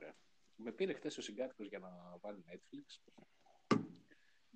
Όχι, 0.58 0.64
ρε. 0.64 0.64
Με 0.64 0.72
πήρε 0.72 0.92
χθες 0.92 1.18
ο 1.18 1.22
συγκάτοικος 1.22 1.66
για 1.68 1.78
να 1.78 2.18
βάλει 2.20 2.44
Netflix. 2.48 3.12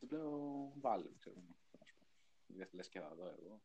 Του 0.00 0.08
λέω, 0.10 0.72
βάλε, 0.80 1.08
ξέρω. 1.18 1.36
να 1.36 1.84
σου 1.86 1.96
πω. 1.96 2.06
Δεν 2.46 2.68
λες 2.72 2.88
και 2.88 3.00
θα 3.00 3.14
δω 3.14 3.24
εγώ. 3.24 3.62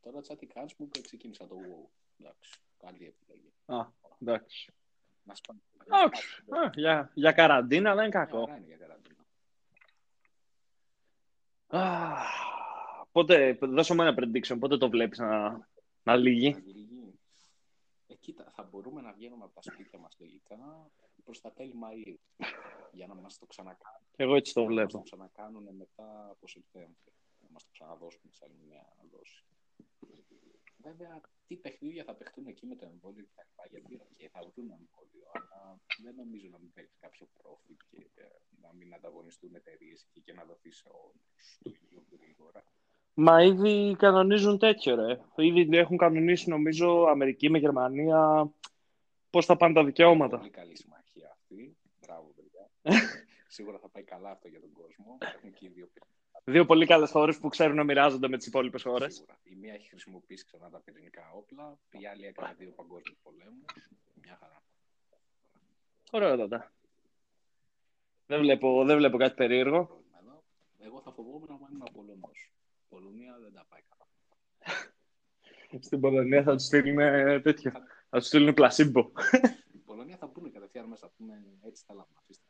Τώρα 0.00 0.20
τσάτι 0.20 0.46
κάνεις 0.46 0.74
μου 0.74 0.88
και 0.88 1.00
ξεκίνησα 1.00 1.46
το 1.46 1.56
WoW. 1.56 1.88
Εντάξει, 2.18 2.60
καλή 2.78 3.06
επιλογή. 3.06 3.52
Α, 3.66 3.86
εντάξει. 4.20 4.72
Να 5.22 5.34
σπάνε. 5.34 5.60
Εντάξει. 5.86 6.44
Α, 6.48 6.70
για, 6.74 7.10
για 7.14 7.32
καραντίνα 7.32 7.94
δεν 7.94 8.04
είναι 8.04 8.12
κακό. 8.12 8.44
Χαρά 8.44 8.56
είναι 8.56 8.66
για 8.66 8.76
καραντίνα. 8.76 9.26
Α, 11.66 12.16
Πότε, 13.12 13.58
δώσω 13.60 13.94
μου 13.94 14.02
ένα 14.02 14.14
prediction, 14.18 14.56
πότε 14.58 14.76
το 14.76 14.88
βλέπεις 14.88 15.18
να, 15.18 15.68
να 16.02 16.16
λύγει; 16.16 16.54
Αγγελική. 16.54 17.18
Ε, 18.06 18.14
κοίτα, 18.14 18.50
θα 18.50 18.62
μπορούμε 18.62 19.00
να 19.00 19.12
βγαίνουμε 19.12 19.44
από 19.44 19.54
τα 19.54 19.62
σπίτια 19.62 19.98
μας 19.98 20.16
λογικά 20.18 20.90
προς 21.20 21.40
τα 21.40 21.52
τέλη 21.52 21.74
Μαΐου 21.82 22.16
για 22.98 23.06
να 23.06 23.14
μας 23.14 23.38
το 23.38 23.46
ξανακάνουν. 23.46 24.08
Εγώ 24.16 24.34
έτσι 24.34 24.52
το 24.54 24.60
να 24.60 24.66
μας 24.66 24.74
το 24.74 24.80
βλέπω. 24.82 25.02
ξανακάνουν 25.02 25.74
μετά 25.76 26.28
από 26.30 26.48
Σεπτέμβριο. 26.48 27.12
Να 27.42 27.48
μας 27.50 27.64
το 27.64 27.70
ξαναδώσουν 27.72 28.30
σε 28.30 28.44
άλλη 28.44 28.58
μια 28.66 28.82
δόση. 29.10 29.44
Βέβαια, 30.82 31.20
τι 31.46 31.56
παιχνίδια 31.56 32.04
θα 32.04 32.14
παιχτούν 32.14 32.46
εκεί 32.46 32.66
με 32.66 32.76
το 32.76 32.86
εμβόλιο 32.92 33.24
και 33.24 33.34
τα 33.34 33.44
λοιπά, 33.48 33.64
γιατί 33.70 34.00
okay, 34.02 34.28
θα 34.32 34.40
βρουν 34.40 34.70
εμβόλιο, 34.70 35.26
αλλά 35.32 35.80
δεν 36.04 36.14
νομίζω 36.14 36.48
να 36.50 36.58
μην 36.58 36.72
παίξει 36.72 36.96
κάποιο 37.00 37.26
profit 37.38 37.80
και 37.90 38.00
ε, 38.14 38.26
να 38.62 38.72
μην 38.72 38.94
ανταγωνιστούν 38.94 39.54
εταιρείες 39.54 40.06
και, 40.12 40.20
και 40.20 40.32
να 40.32 40.44
δοθείς 40.44 40.76
σε 40.76 40.88
όλους 40.88 41.58
το 41.62 41.70
ίδιο 41.82 42.02
γρήγορα. 42.12 42.64
Μα 43.14 43.42
ήδη 43.42 43.96
κανονίζουν 43.98 44.58
τέτοιο, 44.58 44.94
ρε. 44.94 45.20
Ήδη 45.36 45.76
έχουν 45.76 45.96
κανονίσει, 45.96 46.48
νομίζω, 46.48 47.04
Αμερική 47.04 47.50
με 47.50 47.58
Γερμανία 47.58 48.50
πώς 49.30 49.46
θα 49.46 49.56
πάνε 49.56 49.74
τα 49.74 49.84
δικαιώματα. 49.84 50.36
Πολύ 50.36 50.50
καλή 50.50 50.76
συμμαχία 50.76 50.98
αυτή. 50.98 50.99
Μπράβο, 50.99 50.99
παιδιά. 50.99 50.99
Σίγουρα 53.48 53.78
θα 53.78 53.88
πάει 53.88 54.02
καλά 54.02 54.30
αυτό 54.30 54.48
για 54.48 54.60
τον 54.60 54.72
κόσμο. 54.72 55.18
Έχουν 55.20 55.52
και 55.52 55.66
οι 55.66 55.68
δύο 55.68 55.86
παιχνίδια. 55.86 56.20
Δύο 56.44 56.66
πολύ 56.66 56.86
καλές 56.86 57.10
χώρες 57.10 57.38
που 57.38 57.48
ξέρουν 57.48 57.76
να 57.76 57.84
μοιράζονται 57.84 58.28
με 58.28 58.36
τις 58.36 58.46
υπόλοιπες 58.46 58.82
χώρες. 58.82 59.14
Σίγουρα. 59.14 59.38
Η 59.42 59.54
μία 59.54 59.74
έχει 59.74 59.88
χρησιμοποιήσει 59.88 60.44
ξανά 60.44 60.70
τα 60.70 60.80
πυρηνικά 60.80 61.30
όπλα, 61.34 61.78
η 61.90 62.06
άλλη 62.06 62.26
έκανε 62.26 62.54
δύο 62.58 62.70
παγκόσμιους 62.70 63.18
πολέμους. 63.22 63.88
Μια 64.22 64.36
χαρά. 64.40 64.62
Ωραία, 66.10 66.36
τότε. 66.36 66.70
Δεν 68.26 68.40
βλέπω, 68.40 68.84
δεν 68.84 68.96
βλέπω 68.96 69.16
κάτι 69.16 69.34
περίεργο. 69.34 69.84
Πρόβλημα 69.86 70.18
εδώ. 70.22 70.44
Εγώ 70.78 71.00
θα 71.00 71.12
φοβόμουν 71.12 71.46
να 71.48 71.54
ήμουν 71.54 71.88
Πολωνός. 71.92 72.52
Πολωνία 72.88 73.38
δεν 73.42 73.52
τα 73.52 73.66
πάει 73.68 73.80
καλά. 73.88 74.06
Στην 75.86 76.00
Πολωνία 76.00 76.42
θα 76.42 76.52
τους 76.52 76.64
στείλουν 76.64 76.98
ε, 76.98 77.40
τέτοιο. 77.40 77.72
Θα 78.08 78.18
τους 78.18 78.26
στείλουν 78.26 78.54
πλασίμπο. 78.54 79.10
Η 79.72 79.78
Πολωνία 79.78 80.16
θα 80.16 80.26
μπουν 80.26 80.52
κατευθείαν 80.52 80.88
μέσα. 80.88 81.06
Θα 81.06 81.12
πούμε 81.16 81.44
έτσι 81.62 81.84
θέλαμε. 81.86 82.14
Αφήστε 82.14 82.44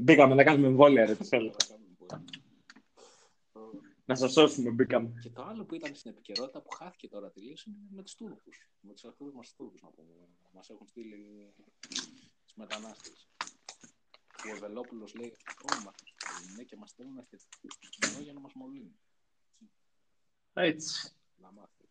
Μπήκαμε 0.00 0.34
να 0.34 0.44
κάνουμε 0.44 0.66
εμβόλια, 0.66 1.06
ρε. 1.06 1.14
Τι 1.14 1.24
θέλω. 1.24 1.52
Θα 1.58 1.66
κάνουμε 1.68 1.94
πολύ. 1.98 2.24
Να 4.04 4.14
σας 4.14 4.32
σώσουμε, 4.32 4.70
μπήκαμε. 4.70 5.12
Και 5.20 5.30
το 5.30 5.42
άλλο 5.42 5.64
που 5.64 5.74
ήταν 5.74 5.94
στην 5.94 6.10
επικαιρότητα 6.10 6.60
που 6.60 6.70
χάθηκε 6.70 7.08
τώρα 7.08 7.30
τελείω 7.30 7.54
είναι 7.66 7.76
με 7.90 8.02
τους 8.02 8.14
Τούρκους. 8.14 8.70
Με 8.80 8.92
τους 8.92 9.04
αρχαίου 9.04 9.32
μας 9.34 9.54
Τούρκους 9.56 9.82
να 9.82 9.88
πούμε. 9.88 10.14
Μας 10.52 10.70
έχουν 10.70 10.86
στείλει 10.86 11.52
του 12.46 12.54
μετανάστες. 12.54 13.28
Ο 14.54 14.58
Βελόπουλο 14.60 15.08
λέει: 15.18 15.36
Ω, 15.62 15.82
μα 15.84 15.92
ναι, 16.56 16.62
και 16.62 16.76
μας 16.76 16.90
στέλνουν 16.90 17.18
αυτοί 17.18 17.36
για 18.22 18.32
να 18.32 18.40
μας 18.40 18.52
μολύνουν. 18.54 18.98
Έτσι. 20.52 21.12
Να 21.36 21.52
μάθει. 21.52 21.88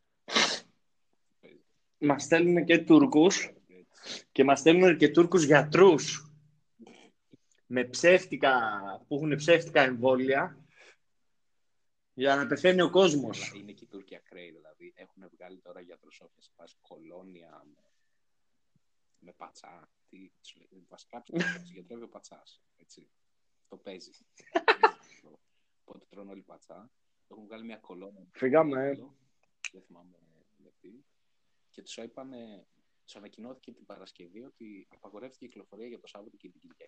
Μας 1.97 2.23
στέλνουν 2.23 2.65
και 2.65 2.77
Τούρκους 2.77 3.53
και 4.31 4.43
μας 4.43 4.59
στέλνουν 4.59 4.97
και 4.97 5.09
Τούρκους 5.09 5.43
γιατρούς. 5.43 6.30
Με 7.73 7.83
ψεύτικα, 7.83 8.53
που 9.07 9.15
έχουν 9.15 9.35
ψεύτικα 9.35 9.81
εμβόλια 9.81 10.57
για 12.13 12.35
να 12.35 12.47
πεθαίνει 12.47 12.81
ο 12.81 12.89
κόσμος. 12.89 13.51
Είναι 13.55 13.71
και 13.71 13.83
οι 13.83 13.87
Τούρκοι 13.87 14.15
ακραίοι, 14.15 14.51
δηλαδή. 14.51 14.93
Έχουν 14.95 15.29
βγάλει 15.33 15.59
τώρα 15.59 15.81
γιατρού 15.81 16.09
όποια 16.19 16.41
σε 16.41 16.51
φάση 16.55 16.75
κολόνια 16.81 17.63
με, 17.75 17.81
με 19.19 19.31
πατσά. 19.31 19.89
Τι, 20.09 20.31
τους 20.41 20.55
λέει, 20.55 20.85
βασικά 20.87 21.21
τους 21.21 21.71
γιατρεύει 21.71 22.03
ο 22.03 22.07
πατσάς. 22.07 22.61
Έτσι. 22.77 23.09
Το 23.67 23.77
παίζει. 23.77 24.11
Οπότε 25.83 26.05
τρώνε 26.09 26.31
όλοι 26.31 26.41
πατσά. 26.41 26.91
Έχουν 27.27 27.43
βγάλει 27.43 27.63
μια 27.65 27.77
κολόνα. 27.77 28.27
Φύγαμε. 28.31 28.95
Δεν 29.71 29.81
θυμάμαι 29.81 30.17
γιατί. 30.57 31.05
Και 31.69 31.81
τους 31.81 31.97
είπανε, 31.97 32.67
τους 33.03 33.15
ανακοινώθηκε 33.15 33.71
την 33.71 33.85
Παρασκευή 33.85 34.43
ότι 34.43 34.87
απαγορεύτηκε 34.89 35.45
η 35.45 35.47
κυκλοφορία 35.47 35.87
για 35.87 35.99
το 35.99 36.07
Σάββατο 36.07 36.37
και 36.37 36.49
την 36.49 36.59
Κυριακή. 36.59 36.80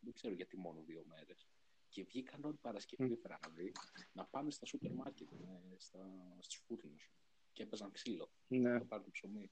Δεν 0.00 0.12
ξέρω 0.12 0.34
γιατί 0.34 0.56
μόνο 0.56 0.82
δύο 0.82 1.04
μέρες. 1.08 1.46
Και 1.88 2.04
βγήκαν 2.04 2.44
όλη 2.44 2.56
Παρασκευή 2.60 3.14
βράδυ 3.14 3.72
να 4.12 4.24
πάνε 4.24 4.50
στα 4.50 4.66
σούπερ 4.66 4.92
μάρκετ, 4.92 5.32
ε, 5.32 5.74
στα, 5.76 6.36
στους 6.40 6.62
φούρνους 6.66 7.10
και 7.52 7.62
έπαιζαν 7.62 7.90
ξύλο. 7.90 8.30
Ναι. 8.46 8.72
Να 8.72 8.84
πάρουν 8.84 9.10
ψωμί. 9.10 9.50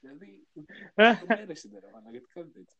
δηλαδή, 0.00 0.46
Ε. 0.94 1.14
δύο 1.14 1.26
μέρες 1.28 1.62
είναι 1.64 1.78
ρε 1.78 1.90
μάνα, 1.92 2.10
γιατί 2.10 2.26
κάνετε 2.26 2.60
έτσι. 2.60 2.76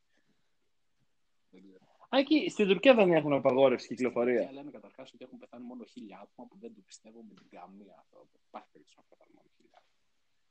Δεν 1.51 1.63
ξέρω. 1.63 1.85
Α, 2.15 2.19
εκεί 2.19 2.49
στην 2.51 2.67
Τουρκία 2.67 2.95
δεν 2.95 3.13
έχουν 3.13 3.33
απαγόρευση 3.33 3.87
κυκλοφορία. 3.89 4.45
Και 4.45 4.53
λένε 4.53 4.71
καταρχάς 4.71 5.13
ότι 5.13 5.25
έχουν 5.25 5.39
πεθάνει 5.39 5.65
μόνο 5.65 5.85
χίλια 5.85 6.19
άτομα 6.21 6.49
που 6.49 6.59
δεν 6.59 6.75
το 6.75 6.81
πιστεύω 6.81 7.23
με 7.23 7.35
την 7.35 7.49
καμία 7.49 7.97
αυτό. 7.99 8.29
Υπάρχει 8.47 8.69
περίπτωση 8.73 8.99
να 8.99 9.05
πεθάνουν 9.09 9.35
μόνο 9.37 9.49
χίλια 9.57 9.77
άτομα. 9.81 9.99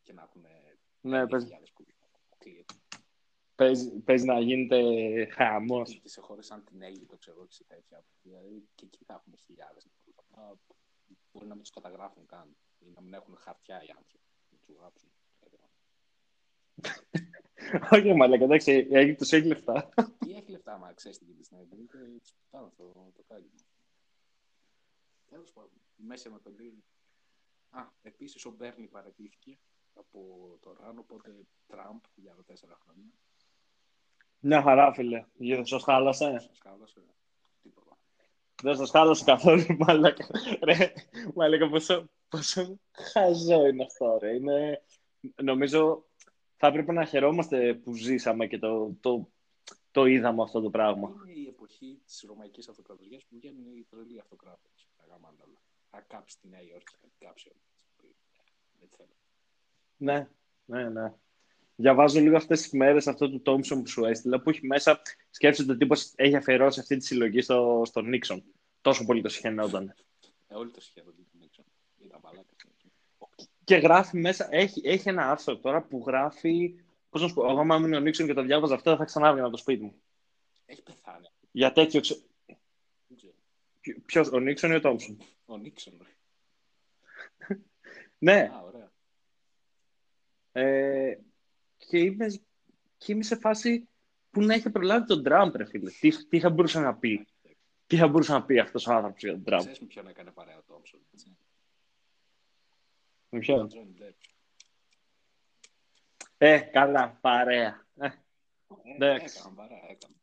Και 0.04 0.14
να 0.14 0.22
έχουν 0.22 0.42
Ναι, 1.02 1.28
παίζει, 1.28 1.46
χιλιάδες 1.46 1.72
που 1.72 1.86
αποκλείεται. 2.28 2.74
Παίζει, 3.58 4.00
παίζει 4.00 4.26
να 4.26 4.40
γίνεται 4.40 4.80
χαμός. 5.26 6.00
Και 6.00 6.10
σε 6.10 6.22
χώρες 6.22 6.46
σαν 6.46 6.64
την 6.64 6.82
Αίγυπτο, 6.82 7.18
ξέρω 7.18 7.38
εγώ, 7.38 7.46
και 7.46 7.54
σε 7.54 7.64
τέτοια. 7.64 8.06
Δηλαδή 8.22 8.68
και 8.76 8.86
εκεί 8.86 9.04
θα 9.04 9.14
έχουμε 9.14 9.38
χιλιάδες. 9.38 9.88
Μπορεί 11.32 11.48
να 11.48 11.54
μην 11.54 11.64
τους 11.64 11.72
καταγράφουν 11.72 12.26
καν 12.26 12.58
ή 12.80 12.90
να 12.96 13.02
μην 13.02 13.14
έχουν 13.14 13.36
χαρτιά 13.38 13.84
οι 13.84 13.90
άνθρωποι. 13.98 14.26
Να 14.50 14.58
τους 14.58 14.76
γράψουν. 14.76 15.10
Όχι, 17.92 18.14
μαλάκα, 18.14 18.44
εντάξει, 18.44 18.72
η 18.72 18.96
Αίγυπτος 18.96 19.34
έχει 19.34 19.48
λεφτά. 19.48 19.90
Ή 20.28 20.34
έχει 20.34 20.52
λεφτά, 20.52 20.74
άμα 20.74 20.94
ξέρεις 20.94 21.18
την 21.18 21.28
Κυριακή 21.28 21.56
επειδή 21.56 21.84
και 21.84 21.98
του 22.24 22.36
πετάνε 22.44 22.72
το, 22.76 23.12
το 23.16 23.24
κάλυμα. 23.28 23.62
Τέλος 25.26 25.52
πάντων, 25.52 25.82
η 25.96 26.04
Μέση 26.04 26.28
Ανατολή. 26.28 26.84
Α, 27.70 27.82
επίσης 28.02 28.46
ο 28.46 28.52
Μπέρνι 28.52 28.88
παρατήθηκε 28.88 29.60
από 29.94 30.20
το 30.62 30.74
Ράνο, 30.80 31.00
οπότε 31.00 31.46
Τραμπ 31.68 32.00
για 32.16 32.32
άλλα 32.32 32.44
τέσσερα 32.44 32.78
χρόνια. 32.84 33.14
Μια 34.40 34.62
χαρά, 34.62 34.94
φίλε. 34.94 35.26
Δεν 35.34 35.66
σας 35.66 35.84
χάλασε; 35.84 36.40
Σας 36.40 36.58
κάλασε. 36.58 37.02
Τίποτα. 37.62 37.98
Δεν 38.64 38.76
σας 38.76 38.90
χάλασε 38.90 39.24
καθόλου, 39.24 39.66
μαλάκα. 39.80 40.28
Ρε, 40.64 40.94
μαλάκα, 41.36 41.70
πόσο, 41.70 42.10
πόσο 42.30 42.80
χαζό 42.92 43.68
είναι 43.68 43.84
αυτό, 43.84 44.18
ρε. 44.22 44.34
Είναι, 44.34 44.84
νομίζω 45.44 46.06
θα 46.56 46.68
έπρεπε 46.68 46.92
να 46.92 47.06
χαιρόμαστε 47.06 47.74
που 47.74 47.94
ζήσαμε 47.94 48.48
και 48.48 48.60
το, 48.60 48.94
το, 49.00 49.30
το 49.92 50.06
είδαμε 50.06 50.42
αυτό 50.42 50.62
το 50.62 50.70
πράγμα. 50.70 51.14
Είναι 51.24 51.40
η 51.40 51.48
εποχή 51.48 52.02
της 52.06 52.24
Ρωμαϊκής 52.28 52.68
Αυτοκρατορίας 52.70 53.24
που 53.24 53.36
βγαίνουν 53.36 53.66
οι 53.76 53.86
τρελοί 53.90 54.20
αυτοκράτε. 54.20 54.70
Θα 55.90 56.06
κάψει 56.08 56.40
τη 56.40 56.48
Νέα 56.48 56.62
Υόρκη, 56.62 56.96
θα 57.02 57.08
την 57.08 57.28
κάψει 57.28 57.50
όλη. 57.50 57.62
Δεν 58.80 58.90
θέλω. 58.98 59.16
Ναι, 59.98 60.30
ναι, 60.66 60.90
ναι. 60.90 61.14
Διαβάζω 61.80 62.20
λίγο 62.20 62.36
αυτές 62.36 62.62
τις 62.62 62.72
μέρες 62.72 63.08
αυτό 63.08 63.30
του 63.30 63.42
Τόμψον 63.42 63.82
που 63.82 63.90
σου 63.90 64.06
έστειλα, 64.06 64.42
που 64.42 64.50
έχει 64.50 64.68
μέσα, 64.68 65.02
σκέφτεται 65.30 65.72
ότι 65.72 65.80
τύπος 65.80 66.12
έχει 66.16 66.36
αφιερώσει 66.36 66.80
αυτή 66.80 66.98
τη 66.98 67.06
συλλογή 67.06 67.42
στο, 67.42 67.82
στον 67.86 68.06
Νίξον. 68.10 68.44
Τόσο 68.82 69.06
πολύ 69.06 69.22
το 69.22 69.30
συχαινόταν. 69.30 69.96
Ε, 70.48 70.56
όλοι 70.56 70.72
το 70.72 70.82
σχέδιο 70.82 71.12
του 71.12 71.28
Νίξον. 71.40 71.66
Ήταν 71.98 72.20
μαλάκα. 72.24 72.54
Και 73.64 73.76
γράφει 73.76 74.18
μέσα, 74.18 74.48
έχει, 74.52 74.82
έχει 74.86 75.10
ένα 75.10 75.30
άρθρο 75.32 75.58
τώρα 75.58 75.82
που 75.82 76.04
γράφει, 76.08 76.76
πώς 77.10 77.22
να 77.22 77.28
σου 77.28 77.34
πω, 77.34 77.50
εγώ 77.50 77.60
άμα 77.60 77.76
ήμουν 77.76 77.94
ο 77.94 78.00
Νίξον 78.00 78.26
και 78.26 78.34
το 78.34 78.42
διάβαζα 78.42 78.76
αυτό, 78.76 78.90
δεν 78.90 79.00
θα 79.00 79.06
ξανάβγαινα 79.06 79.46
από 79.46 79.56
το 79.56 79.62
σπίτι 79.62 79.84
μου. 79.84 80.02
Έχει 80.66 80.84
πεθάνει. 80.84 81.28
Για 81.52 81.72
τέτοιο, 81.72 82.02
ξε... 82.02 82.22
Δεν 83.08 83.18
ξέρω. 83.18 83.34
Ποιο, 84.06 84.30
ο 84.34 84.40
Νίξον 84.40 84.72
ή 84.72 84.76
ο 84.76 84.80
Τόμψον. 84.80 85.18
Ο 85.46 85.58
Νίξον. 85.58 85.98
ρε. 86.02 87.56
Ναι, 88.18 88.52
Α, 88.54 88.62
ωραία. 88.62 88.92
ε, 90.52 91.18
και, 91.88 91.98
είμαι, 92.00 92.28
και 92.98 93.12
είμαι 93.12 93.24
σε 93.24 93.36
φάση 93.36 93.88
που 94.30 94.42
να 94.42 94.56
είχε 94.56 94.70
προλάβει 94.70 95.06
τον 95.06 95.24
Τραμπ, 95.24 95.56
ρε 95.56 95.66
φίλε. 95.66 95.92
Τι, 95.92 96.28
τι 96.28 96.40
θα 96.40 96.50
μπορούσε 96.50 96.80
να 96.80 96.96
πει. 96.96 97.28
Τι 97.88 97.98
θα 97.98 98.08
μπορούσε 98.08 98.32
να 98.32 98.46
πει 98.46 98.60
αυτός 98.60 98.88
ο 98.88 98.94
άνθρωπος 98.94 99.22
για 99.22 99.32
τον 99.32 99.44
Τραμπ. 99.44 99.60
Ξέρεις 99.60 99.80
με 99.80 99.88
ποιον 99.88 100.08
έκανε 100.08 100.32
παρέα 100.32 100.58
ο 100.58 100.64
Τόμψον. 100.64 101.00
έτσι. 101.14 101.38
Με 103.30 103.40
ποιον; 103.40 103.58
Τον 103.58 103.68
Τζόνι 103.68 103.92
Ντεπ. 103.94 104.16
Ε, 106.38 106.60
καλά, 106.60 107.18
παρέα. 107.22 107.88
Ε, 107.96 108.06
Ε, 108.06 108.12
Εντάξει. 108.96 109.38
Έκαναν 109.38 109.56
παρέα, 109.56 109.78
έκαναν. 109.90 110.22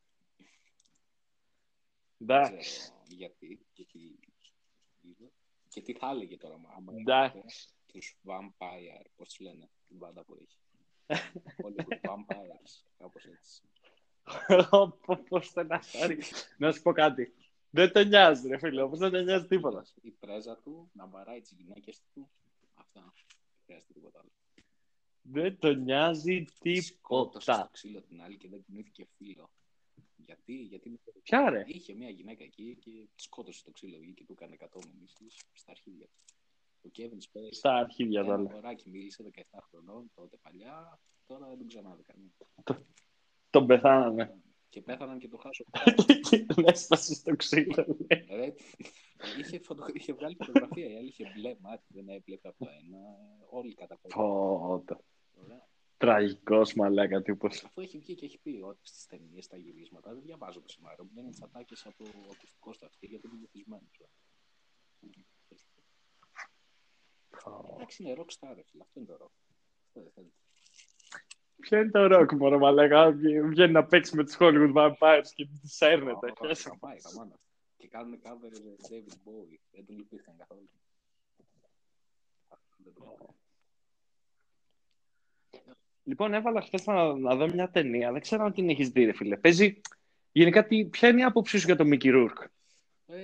Δεν 2.17 2.37
εντάξει. 2.37 2.57
ξέρω 2.79 2.95
γιατί 3.07 3.67
και 3.73 3.85
τι 3.93 3.99
είδε. 5.01 5.31
Και 5.69 5.83
τι 5.83 5.93
θα 5.93 6.09
έλεγε 6.11 6.37
τώρα, 6.37 6.55
άμα 6.77 6.93
Εντάξει. 6.97 7.69
τους 7.87 8.17
Vampire, 8.25 9.07
πώς 9.17 9.29
τους 9.29 9.39
λένε, 9.41 9.71
την 9.87 9.97
μπάντα 9.97 10.25
που 10.25 10.35
έχει. 10.35 10.59
Hollywood 11.07 12.01
Vampires, 12.11 12.83
κάπως 12.99 13.25
έτσι. 13.25 13.63
Πώς 15.29 15.47
στεναχώρη. 15.47 16.19
Να 16.59 16.73
σου 16.73 16.83
πω 16.83 16.93
κάτι. 16.93 17.35
Δεν 17.71 17.93
το 17.93 18.05
νοιάζει, 18.05 18.49
ρε 18.49 18.59
φίλε. 18.59 18.83
Όπως 18.83 18.99
δεν 18.99 19.11
το 19.11 19.21
νοιάζει 19.23 19.47
τίποτα. 19.47 19.85
Η 20.01 20.11
πρέζα 20.11 20.57
του 20.59 20.91
να 20.93 21.07
βαράει 21.07 21.41
τις 21.41 21.53
γυναίκες 21.53 22.03
του, 22.15 22.31
αυτά. 22.75 23.01
Δεν 23.01 23.63
χρειάζεται 23.65 23.93
τίποτα 23.93 24.19
άλλο. 24.19 24.31
Δεν 25.23 25.59
το 25.59 25.75
νοιάζει 25.75 26.45
Σκότωσε 26.81 27.39
τίποτα. 27.39 27.41
στο 27.41 27.69
ξύλο 27.73 28.03
την 28.03 28.23
άλλη 28.23 28.37
και 28.37 28.49
δεν 28.49 28.63
κουνήθηκε 28.67 29.07
φίλο. 29.17 29.51
Γιατί, 30.17 30.53
γιατί 30.55 31.01
Ποια 31.23 31.51
ρε; 31.51 31.65
είχε 31.67 31.95
μια 31.95 32.11
γυναίκα 32.11 32.45
εκεί 32.45 32.77
και 32.81 32.91
τη 33.15 33.23
σκότωσε 33.23 33.65
το 33.65 33.71
ξύλο 33.71 33.97
εκεί 33.97 34.13
και 34.15 34.25
του 34.25 34.33
έκανε 34.33 34.57
100 34.61 34.67
μηνύσεις 34.95 35.37
στα 35.53 35.71
αρχίδια 35.71 36.07
του. 36.07 36.35
Ο 36.85 36.91
Kevin 36.97 37.18
Spacey, 37.39 37.49
Στα 37.51 37.74
αρχίδια 37.74 38.20
ένα 38.20 38.37
τώρα. 38.37 38.51
αγοράκι 38.51 38.91
μίλησε 38.91 39.30
17 39.35 39.41
χρονών 39.70 40.11
τότε 40.14 40.37
παλιά, 40.43 41.01
τώρα 41.26 41.49
δεν 41.49 41.59
τον 41.59 41.66
ξανάδε 41.66 42.03
κανένα. 42.03 42.30
Τον 43.51 43.66
πεθάνανε. 43.66 44.35
Και 44.68 44.82
πέθαναν 44.82 45.18
και 45.18 45.28
το 45.28 45.37
χάσω. 45.37 45.64
Και 46.30 46.45
τον 46.45 46.64
έσπασε 46.66 47.14
στο 47.14 47.37
ξύλο. 47.37 47.87
λέει. 48.09 48.26
Ρε, 48.30 48.55
είχε, 49.39 49.59
φωτο... 49.59 49.85
είχε 49.93 50.12
βγάλει 50.12 50.37
φωτογραφία, 50.39 50.91
η 50.91 50.97
άλλη 50.97 51.09
είχε 51.09 51.32
μπλε 51.35 51.57
μάτι, 51.61 51.85
δεν 51.89 52.09
έβλεπε 52.09 52.49
από 52.49 52.64
το 52.64 52.70
ένα. 52.70 52.99
Όλοι 53.51 53.74
καταφέρουν. 53.74 54.26
Πω, 54.26 54.82
το. 54.87 55.01
Τραγικός 55.97 56.74
μαλάκα 56.74 57.22
τύπος. 57.22 57.64
Αφού 57.64 57.80
έχει 57.80 57.99
βγει 57.99 58.14
και 58.14 58.24
έχει 58.24 58.39
πει 58.39 58.61
ότι 58.64 58.87
στις 58.87 59.07
ταινίες, 59.07 59.45
στα 59.45 59.57
γυρίσματα, 59.57 60.12
δεν 60.12 60.22
διαβάζω 60.22 60.61
το 60.61 60.68
σενάριο. 60.68 61.05
Μου 61.05 61.11
λένε 61.14 61.30
τις 61.30 61.43
ατάκες 61.43 61.87
από 61.87 62.05
το 62.05 62.11
ακουστικό 62.32 62.72
στα 62.72 62.87
αυτή 62.87 63.07
γιατί 63.07 63.26
είναι 63.26 63.37
βυθισμένο. 63.41 63.82
Εντάξει, 67.74 68.03
είναι 68.03 68.14
rock 68.18 68.30
star, 68.39 68.53
ρε 68.55 68.62
φίλε. 68.70 68.82
Αυτό 68.82 69.01
είναι 69.01 69.09
το 69.09 69.16
rock. 69.20 69.30
Αυτό 69.87 70.01
δεν 70.01 70.11
θέλει. 70.14 70.32
Ποιο 71.61 71.78
είναι 71.78 71.91
το 71.91 72.07
ροκ, 72.07 72.32
μωρό 72.32 72.59
μαλάκα. 72.59 73.11
Βγαίνει 73.49 73.72
να 73.72 73.85
παίξει 73.85 74.16
με 74.16 74.24
τους 74.24 74.37
Hollywood 74.39 74.72
Vampires 74.74 75.26
και 75.35 75.47
τους 75.61 75.80
έρνεται. 75.80 76.26
Ω, 76.30 76.53
Καμπάει, 76.62 76.97
καμάνα. 77.01 77.39
Και 77.76 77.89
κάνουν 77.89 78.18
cover 78.22 78.53
ε, 78.53 78.74
David 78.91 79.12
Bowie. 79.12 79.59
Δεν 79.70 79.87
τον 79.87 79.97
λυπήθηκαν 79.97 80.37
καθόλου. 80.37 80.68
Δεν 82.76 82.93
το- 82.95 83.35
Λοιπόν, 86.07 86.35
έβαλα 86.35 86.61
χθες 86.61 86.85
να, 86.87 87.16
να 87.18 87.35
δω 87.37 87.47
μια 87.47 87.70
ταινία. 87.70 88.12
Δεν 88.12 88.20
ξέρω 88.20 88.45
αν 88.45 88.53
την 88.53 88.68
έχεις 88.68 88.89
δει, 88.89 89.05
ρε 89.05 89.12
φίλε. 89.12 89.37
Παίζει. 89.37 89.80
Γενικά, 90.32 90.66
τι, 90.66 90.85
ποια 90.85 91.09
είναι 91.09 91.20
η 91.20 91.24
άποψή 91.24 91.59
σου 91.59 91.66
για 91.66 91.76
τον 91.76 91.87
Μίκη 91.87 92.09
Ρούρκ. 92.11 92.39
Ε, 93.07 93.16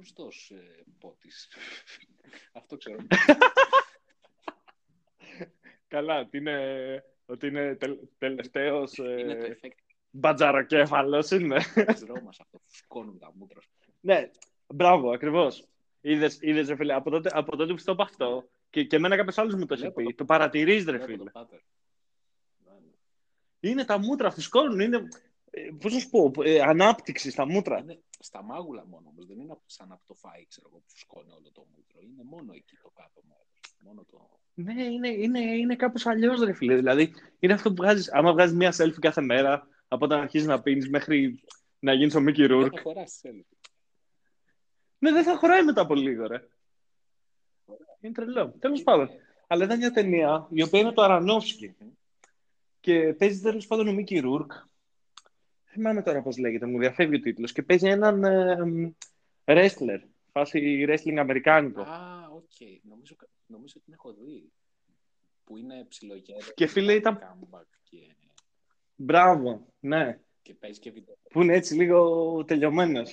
γνωστός 0.00 0.50
ε, 0.50 0.84
πότης. 0.98 1.48
Αυτό 2.58 2.76
ξέρω. 2.76 2.96
Καλά, 5.88 6.18
ότι 6.20 6.36
είναι, 6.36 7.04
ότι 7.26 7.46
είναι 7.46 7.74
τελ, 7.74 7.98
τελευταίος 8.18 8.96
Είναι 8.96 9.34
το 9.34 9.44
ε, 9.46 9.58
effect 9.62 9.78
μπατζαροκέφαλος 10.10 11.30
είναι. 11.30 11.58
της 11.86 12.04
Ρώμας 12.06 12.40
αυτό. 12.40 12.60
Φουσκώνουν 12.64 13.18
τα 13.18 13.32
μούτρα. 13.34 13.60
σου. 13.60 13.68
ναι, 14.00 14.30
μπράβο, 14.66 15.10
ακριβώς. 15.10 15.64
Είδες, 16.00 16.38
είδες, 16.40 16.68
ρε 16.68 16.76
φίλε, 16.76 16.94
από 16.94 17.10
τότε, 17.10 17.30
από 17.32 17.56
τότε 17.56 17.72
που 17.72 17.78
στο 17.78 17.92
είπα 17.92 18.02
αυτό 18.02 18.48
και, 18.70 18.84
και 18.84 18.96
εμένα 18.96 19.16
κάποιος 19.16 19.38
άλλος 19.38 19.54
μου 19.54 19.66
το 19.66 19.74
έχει 19.74 19.82
Βλέπω 19.82 20.02
πει. 20.04 20.14
Το 20.14 20.24
παρατηρείς, 20.24 20.84
ρε 20.84 20.90
Βλέπω 20.90 21.04
φίλε. 21.06 21.30
το 21.30 21.40
pattern. 21.40 21.60
Ναι, 22.64 22.72
ναι. 22.72 23.70
Είναι 23.70 23.84
τα 23.84 23.98
μούτρα, 23.98 24.30
φουσκώνουν, 24.30 24.80
είναι, 24.80 25.08
ε, 25.50 25.70
πώς 25.80 25.92
να 25.92 25.98
σου 25.98 26.10
πω, 26.10 26.32
ε, 26.42 26.60
ανάπτυξη 26.60 27.30
στα 27.30 27.46
μούτρα. 27.46 27.78
Είναι 27.78 28.00
στα 28.18 28.42
μάγουλα 28.42 28.86
μόνο 28.86 29.08
όμως. 29.08 29.26
Δεν 29.26 29.38
είναι 29.38 29.58
σαν 29.66 29.92
από 29.92 30.02
το 30.06 30.14
φάι, 30.14 30.46
ξέρω 30.48 30.68
εγώ, 30.70 30.78
που 30.78 30.90
φουσκώνει 30.90 31.32
όλο 31.32 31.50
το 31.52 31.66
μούτρο. 31.76 32.00
Είναι 32.02 32.22
μόνο 32.24 32.52
εκεί 32.52 32.76
το 32.82 32.90
κάτω 32.94 33.20
μέρος. 33.28 33.74
Μόνο 33.84 34.04
το... 34.10 34.38
Ναι, 34.54 34.84
είναι, 34.84 35.08
είναι, 35.08 35.40
είναι 35.40 35.76
κάπως 35.76 36.06
αλλιώς, 36.06 36.40
ρε 36.40 36.52
φίλε. 36.52 36.74
Δηλαδή, 36.74 37.12
είναι 37.38 37.52
αυτό 37.52 37.68
που 37.68 37.74
βγάζεις, 37.82 38.12
άμα 38.12 38.32
βγάζεις 38.32 38.56
μία 38.56 38.74
selfie 38.76 38.98
κάθε 39.00 39.20
μέρα, 39.20 39.68
από 39.88 40.04
όταν 40.04 40.20
αρχίζεις 40.20 40.46
να 40.46 40.62
πίνεις 40.62 40.88
μέχρι 40.88 41.42
να 41.78 41.92
γίνεις 41.92 42.14
ο 42.14 42.20
Μίκη 42.20 42.46
Δεν 42.46 42.50
Ρούρκ. 42.50 42.72
θα 42.76 42.82
χωράσει 42.82 43.20
selfie. 43.22 43.58
Ναι, 44.98 45.12
δεν 45.12 45.24
θα 45.24 45.36
χωράει 45.36 45.64
μετά 45.64 45.80
από 45.80 45.94
λίγο, 45.94 46.26
ρε. 46.26 46.48
Είναι 48.00 48.12
τρελό. 48.12 48.54
Τέλος 48.58 48.82
πάντων. 48.82 49.10
Αλλά 49.46 49.64
ήταν 49.64 49.78
μια 49.78 49.90
ταινία 49.90 50.46
η 50.50 50.62
οποία 50.62 50.80
είναι 50.80 50.92
το 50.92 51.02
Αρανόφσκι. 51.02 51.74
Και 52.80 53.14
παίζει 53.18 53.40
τέλος 53.40 53.66
πάντων 53.66 53.88
ο 53.88 53.92
Μίκυ 53.92 54.18
Ρούρκ. 54.18 54.52
Δεν 55.72 55.78
θυμάμαι 55.78 56.02
τώρα 56.02 56.22
πώς 56.22 56.38
λέγεται, 56.38 56.66
μου 56.66 56.78
διαφεύγει 56.78 57.16
ο 57.16 57.20
τίτλος. 57.20 57.52
Και 57.52 57.62
παίζει 57.62 57.88
έναν 57.88 58.24
ε, 58.24 58.94
wrestler. 59.44 60.00
Φάση 60.32 60.84
wrestling 60.88 61.16
αμερικάνικο. 61.16 61.80
Α, 61.80 62.28
οκ. 62.32 62.50
Νομίζω, 62.82 63.16
νομίζω 63.46 63.74
ότι 63.76 63.84
την 63.84 63.92
έχω 63.92 64.12
δει. 64.12 64.52
Που 65.44 65.56
είναι 65.56 65.84
ψιλογέρος. 65.88 66.46
Και 66.54 66.66
φίλε, 66.66 66.92
ήταν- 66.94 67.18
Comeback 67.18 67.64
και, 67.82 67.98
Μπράβο, 68.96 69.66
ναι. 69.80 70.20
και 70.42 70.54
παίζει 70.54 70.78
και 70.80 70.90
βίντεο. 70.90 71.16
Που 71.30 71.42
είναι 71.42 71.54
έτσι 71.54 71.74
λίγο 71.74 72.44
τελειωμένος. 72.44 73.10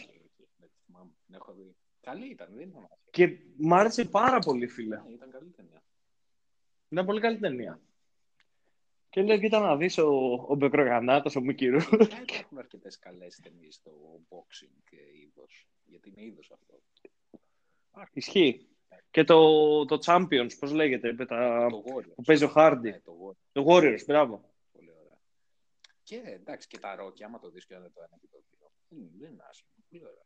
Δεν 0.58 0.70
τη 0.70 0.78
θυμάμαι. 0.86 1.12
Την 1.26 1.36
έχω 1.36 1.54
δει. 1.54 1.76
Καλή 2.02 2.30
ήταν, 2.30 2.48
δεν 2.54 2.68
ήταν 2.68 2.88
άσχημη. 2.92 3.10
Και 3.12 3.40
μ' 3.58 3.74
άρεσε 3.74 4.06
πάρα 4.06 4.40
πολύ, 4.40 4.68
φίλε. 4.68 4.96
Ναι, 4.96 5.12
ήταν 5.12 5.32
καλή 5.32 5.50
ταινία. 5.50 5.84
Ήταν 6.90 7.06
πολύ 7.06 7.20
καλή 7.22 7.38
ταινία. 7.38 7.80
Και 9.10 9.22
λέω, 9.22 9.40
κοίτα 9.40 9.60
να 9.60 9.78
δεις 9.78 9.98
ο, 9.98 10.08
ο 10.48 10.56
Μπεκρογανάτος, 10.56 11.36
ο 11.36 11.42
Μίκη 11.42 11.68
Ρούρκ. 11.68 11.90
Γενικά 11.90 12.16
υπάρχουν 12.34 12.58
αρκετές 12.58 13.00
καλές 13.00 13.40
ταινίες 13.44 13.76
στο 13.76 13.92
boxing 14.30 14.82
και 14.90 14.98
είδος. 15.24 15.68
Γιατί 15.86 16.10
είναι 16.10 16.24
είδος 16.24 16.52
αυτό. 16.52 16.82
Ισχύει. 18.14 18.68
Και 19.12 19.24
το, 19.24 19.86
το 19.86 19.98
Champions, 20.06 20.50
πώς 20.60 20.72
λέγεται, 20.72 21.14
με 21.14 21.26
τα, 21.26 21.68
το 21.70 21.84
Warriors. 21.86 22.14
που 22.16 22.22
παίζει 22.22 22.44
ο 22.44 22.52
Hardy. 22.56 22.80
Ναι, 22.82 23.00
το 23.00 23.14
Warriors. 23.24 23.50
Το 23.52 23.66
Warriors, 23.68 24.06
μπράβο. 24.08 24.54
Πολύ 24.72 24.92
ωραία. 24.92 25.18
Και 26.04 26.22
εντάξει, 26.26 26.68
και 26.68 26.78
τα 26.78 26.96
Rocky, 27.00 27.22
άμα 27.26 27.40
το 27.40 27.50
δεις 27.50 27.66
και 27.66 27.74
είναι 27.74 27.90
το 27.94 28.02
ένα 28.08 28.18
και 28.22 28.28
το 28.32 28.44
δύο. 28.50 28.72
Δεν, 28.88 29.10
δεν 29.20 29.32
είναι 29.32 29.44
άσχημο. 29.50 29.72
Πολύ 29.90 30.04
ωραία. 30.06 30.26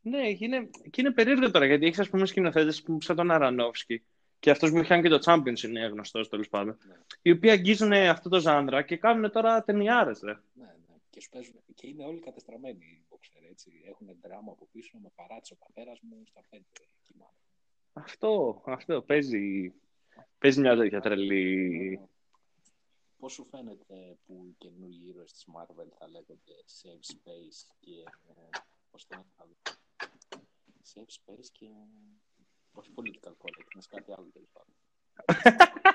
Ναι, 0.00 0.32
και 0.32 0.44
είναι, 0.44 0.70
και 0.90 1.00
είναι 1.00 1.12
περίεργο 1.12 1.50
τώρα, 1.50 1.66
γιατί 1.66 1.86
έχεις 1.86 1.98
ας 1.98 2.08
πούμε 2.10 2.26
σκηνοθέτες 2.26 2.82
που 2.82 3.00
σαν 3.00 3.16
τον 3.16 3.30
Αρανόφσκι 3.30 4.04
και 4.40 4.50
αυτός 4.50 4.70
που 4.70 4.76
είχε 4.76 4.86
κάνει 4.86 5.02
και 5.02 5.08
το 5.08 5.18
Champions 5.24 5.62
είναι 5.62 5.86
γνωστός 5.86 6.28
τέλος 6.28 6.48
πάντων, 6.48 6.78
Ναι. 6.88 6.94
οι 7.22 7.30
οποίοι 7.30 7.50
αγγίζουν 7.50 7.92
αυτό 7.92 8.28
το 8.28 8.40
ζάντρα 8.40 8.82
και 8.82 8.96
κάνουν 8.96 9.30
τώρα 9.30 9.64
ταινιάρες, 9.64 10.20
ρε. 10.20 10.32
Ναι, 10.52 10.64
ναι. 10.64 10.94
Και, 11.10 11.20
σου 11.20 11.28
παίζουν, 11.30 11.54
και 11.74 11.86
είναι 11.86 12.04
όλοι 12.04 12.20
κατεστραμμένοι 12.20 12.84
οι 12.84 13.04
boxer, 13.08 13.42
έτσι. 13.50 13.70
Έχουν 13.84 14.08
δράμα 14.22 14.52
από 14.52 14.68
πίσω, 14.72 14.98
με 15.02 15.10
παράτησε 15.14 15.52
ο 15.52 15.56
πατέρας 15.64 16.00
μου 16.00 16.22
στα 16.26 16.40
πέντε 16.48 16.64
κοιμάμαι. 17.06 17.32
Αυτό, 17.92 18.62
αυτό 18.66 19.02
παίζει, 19.02 19.72
παίζει 20.38 20.60
μια 20.60 20.76
τέτοια 20.76 21.00
τρελή... 21.00 22.00
Πώς 23.18 23.32
σου 23.32 23.46
φαίνεται 23.50 24.16
που 24.26 24.46
οι 24.46 24.54
καινούργιοι 24.58 25.04
ήρωες 25.08 25.32
της 25.32 25.44
Marvel 25.54 25.88
θα 25.98 26.08
λέγονται 26.08 26.54
Save 26.82 27.14
Space 27.14 27.74
και. 27.80 27.92
Ε, 28.28 28.58
Πώς 28.90 29.06
το 29.06 29.16
λένε 29.16 29.32
άλλο. 29.36 29.56
Save 30.94 31.10
Space 31.18 31.48
και. 31.52 31.66
Όχι 32.72 32.90
political 32.94 33.32
correctness, 33.38 33.84
κάτι 33.88 34.12
άλλο 34.12 34.30
τέλος 34.32 34.48
πάντων. 34.52 34.74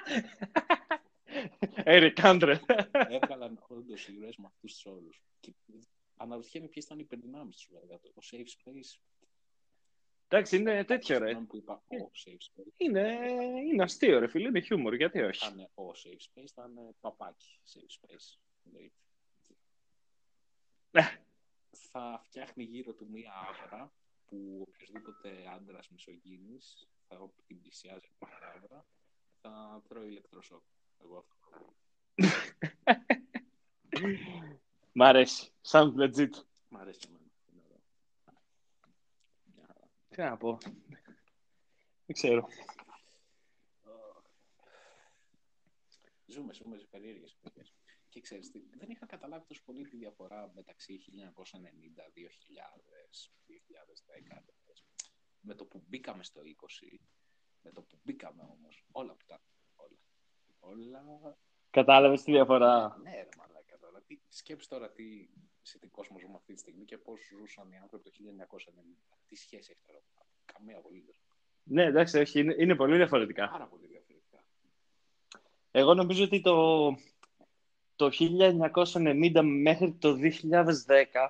Eric 1.85 2.13
Andre. 2.15 2.55
Έβγαλαν 2.91 3.63
όντως 3.67 4.07
ήρωε 4.07 4.31
με 4.37 4.45
αυτούς 4.47 4.73
τους 4.73 4.85
όρους. 4.85 5.21
Και 5.39 5.53
αναρωτιέμαι 6.17 6.67
ποιες 6.67 6.85
ήταν 6.85 6.97
οι 6.99 7.01
υπερδυνάμει 7.05 7.51
τους, 7.51 7.67
βέβαια. 7.71 7.99
Το 7.99 8.13
Save 8.31 8.45
Space. 8.45 8.99
Εντάξει, 10.27 10.57
είναι 10.57 10.83
τέτοιο, 10.83 11.17
ρε. 11.17 11.23
Συγγνώμη 11.25 11.47
που 11.47 11.57
είπα 11.57 11.73
ο 11.87 12.11
Save 12.25 12.31
Space. 12.31 12.71
Είναι, 12.77 13.17
είναι 13.71 13.83
αστείο, 13.83 14.19
ρε 14.19 14.27
φίλε, 14.27 14.47
είναι 14.47 14.61
χιούμορ, 14.61 14.95
γιατί 14.95 15.21
όχι; 15.21 15.45
Ήταν 15.45 15.69
ο 15.73 15.83
Save 15.89 16.39
Space, 16.39 16.49
ήταν 16.49 16.95
παπάκι 16.99 17.59
Save 17.73 18.05
Space. 18.05 18.37
Δηλαδή, 18.63 18.91
Ναι. 20.91 21.19
θα 21.71 22.21
φτιάχνει 22.23 22.63
γύρω 22.63 22.93
του 22.93 23.07
μία 23.09 23.33
άβρα 23.49 23.93
που 24.27 24.65
οποιοδήποτε 24.67 25.29
άντρας 25.55 25.89
μισογίνης 25.89 26.87
θα 27.07 27.29
την 27.47 27.61
πλησιάζει 27.61 28.07
από 28.19 28.25
την 28.25 28.35
άβρα 28.55 28.85
θα 29.41 29.81
τρώει 29.87 30.07
ηλεκτροσόκ. 30.07 30.63
Εγώ 31.01 31.17
αυτό. 31.17 31.73
Μ' 34.91 35.01
αρέσει. 35.01 35.51
Sounds 35.71 35.93
legit. 35.95 36.29
Μ' 36.69 36.77
αρέσει 36.77 36.99
και 36.99 37.07
εμένα. 37.07 37.23
Είναι 37.45 37.61
ωραίο. 39.61 39.89
Τι 40.09 40.21
να 40.21 40.37
πω. 40.37 40.57
Δεν 42.05 42.15
ξέρω. 42.15 42.47
Ζούμε, 46.25 46.53
ζούμε 46.53 46.77
σε 46.77 46.85
περίεργες 46.85 47.35
εποχές. 47.39 47.73
Και 48.15 48.21
ξέρεις, 48.21 48.51
τι, 48.51 48.59
δεν 48.77 48.89
είχα 48.89 49.05
καταλάβει 49.05 49.45
τόσο 49.45 49.61
πολύ 49.65 49.87
τη 49.87 49.97
διαφορά 49.97 50.51
μεταξύ 50.55 50.99
1990, 50.99 51.03
2000, 51.43 51.61
2010. 54.37 54.43
Με 55.39 55.55
το 55.55 55.65
που 55.65 55.83
μπήκαμε 55.87 56.23
στο 56.23 56.41
20, 56.93 56.97
με 57.61 57.71
το 57.71 57.81
που 57.81 57.99
μπήκαμε 58.03 58.41
όμως, 58.41 58.85
όλα 58.91 59.11
αυτά, 59.11 59.41
όλα. 59.75 59.97
Όλα... 60.59 61.37
Κατάλαβες 61.69 62.23
τη 62.23 62.31
διαφορά. 62.31 62.97
Ναι, 63.01 63.11
ρε 63.11 63.29
μαλάκα 63.37 63.77
τώρα. 63.79 64.01
Τι, 64.01 64.19
σκέψεις 64.27 64.67
τώρα 64.67 64.91
τι, 64.91 65.29
σε 65.61 65.79
τι 65.79 65.87
κόσμος 65.87 66.21
ζούμε 66.21 66.35
αυτή 66.35 66.53
τη 66.53 66.59
στιγμή 66.59 66.85
και 66.85 66.97
πώς 66.97 67.19
ζούσαν 67.29 67.71
οι 67.71 67.77
άνθρωποι 67.77 68.11
το 68.11 68.17
1990. 68.19 69.17
Τι 69.27 69.35
σχέση 69.35 69.71
έχει 69.71 69.81
τώρα; 69.85 70.01
Καμία 70.45 70.77
απολύτως. 70.77 71.21
Ναι, 71.63 71.83
εντάξει, 71.83 72.17
όχι, 72.17 72.39
είναι, 72.39 72.55
είναι 72.57 72.75
πολύ 72.75 72.95
διαφορετικά. 72.95 73.49
Πάρα 73.49 73.67
πολύ 73.67 73.87
διαφορετικά. 73.87 74.45
Εγώ 75.71 75.93
νομίζω 75.93 76.23
ότι 76.23 76.41
το, 76.41 76.87
το 77.95 78.09
1990 78.93 79.41
μέχρι 79.61 79.93
το 79.93 80.17
2010 80.21 81.29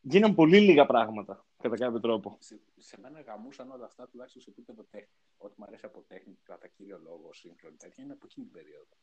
γίναν 0.00 0.34
πολύ 0.34 0.60
λίγα 0.60 0.86
πράγματα, 0.86 1.46
κατά 1.62 1.76
κάποιο 1.76 2.00
τρόπο. 2.00 2.36
Σε, 2.40 2.60
σε 2.76 3.00
μένα 3.00 3.20
γαμούσαν 3.20 3.70
όλα 3.70 3.84
αυτά 3.84 4.08
τουλάχιστον 4.08 4.42
σε 4.42 4.50
επίπεδο 4.50 4.84
τέχνη. 4.90 5.14
Ό,τι 5.36 5.54
μου 5.58 5.64
αρέσει 5.64 5.86
από 5.86 6.02
τέχνη, 6.02 6.38
κατά 6.42 6.68
κύριο 6.68 6.98
λόγο, 6.98 7.32
σύγχρονη 7.32 7.76
τέτοια, 7.76 8.04
είναι 8.04 8.12
από 8.12 8.26
εκείνη 8.26 8.46
την 8.46 8.54
περίοδο. 8.54 8.96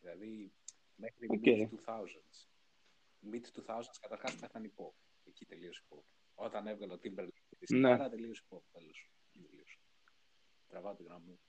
Δηλαδή, 0.00 0.52
μέχρι 0.94 1.26
Okay. 1.44 1.68
mid-2000s. 1.68 2.46
Mid-2000s 3.32 3.96
καταρχάς 4.00 4.36
πέθανε 4.36 4.66
η 4.66 4.72
pop. 4.76 4.92
Εκεί 5.24 5.44
τελείωσε 5.46 5.82
η 5.84 5.94
pop. 5.94 6.02
Όταν 6.34 6.66
έβγαλε 6.66 6.92
ο 6.92 6.96
Timberlake 7.02 7.42
τη 7.58 7.74
Ναι. 7.74 7.88
σιγάρα, 7.88 8.08
τελείωσε 8.08 8.42
η 8.44 8.54
pop. 8.54 8.60
Τέλος. 8.72 9.10
Εκεί 9.28 9.38
τελείωσε. 9.48 9.78
Τραβάω 10.68 10.94
τη 10.94 11.02
γραμμή. 11.02 11.40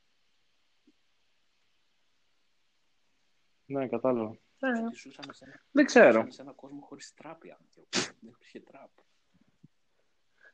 Ναι, 3.72 3.88
κατάλαβα. 3.88 4.38
Γιατί 4.59 4.95
ζούσαμε 4.95 5.34
σε 5.34 5.45
ένα, 5.45 5.65
Δεν 5.72 5.86
ξέρω. 5.86 6.11
ζούσαμε 6.11 6.32
σε 6.32 6.41
ένα 6.41 6.53
κόσμο 6.53 6.80
χωρίς 6.82 7.13
τραπ 7.13 7.43
οι 7.43 7.51
άνθρωποι. 7.59 7.97
Δεν 8.19 8.30
υπήρχε 8.30 8.59
τραπ. 8.59 8.91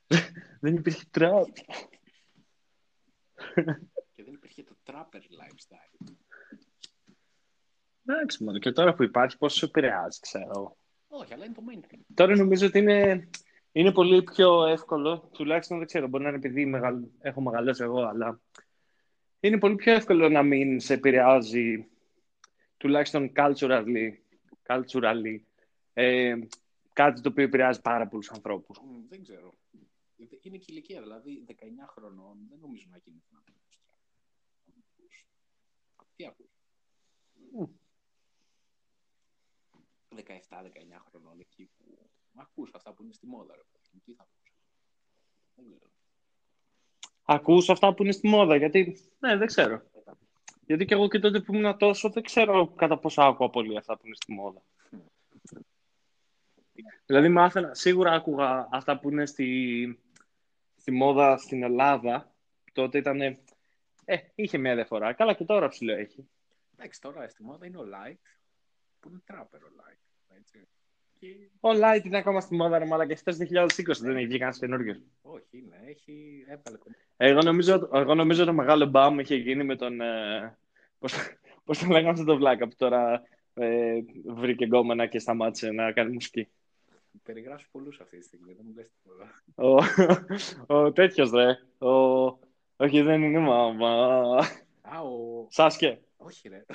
Δεν 0.61 0.75
υπήρχε 0.75 1.03
τραπ. 1.11 1.47
Και 4.13 4.23
δεν 4.23 4.33
υπήρχε 4.33 4.63
το 4.63 4.75
trapper 4.85 5.17
lifestyle. 5.17 6.15
Εντάξει, 8.05 8.43
μόνο. 8.43 8.59
Και 8.59 8.71
τώρα 8.71 8.93
που 8.93 9.03
υπάρχει, 9.03 9.37
πόσο 9.37 9.57
σε 9.57 9.65
επηρεάζει, 9.65 10.19
ξέρω. 10.19 10.77
Όχι, 11.07 11.33
αλλά 11.33 11.45
είναι 11.45 11.53
το 11.53 11.61
mainstream. 11.69 11.99
Τώρα 12.13 12.35
νομίζω 12.35 12.67
ότι 12.67 12.79
είναι, 12.79 13.29
είναι 13.71 13.91
πολύ 13.91 14.23
πιο 14.23 14.65
εύκολο, 14.65 15.29
τουλάχιστον 15.33 15.77
δεν 15.77 15.87
ξέρω, 15.87 16.07
μπορεί 16.07 16.23
να 16.23 16.29
είναι 16.29 16.37
επειδή 16.37 16.65
μεγαλ... 16.65 17.03
έχω 17.19 17.41
μεγαλώσει 17.41 17.83
εγώ, 17.83 18.01
αλλά 18.01 18.41
είναι 19.39 19.59
πολύ 19.59 19.75
πιο 19.75 19.93
εύκολο 19.93 20.29
να 20.29 20.43
μην 20.43 20.79
σε 20.79 20.93
επηρεάζει, 20.93 21.87
τουλάχιστον 22.77 23.31
culturally, 23.35 24.11
culturally 24.67 25.39
ε, 25.93 26.35
κάτι 26.93 27.21
το 27.21 27.29
οποίο 27.29 27.43
επηρεάζει 27.43 27.81
πάρα 27.81 28.07
πολλούς 28.07 28.31
ανθρώπους. 28.31 28.79
Μ, 28.79 29.07
Δεν 29.09 29.21
ξέρω. 29.21 29.53
Είναι 30.41 30.57
και 30.57 30.71
ηλικία, 30.71 31.01
δηλαδή 31.01 31.45
19 31.47 31.53
χρονών 31.87 32.37
δεν 32.49 32.59
νομίζω 32.59 32.85
να 32.89 32.97
γίνει 32.97 33.23
να 33.29 33.37
ακούς 33.37 33.81
trap. 35.99 36.05
Τι 36.15 36.25
ακούς; 36.25 36.49
17-19 40.15 40.23
χρονών 41.09 41.39
εκεί 41.39 41.69
που 41.77 42.09
ακούς 42.33 42.69
αυτά 42.73 42.93
που 42.93 43.03
είναι 43.03 43.13
στη 43.13 43.27
μόδα. 43.27 43.55
Ρε, 43.55 43.61
παιδί, 43.71 44.01
τι 44.05 44.13
θα 44.13 44.23
ακούς; 44.23 44.53
Δεν 45.55 45.65
ξέρω. 45.65 45.91
Ακούς 47.25 47.69
αυτά 47.69 47.93
που 47.93 48.03
είναι 48.03 48.11
στη 48.11 48.27
μόδα, 48.27 48.55
γιατί, 48.55 48.97
ναι, 49.19 49.37
δεν 49.37 49.47
ξέρω. 49.47 49.81
Γιατί 50.67 50.85
και 50.85 50.93
εγώ 50.93 51.07
και 51.07 51.19
τότε 51.19 51.39
που 51.39 51.55
ήμουν 51.55 51.77
τόσο, 51.77 52.09
δεν 52.09 52.23
ξέρω 52.23 52.67
κατά 52.67 52.97
πόσο 52.97 53.21
άκουγα 53.21 53.49
πολύ 53.49 53.77
αυτά 53.77 53.97
που 53.97 54.05
είναι 54.05 54.15
στη 54.15 54.31
μόδα. 54.31 54.61
Δηλαδή 57.05 57.29
μάθαινα, 57.29 57.73
σίγουρα 57.73 58.11
άκουγα 58.11 58.67
αυτά 58.71 58.99
που 58.99 59.09
είναι 59.09 59.25
στη, 59.25 59.99
στη 60.77 60.91
μόδα 60.91 61.37
στην 61.37 61.63
Ελλάδα. 61.63 62.33
Τότε 62.73 62.97
ήταν, 62.97 63.21
ε, 63.21 63.37
είχε 64.35 64.57
μια 64.57 64.75
διαφορά. 64.75 65.13
Καλά 65.13 65.33
και 65.33 65.43
τώρα 65.43 65.67
ψηλό 65.67 65.93
έχει. 65.93 66.29
Εντάξει, 66.75 67.01
τώρα 67.01 67.29
στη 67.29 67.43
μόδα 67.43 67.65
είναι 67.65 67.77
ο 67.77 67.83
light 67.83 68.21
που 68.99 69.09
είναι 69.09 69.23
trapper 69.27 69.59
ο 69.63 69.71
light. 69.77 70.35
Έτσι. 70.37 70.67
Και... 71.19 71.27
Ο 71.59 71.69
Light 71.69 72.05
είναι 72.05 72.17
ακόμα 72.17 72.41
στη 72.41 72.55
μόδα, 72.55 72.77
ρε 72.77 72.85
μαλάκα. 72.85 73.15
Χθες 73.15 73.37
2020 73.51 73.67
δεν 73.99 74.15
έχει 74.15 74.25
βγει 74.25 74.37
κανένας 74.37 74.59
καινούριος. 74.59 74.97
Όχι, 75.21 75.45
είναι, 75.51 75.75
έχει 75.85 76.45
έβγαλε 76.47 76.77
κομμάτι. 76.77 77.01
Εγώ 77.17 77.41
νομίζω, 77.41 77.89
εγώ 77.93 78.15
νομίζω 78.15 78.45
το 78.45 78.53
μεγάλο 78.53 78.85
μπαμ 78.85 79.19
είχε 79.19 79.35
γίνει 79.35 79.63
με 79.63 79.75
τον. 79.75 80.01
Ε, 80.01 80.57
πώς, 80.99 81.13
πώς 81.65 81.79
το 81.79 81.87
λέγαμε 81.87 82.09
αυτό 82.09 82.23
το 82.23 82.37
βλάκα 82.37 82.67
που 82.67 82.75
τώρα 82.77 83.23
ε, 83.53 83.99
βρήκε 84.25 84.65
γκόμενα 84.65 85.05
και 85.05 85.19
σταμάτησε 85.19 85.71
να 85.71 85.91
κάνει 85.91 86.13
μουσική. 86.13 86.47
Περιγράφει 87.23 87.65
πολλούς 87.71 87.99
αυτή 87.99 88.17
τη 88.17 88.23
στιγμή, 88.23 88.53
δεν 88.53 88.65
μου 88.67 88.73
λες 88.75 88.91
τίποτα. 88.91 89.43
Ο, 90.67 90.75
ο 90.77 90.91
τέτοιος 90.91 91.31
ρε. 91.31 91.59
Ο, 91.87 92.25
όχι, 92.77 93.01
δεν 93.01 93.23
είναι 93.23 93.39
μάμα. 93.39 93.89
Α, 94.81 95.01
ο... 95.01 95.47
Σάσκε. 95.49 95.99
Όχι, 96.17 96.49
ρε. 96.49 96.65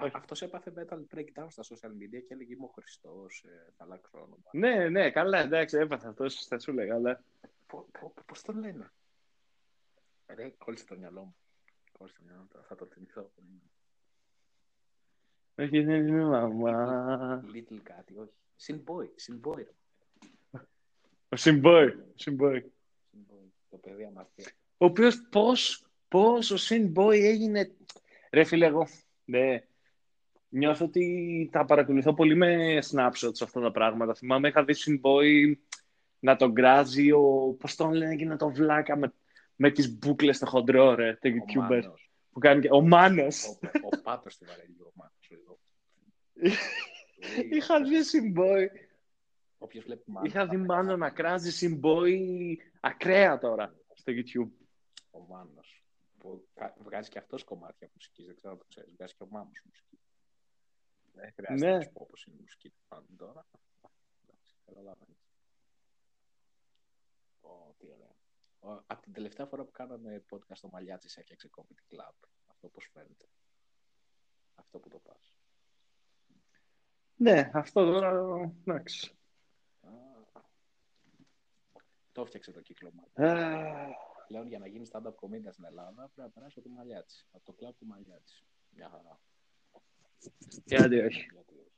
Όχι. 0.00 0.16
Αυτός 0.16 0.42
έπαθε 0.42 0.72
metal 0.76 1.00
breakdown 1.14 1.46
στα 1.48 1.62
social 1.62 1.90
media 1.90 2.22
και 2.26 2.34
έλεγε 2.34 2.52
Είμαι 2.52 2.64
ο 2.64 2.72
Χριστός. 2.74 3.44
Ε, 3.44 3.72
θα 3.76 3.84
αλλάξω 3.84 4.18
όνομα. 4.18 4.50
Ναι, 4.52 4.88
ναι, 4.88 5.10
καλά, 5.10 5.38
εντάξει, 5.38 5.76
έπαθα 5.76 6.08
αυτός, 6.08 6.46
θα 6.46 6.58
σου 6.58 6.72
λέγα, 6.72 6.94
αλλά. 6.94 7.24
Πώς 8.26 8.42
το 8.42 8.52
λένε; 8.52 8.90
Ρε, 10.26 10.48
κόλλησε 10.58 10.84
το 10.86 10.96
μυαλό 10.96 11.20
μου. 11.20 11.36
Κόλλησε 11.92 12.16
το 12.18 12.24
μυαλό 12.24 12.40
μου, 12.40 12.48
τώρα 12.52 12.64
θα 12.64 12.74
το 12.74 12.86
θυμηθώ. 12.86 13.30
Όχι, 15.54 15.82
δεν 15.82 16.06
είναι 16.06 16.24
μάμα. 16.24 17.44
Little 17.54 17.80
κάτι, 17.82 18.18
όχι. 18.18 18.32
Synboy, 18.66 19.08
Synboy. 19.26 19.56
ρε. 19.56 19.72
Ο 21.28 21.36
Συμπόι. 21.36 22.04
Συμπόι. 22.14 22.72
Synboy. 23.12 23.42
Το 23.70 23.76
παιδί 23.76 24.04
αμαρτία. 24.04 24.50
Ο 24.78 24.84
οποίος 24.84 25.28
πώς 25.30 25.86
πώς 26.08 26.50
ο 26.50 26.56
Συμπόι 26.56 27.26
έγινε. 27.26 27.70
Ρε 28.32 28.44
φίλε, 28.44 28.66
εγώ. 28.66 28.86
Ναι. 29.24 29.64
Νιώθω 30.52 30.84
ότι 30.84 31.48
τα 31.52 31.64
παρακολουθώ 31.64 32.14
πολύ 32.14 32.34
με 32.34 32.78
snapshots 32.90 33.42
αυτά 33.42 33.60
τα 33.60 33.70
πράγματα. 33.70 34.14
Θυμάμαι, 34.14 34.48
είχα 34.48 34.64
δει 34.64 34.74
Syntboy 34.76 35.54
να 36.18 36.36
τον 36.36 36.50
γκράζει 36.50 37.10
ο. 37.12 37.56
Πώς 37.58 37.74
τον 37.74 37.92
λένε 37.92 38.12
εκείνο 38.12 38.36
το 38.36 38.50
βλάκα 38.50 38.96
με, 38.96 39.12
με 39.56 39.70
τις 39.70 39.98
μπουκλες 39.98 40.36
στο 40.36 40.46
χοντρό, 40.46 40.94
ρε. 40.94 41.14
Το 41.20 41.28
Ο 41.28 41.32
YouTuber. 41.32 41.68
Μάνος. 41.68 42.10
Που 42.30 42.38
κάνει 42.38 42.60
και... 42.60 42.68
Ο 42.70 42.80
Μάνος. 42.80 43.44
Ο, 43.44 43.58
ο 43.82 44.00
Πάτος 44.02 44.32
στη 44.32 44.44
βαρέλη, 44.44 44.76
ο 44.80 44.90
Μάνος. 44.94 45.30
εδώ. 45.30 45.58
είχα 47.56 47.82
δει 47.82 47.96
Syntboy. 48.12 48.66
Όποιος 49.58 49.84
βλέπει 49.84 50.02
Μάνος. 50.10 50.28
Είχα 50.28 50.38
θα 50.40 50.44
δει 50.46 50.50
πεθάνει. 50.50 50.66
Μάνο 50.66 50.96
να 50.96 51.10
κράζει 51.10 51.50
Syntboy 51.80 52.16
ακραία 52.80 53.38
τώρα 53.38 53.74
στο 53.94 54.12
YouTube. 54.16 54.50
Ο 55.10 55.20
Μάνος. 55.28 55.84
Που 56.18 56.46
κα- 56.54 56.76
βγάζει 56.84 57.08
και 57.08 57.18
αυτός 57.18 57.44
κομμάτια 57.44 57.88
μουσικής, 57.94 58.26
δεν 58.26 58.36
ξέρω 58.36 58.52
αν 58.52 58.58
το 58.58 58.64
ξέρεις. 58.68 58.92
Βγάζει 58.96 59.14
και 59.14 59.22
ο 59.22 59.26
Μάνος 59.30 59.62
μουσική. 59.66 59.98
Δεν 61.12 61.32
χρειάζεται 61.32 61.70
Ναι. 61.70 61.76
να 61.76 61.82
σου 61.82 61.90
πω 61.92 62.02
όπως 62.02 62.24
είναι 62.24 62.36
η 62.36 62.40
μουσική 62.40 62.68
του 62.70 62.80
Μάνου 62.88 63.16
τώρα. 63.16 63.46
Εντάξει, 64.24 64.54
καταλαβαίνεις. 64.66 65.18
Ω, 67.40 67.74
τι 67.78 67.86
ωραία. 67.92 68.14
Ω, 68.60 68.82
Από 68.86 69.02
την 69.02 69.12
τελευταία 69.12 69.46
φορά 69.46 69.64
που 69.64 69.70
κάναμε 69.70 70.24
podcast 70.30 70.54
στο 70.56 70.68
Μαλιάτσις 70.68 71.16
έφτιαξε 71.16 71.50
Comedy 71.56 71.94
Club. 71.94 72.14
Αυτό 72.46 72.68
πώς 72.68 72.88
φαίνεται. 72.92 73.26
Αυτό 74.54 74.78
που 74.78 74.88
το 74.88 74.98
πας. 74.98 75.34
Ναι, 77.16 77.50
αυτό 77.54 77.84
τώρα. 77.84 78.10
Εντάξει. 78.60 79.16
Α, 79.80 79.88
Το 82.12 82.22
έφτιαξε 82.22 82.52
το 82.52 82.60
κύκλωμα. 82.60 83.02
Α, 83.14 83.86
Πλέον 84.26 84.46
για 84.46 84.58
να 84.58 84.66
γίνει 84.66 84.88
stand-up 84.92 85.14
comedian 85.14 85.52
στην 85.52 85.64
Ελλάδα 85.64 85.94
πρέπει 86.02 86.20
να 86.20 86.30
περάσει 86.30 86.58
από 86.58 86.68
το 86.68 86.74
Μαλιάτσι. 86.74 87.26
Από 87.32 87.44
το 87.44 87.52
κλαμπ 87.52 87.74
του 87.78 87.86
Μαλιάτσι. 87.86 88.44
Μια 88.70 88.88
χαρά. 88.88 89.20
Γιατί 90.64 90.98
όχι. 90.98 91.28
Γιατί 91.32 91.54
όχι. 91.54 91.70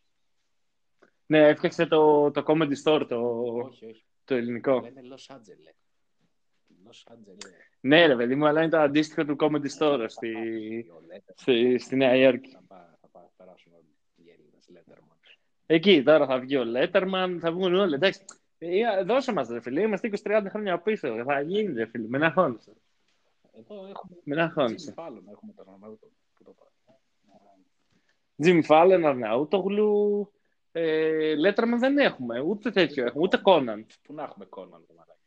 Ναι, 1.27 1.49
έφτιαξε 1.49 1.87
το, 1.87 2.31
το 2.31 2.43
Comedy 2.47 2.75
Store, 2.85 3.07
το, 3.09 3.43
Όχι, 3.45 3.87
όχι. 3.87 4.05
το 4.25 4.35
ελληνικό. 4.35 4.81
Λένε 4.81 5.01
Los 5.15 5.35
Angeles. 5.35 5.75
Los 6.89 7.13
Angeles. 7.13 7.51
Ναι, 7.81 8.07
ρε 8.07 8.17
παιδί 8.17 8.35
μου, 8.35 8.47
αλλά 8.47 8.61
είναι 8.63 8.71
το 8.71 8.79
αντίστοιχο 8.79 9.25
του 9.25 9.37
Comedy 9.41 9.69
Store 9.79 10.05
στη, 10.09 10.31
Ο 10.91 11.03
Letterman. 11.09 11.33
στη, 11.35 11.79
στη 11.79 11.97
Νέα 11.97 12.17
Υόρκη. 12.17 12.51
Θα, 12.51 12.63
πά- 12.69 12.99
θα 13.01 13.09
πά- 13.09 13.31
περάσουν 13.37 13.73
όλοι 13.75 13.97
οι 14.17 14.31
Έλληνες 14.31 14.69
Letterman. 14.73 15.17
Εκεί 15.67 16.03
τώρα 16.03 16.27
θα 16.27 16.39
βγει 16.39 16.57
ο 16.57 16.63
Letterman, 16.77 17.37
θα 17.41 17.53
βγουν 17.53 17.75
όλοι. 17.75 17.95
Εντάξει, 17.95 18.25
ε, 18.59 19.03
δώσε 19.03 19.33
μας 19.33 19.49
ρε 19.49 19.61
φίλε, 19.61 19.81
είμαστε 19.81 20.11
20-30 20.25 20.47
χρόνια 20.49 20.79
πίσω. 20.79 21.25
Θα 21.27 21.41
γίνει 21.41 21.73
ρε 21.73 21.87
φίλε, 21.87 22.09
μην 22.09 22.23
αγχώνεσαι. 22.23 22.73
Εδώ 23.53 23.75
έχουμε 23.87 24.17
Μην 24.25 24.39
αγχώνεσαι. 24.39 24.95
Jimmy 24.97 25.03
Fallon, 25.07 25.23
έχουμε 25.33 25.53
τον 25.57 25.65
Ronaldo 25.69 26.09
που 26.35 26.45
το 26.45 26.51
πάει. 26.59 26.69
Jimmy 28.45 28.63
Fallon, 28.67 29.03
Αρναούτογλου, 29.05 30.33
ε, 30.73 31.35
Letterman 31.47 31.79
δεν 31.79 31.99
έχουμε, 31.99 32.41
ούτε 32.41 32.71
τέτοιο 32.71 33.05
έχουμε, 33.05 33.23
ούτε 33.23 33.41
Conan. 33.45 33.85
Πού 34.03 34.15
να 34.15 34.23
έχουμε 34.23 34.47
Conan 34.51 34.81
το 34.87 34.95
μαλάκι. 34.97 35.21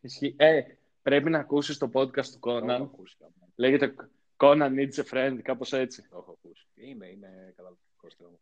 Ισχύει. 0.00 0.34
Ε, 0.38 0.62
πρέπει 1.02 1.30
να 1.30 1.38
ακούσεις 1.38 1.78
το 1.78 1.90
podcast 1.94 2.26
του 2.26 2.38
Το 2.40 2.50
έχω 2.50 2.66
Conan. 2.66 2.70
ακούσει. 2.82 3.16
άμα. 3.20 3.48
Λέγεται 3.54 3.94
Conan 4.36 4.70
needs 4.74 4.94
a 4.94 5.04
friend, 5.12 5.38
κάπως 5.42 5.72
έτσι. 5.72 6.02
Το 6.02 6.16
έχω 6.16 6.36
ακούσει. 6.38 6.66
Είναι, 6.74 7.06
είναι 7.06 7.52
καταπληκτικό 7.56 8.10
στρώμα. 8.10 8.38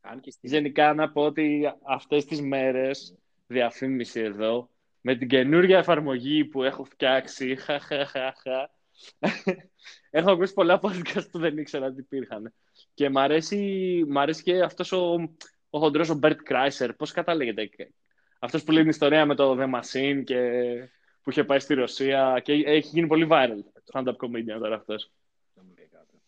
Αν 0.00 0.20
και 0.20 0.30
στη... 0.30 0.48
Γενικά 0.48 0.94
να 0.94 1.10
πω 1.10 1.22
ότι 1.22 1.72
αυτές 1.82 2.24
τις 2.24 2.40
μέρες, 2.40 3.14
διαφήμιση 3.46 4.20
εδώ, 4.20 4.70
με 5.00 5.14
την 5.16 5.28
καινούργια 5.28 5.78
εφαρμογή 5.78 6.44
που 6.44 6.62
έχω 6.62 6.84
φτιάξει, 6.84 7.56
χα, 7.64 7.78
χα, 7.78 8.04
χα, 8.04 8.32
χα, 8.32 8.70
έχω 10.10 10.30
ακούσει 10.30 10.52
πολλά 10.54 10.80
podcast 10.82 11.30
που 11.30 11.38
δεν 11.38 11.58
ήξερα 11.58 11.86
ότι 11.86 12.00
υπήρχαν. 12.00 12.54
Και 12.94 13.08
μ' 13.08 13.18
αρέσει, 13.18 14.04
μ' 14.08 14.18
αρέσει 14.18 14.42
και 14.42 14.62
αυτός 14.62 14.92
ο, 14.92 15.14
ο 15.70 15.78
χοντρός, 15.78 16.10
ο 16.10 16.18
Bert 16.22 16.36
Kreischer, 16.50 16.90
πώς 16.96 17.12
καταλήγεται. 17.12 17.70
Αυτός 18.38 18.64
που 18.64 18.72
λέει 18.72 18.80
την 18.80 18.90
ιστορία 18.90 19.26
με 19.26 19.34
το 19.34 19.56
The 19.60 19.74
Machine 19.74 20.22
και 20.24 20.40
που 21.22 21.30
είχε 21.30 21.44
πάει 21.44 21.58
στη 21.58 21.74
Ρωσία 21.74 22.40
και 22.44 22.52
έχει 22.52 22.88
γίνει 22.88 23.06
πολύ 23.06 23.26
viral. 23.30 23.58
Stand-up 23.92 24.16
comedian 24.16 24.58
τώρα 24.58 24.76
αυτός. 24.76 25.12
Δεν 25.54 25.64
μου 25.68 25.74
λέει 25.76 25.88
κάτι. 25.92 26.22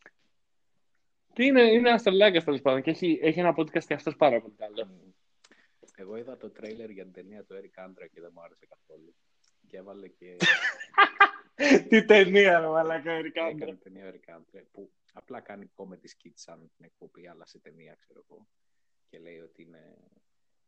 Και 1.32 1.44
είναι, 1.44 1.62
είναι 1.62 1.88
ένα 1.88 1.98
τρελάκιας 1.98 2.44
τέλος 2.44 2.60
πάντων 2.60 2.82
και 2.82 2.90
έχει, 2.90 3.18
έχει 3.22 3.40
ένα 3.40 3.54
podcast 3.56 3.84
και 3.84 3.94
αυτός 3.94 4.16
πάρα 4.16 4.40
πολύ 4.40 4.54
καλό. 4.58 4.86
Μμ. 4.86 5.10
Εγώ 5.96 6.16
είδα 6.16 6.36
το 6.36 6.50
τρέιλερ 6.50 6.90
για 6.90 7.02
την 7.02 7.12
ταινία 7.12 7.44
του 7.44 7.54
Eric 7.54 7.84
Andre 7.84 8.06
και 8.12 8.20
δεν 8.20 8.30
μου 8.34 8.42
άρεσε 8.42 8.66
καθόλου. 8.68 9.14
Και 9.66 9.76
έβαλε 9.76 10.08
και 10.08 10.36
Τι 11.88 12.04
ταινία, 12.04 12.60
ρε 12.60 12.66
μαλάκα, 12.66 13.12
Ερικά. 13.12 13.46
έκανε 13.46 13.74
ταινία 13.74 14.08
ο 14.08 14.12
Eric 14.12 14.34
Andre 14.36 14.62
που 14.72 14.92
απλά 15.12 15.40
κάνει 15.40 15.70
comedy 15.76 16.06
skits 16.06 16.34
σαν 16.34 16.70
την 16.76 16.84
εκπομπή, 16.84 17.28
αλλά 17.28 17.46
σε 17.46 17.58
ταινία, 17.58 17.94
ξέρω 18.00 18.24
εγώ. 18.28 18.48
Και 19.08 19.18
λέει 19.18 19.38
ότι 19.38 19.62
είναι 19.62 19.96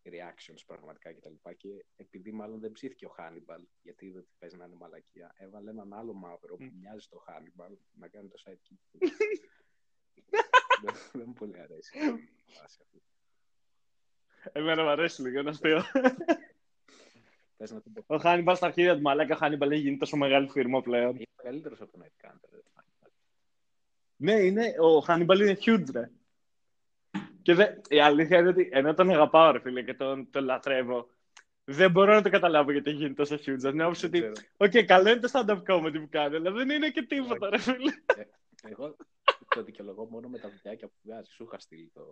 reactions 0.04 0.62
πραγματικά 0.66 1.12
κτλ. 1.12 1.34
Και, 1.42 1.54
και 1.56 1.84
επειδή 1.96 2.32
μάλλον 2.32 2.60
δεν 2.60 2.72
ψήθηκε 2.72 3.06
ο 3.06 3.14
Hannibal, 3.18 3.62
γιατί 3.82 4.06
είδε 4.06 4.18
ότι 4.18 4.32
παίζει 4.38 4.56
να 4.56 4.64
είναι 4.64 4.74
μαλακία, 4.74 5.34
έβαλε 5.36 5.70
έναν 5.70 5.92
άλλο 5.92 6.12
μαύρο 6.12 6.56
που 6.56 6.70
μοιάζει 6.80 7.00
στο 7.00 7.24
Hannibal 7.28 7.76
να 7.92 8.08
κάνει 8.08 8.28
το 8.28 8.42
sidekick 8.46 8.78
του. 8.90 8.98
δεν, 10.82 10.94
δεν 11.12 11.24
μου 11.26 11.32
πολύ 11.32 11.60
αρέσει 11.60 11.98
η 12.44 12.52
φάση 12.52 12.78
αυτή. 12.82 13.02
Εμένα 14.52 14.82
μου 14.82 14.88
αρέσει 14.88 15.22
λίγο, 15.22 15.40
είναι 15.40 15.50
αστείο. 15.50 15.82
Θες 17.62 17.70
να 17.72 17.80
την 17.80 17.92
πω. 17.92 18.04
Ο 18.06 18.18
Χάνιμπαλ 18.18 18.56
στα 18.56 18.66
αρχίδια 18.66 18.94
του 18.94 19.00
μαλάκα, 19.00 19.34
ο 19.34 19.38
Χάνιμπαλ 19.38 19.70
έχει 19.70 19.80
γίνει 19.80 19.96
τόσο 19.96 20.16
μεγάλη 20.16 20.48
φίρμα 20.48 20.82
πλέον. 20.82 21.14
Είναι 21.14 21.24
μεγαλύτερος 21.36 21.80
από 21.80 21.92
τον 21.92 22.02
Eric 22.02 22.26
Andre. 22.26 22.48
ρε, 22.50 22.58
Hannibal. 22.74 23.10
Ναι, 24.16 24.32
είναι, 24.32 24.74
ο 24.78 24.98
Χάνιμπαλ 24.98 25.40
είναι 25.40 25.58
huge, 25.64 25.84
ρε. 25.92 26.10
Και 27.42 27.54
δε, 27.54 27.66
η 27.88 28.00
αλήθεια 28.00 28.38
είναι 28.38 28.48
ότι 28.48 28.68
ενώ 28.72 28.94
τον 28.94 29.10
αγαπάω, 29.10 29.50
ρε 29.50 29.60
φίλε, 29.60 29.82
και 29.82 29.94
τον, 29.94 30.30
τον 30.30 30.44
λατρεύω, 30.44 31.08
δεν 31.64 31.90
μπορώ 31.90 32.14
να 32.14 32.22
το 32.22 32.30
καταλάβω 32.30 32.72
γιατί 32.72 32.90
έχει 32.90 32.98
γίνει 32.98 33.14
τόσο 33.14 33.34
huge. 33.34 33.56
Δεν 33.58 33.80
άποψη 33.80 34.08
Δεν 34.08 34.22
ότι, 34.22 34.32
ξέρω. 34.32 34.48
οκ, 34.56 34.86
καλό 34.86 35.10
είναι 35.10 35.20
το 35.20 35.30
stand-up 35.32 35.62
comedy 35.66 36.00
που 36.00 36.08
κάνει, 36.10 36.36
αλλά 36.36 36.50
δεν 36.50 36.70
είναι 36.70 36.90
και 36.90 37.02
τίποτα, 37.02 37.50
ρε 37.50 37.58
φίλε. 37.58 37.92
Εγώ 38.62 38.96
το 39.48 39.62
δικαιολογώ 39.62 40.04
μόνο 40.04 40.28
με 40.28 40.38
τα 40.38 40.48
βιντεάκια 40.48 40.88
που 40.88 40.94
βγάζει. 41.02 41.30
Σου 41.30 41.44
είχα 41.44 41.58
στείλει 41.58 41.90
το. 41.94 42.04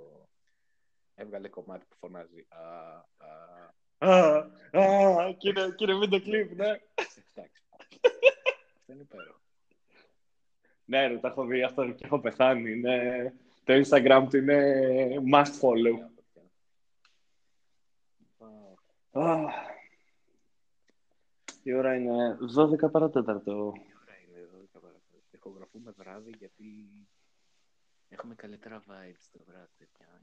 Έβγαλε 1.14 1.48
κομμάτι 1.48 1.84
που 1.88 1.96
φωνάζει. 1.96 2.46
Α, 4.02 4.08
α, 4.08 4.50
Α, 4.72 4.80
α, 5.22 5.32
κύριε, 5.38 5.70
κύριε 5.76 5.94
βίντεο 5.94 6.20
κλιπ, 6.20 6.52
ναι. 6.52 6.68
Εντάξει. 6.68 7.22
Αυτό 8.76 8.92
είναι 8.92 9.02
υπέροχο. 9.02 9.40
Ναι, 10.84 11.06
ρε, 11.06 11.18
τα 11.18 11.28
έχω 11.28 11.44
δει 11.44 11.62
αυτό 11.62 11.90
και 11.90 12.04
έχω 12.04 12.20
πεθάνει. 12.20 12.70
Είναι... 12.70 13.34
Το 13.64 13.72
Instagram 13.84 14.26
του 14.30 14.36
είναι 14.36 15.16
must 15.32 15.60
follow. 15.60 15.98
Α, 19.12 19.32
Α, 19.32 19.52
η 21.62 21.72
ώρα 21.74 21.94
είναι 21.94 22.38
12 22.56 22.90
παρατέταρτο. 22.90 23.52
Η 23.52 23.92
ώρα 24.02 24.16
είναι 24.26 24.38
εδώ. 24.40 24.58
παρακαλώ. 24.72 25.22
Ηχογραφούμε 25.30 25.90
βράδυ 25.96 26.34
γιατί 26.38 26.90
έχουμε 28.08 28.34
καλύτερα 28.34 28.82
vibes 28.88 29.28
το 29.32 29.40
βράδυ. 29.46 29.70
παιδιά. 29.78 30.22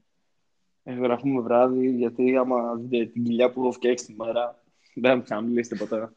Γραφούμε 0.96 1.40
βράδυ, 1.40 1.90
γιατί 1.90 2.36
άμα 2.36 2.74
δείτε 2.74 3.10
την 3.10 3.24
κοιλιά 3.24 3.50
που 3.50 3.60
έχω 3.60 3.72
φτιάξει 3.72 4.06
τη 4.06 4.14
μέρα, 4.14 4.62
δεν 4.94 5.24
θα 5.24 5.40
μιλήσει 5.40 5.70
τίποτα. 5.70 6.12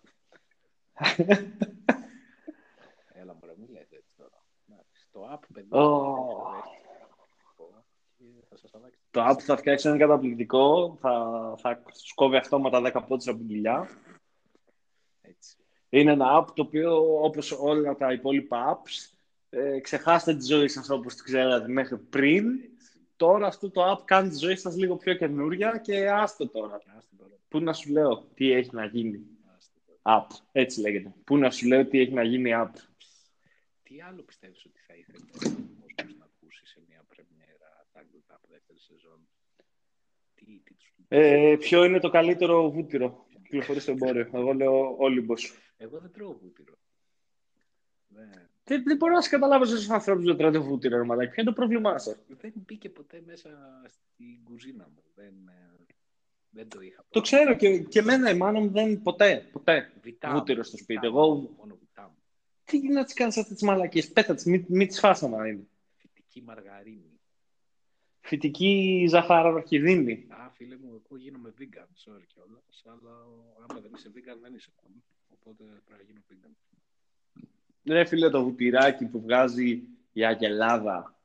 Έλα, 3.13 3.36
μωρέ, 3.41 3.53
μην 3.57 3.69
λέτε 3.72 3.95
έτσι 3.95 4.15
τώρα. 4.17 4.45
Εντάξει, 4.69 5.07
Το 5.11 5.30
app, 5.34 5.39
παιδί. 5.53 5.76
Ω. 5.76 6.15
και 8.17 8.45
θα 8.49 8.57
σας 8.57 8.74
αλλάξει. 8.74 8.99
Το 9.11 9.28
app 9.30 9.34
που 9.34 9.41
θα 9.41 9.57
φτιάξω 9.57 9.89
είναι 9.89 9.97
καταπληκτικό. 9.97 10.97
Θα, 10.99 11.53
θα 11.57 11.84
σκόβει 11.91 12.36
αυτόματα 12.36 12.82
10 12.93 13.03
πόντους 13.07 13.28
από 13.28 13.38
την 13.38 13.47
κοιλιά. 13.47 13.89
Έτσι. 15.22 15.55
Είναι 15.89 16.11
ένα 16.11 16.39
app 16.39 16.45
το 16.55 16.61
οποίο, 16.61 17.24
όπως 17.24 17.51
όλα 17.51 17.95
τα 17.95 18.13
υπόλοιπα 18.13 18.82
apps, 18.82 19.15
ε, 19.49 19.80
ξεχάστε 19.80 20.36
τη 20.36 20.45
ζωή 20.45 20.67
σας 20.67 20.89
όπως 20.89 21.15
τη 21.15 21.24
ξέρατε 21.24 21.67
μέχρι 21.67 21.97
πριν. 21.97 22.45
Τώρα 23.22 23.47
αυτό 23.47 23.69
το 23.69 23.91
app 23.91 24.05
κάνει 24.05 24.30
τη 24.30 24.38
ζωή 24.38 24.55
σας 24.55 24.76
λίγο 24.76 24.95
πιο 24.95 25.13
καινούρια 25.13 25.78
και 25.78 26.09
άστο 26.09 26.47
τώρα. 26.47 26.76
Άστε 26.97 27.15
τώρα. 27.17 27.34
Πού 27.47 27.59
να 27.59 27.74
σου 27.74 27.91
λέω 27.91 28.28
τι 28.34 28.51
έχει 28.51 28.69
να 28.74 28.86
γίνει 28.86 29.28
άστε 29.57 29.80
τώρα. 29.86 29.99
app. 30.03 30.36
Έτσι 30.51 30.80
λέγεται. 30.82 31.13
Πού 31.24 31.38
να 31.38 31.51
σου 31.51 31.67
λέω 31.67 31.86
τι 31.86 31.99
έχει 31.99 32.13
να 32.13 32.24
γίνει 32.24 32.51
app. 32.53 32.72
Τι 33.84 34.01
άλλο 34.01 34.22
πιστεύεις 34.22 34.65
ότι 34.65 34.80
θα 34.88 34.93
ήθελε 34.95 35.17
ο 35.19 35.32
κόσμος 35.32 36.15
να 36.17 36.26
ακούσει 36.26 36.65
σε 36.65 36.82
μια 36.88 37.03
πρεμιέρα 37.07 37.88
Tangled 37.93 38.36
Up 38.36 38.39
δεύτερη 38.49 38.80
σεζόν; 38.80 39.28
Τι, 40.36 40.45
τι 40.45 40.74
τους... 40.74 40.93
Ε, 41.07 41.55
ποιο 41.59 41.84
είναι 41.84 41.99
το 41.99 42.09
καλύτερο 42.09 42.72
βούτυρο; 42.72 43.09
Που 43.34 43.41
κυκλοφορεί 43.41 43.80
στο 43.80 43.91
εμπόριο. 43.91 44.30
Εγώ 44.34 44.53
λέω 44.53 44.95
Όλυμπος. 44.97 45.53
Εγώ 45.78 45.99
δεν 45.99 46.11
τρώω 46.11 46.38
βούτυρο. 46.41 46.74
Δεν, 48.07 48.50
Δεν, 48.72 48.84
δεν 48.84 48.97
μπορώ 48.97 49.13
να 49.13 49.22
σε 49.22 49.30
καταλάβω 49.30 49.65
στου 49.65 49.93
ανθρώπους 49.93 50.24
που 50.24 50.28
δεν 50.30 50.38
τρώτε 50.38 50.57
βούτυρο, 50.57 50.97
ρε 50.97 51.03
μαλάκι. 51.03 51.32
Ποιο 51.32 51.41
είναι 51.41 51.51
το 51.51 51.57
πρόβλημά 51.59 51.97
σας; 51.97 52.15
δεν 52.28 52.53
μπήκε 52.55 52.89
ποτέ 52.89 53.24
μέσα 53.26 53.49
στην 53.88 54.43
κουζίνα 54.43 54.89
μου. 54.95 55.03
Δεν, 55.15 55.34
ε, 55.47 55.86
δεν 56.49 56.69
το 56.69 56.82
είχα. 56.82 57.05
Το 57.09 57.22
ξέρω 57.22 57.55
και, 57.55 57.80
και 57.80 57.99
εμένα 57.99 58.30
η 58.30 58.38
μάνα 58.38 58.59
μου 58.59 58.69
δεν 58.72 59.01
ποτέ, 59.01 59.49
ποτέ. 59.51 59.91
Βιτά 60.01 60.32
βούτυρο 60.34 60.57
μου, 60.57 60.63
στο 60.63 60.78
βιτά 60.78 60.84
σπίτι. 60.84 60.99
μου, 60.99 61.17
Εγώ- 61.17 61.53
Μόνο 61.57 61.76
βιτά 61.80 62.03
μου. 62.03 62.15
Τι 62.63 62.88
να 62.88 63.03
τις 63.03 63.13
κάνεις 63.13 63.38
αυτές 63.38 63.53
τις 63.53 63.63
μαλακίες; 63.63 64.11
Πέτα 64.11 64.34
τις, 64.36 64.45
μην, 64.45 64.65
μην 64.67 64.88
τις 64.88 64.99
φας 64.99 65.24
άμα 65.24 65.47
είναι. 65.47 65.67
Φυτική 65.97 66.41
μαργαρίνη. 66.41 67.19
Φυτική 68.19 69.05
ζαχαροκιδίνη. 69.09 70.26
Α, 70.30 70.49
φίλε 70.49 70.78
μου, 70.78 71.01
εγώ 71.05 71.17
γίνομαι 71.17 71.53
vegan, 71.59 71.89
sorry 72.05 72.24
κιόλας. 72.28 72.84
Αλλά 72.86 73.11
άμα 73.69 73.80
δεν 73.82 73.91
είσαι 73.95 74.11
vegan, 74.15 74.38
δεν 74.41 74.53
είσαι 74.53 74.72
vegan. 74.76 75.01
Οπότε 75.30 75.63
πρέπει 75.86 76.03
να 76.03 76.07
γίνω 76.07 76.22
vegan. 76.30 76.53
Ρε 77.88 78.05
φίλε 78.05 78.29
το 78.29 78.43
βουτυράκι 78.43 79.05
που 79.05 79.21
βγάζει 79.21 79.82
η 80.13 80.25
Αγελάδα. 80.25 81.15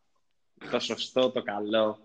Το 0.70 0.78
σωστό, 0.78 1.30
το 1.30 1.42
καλό. 1.42 1.98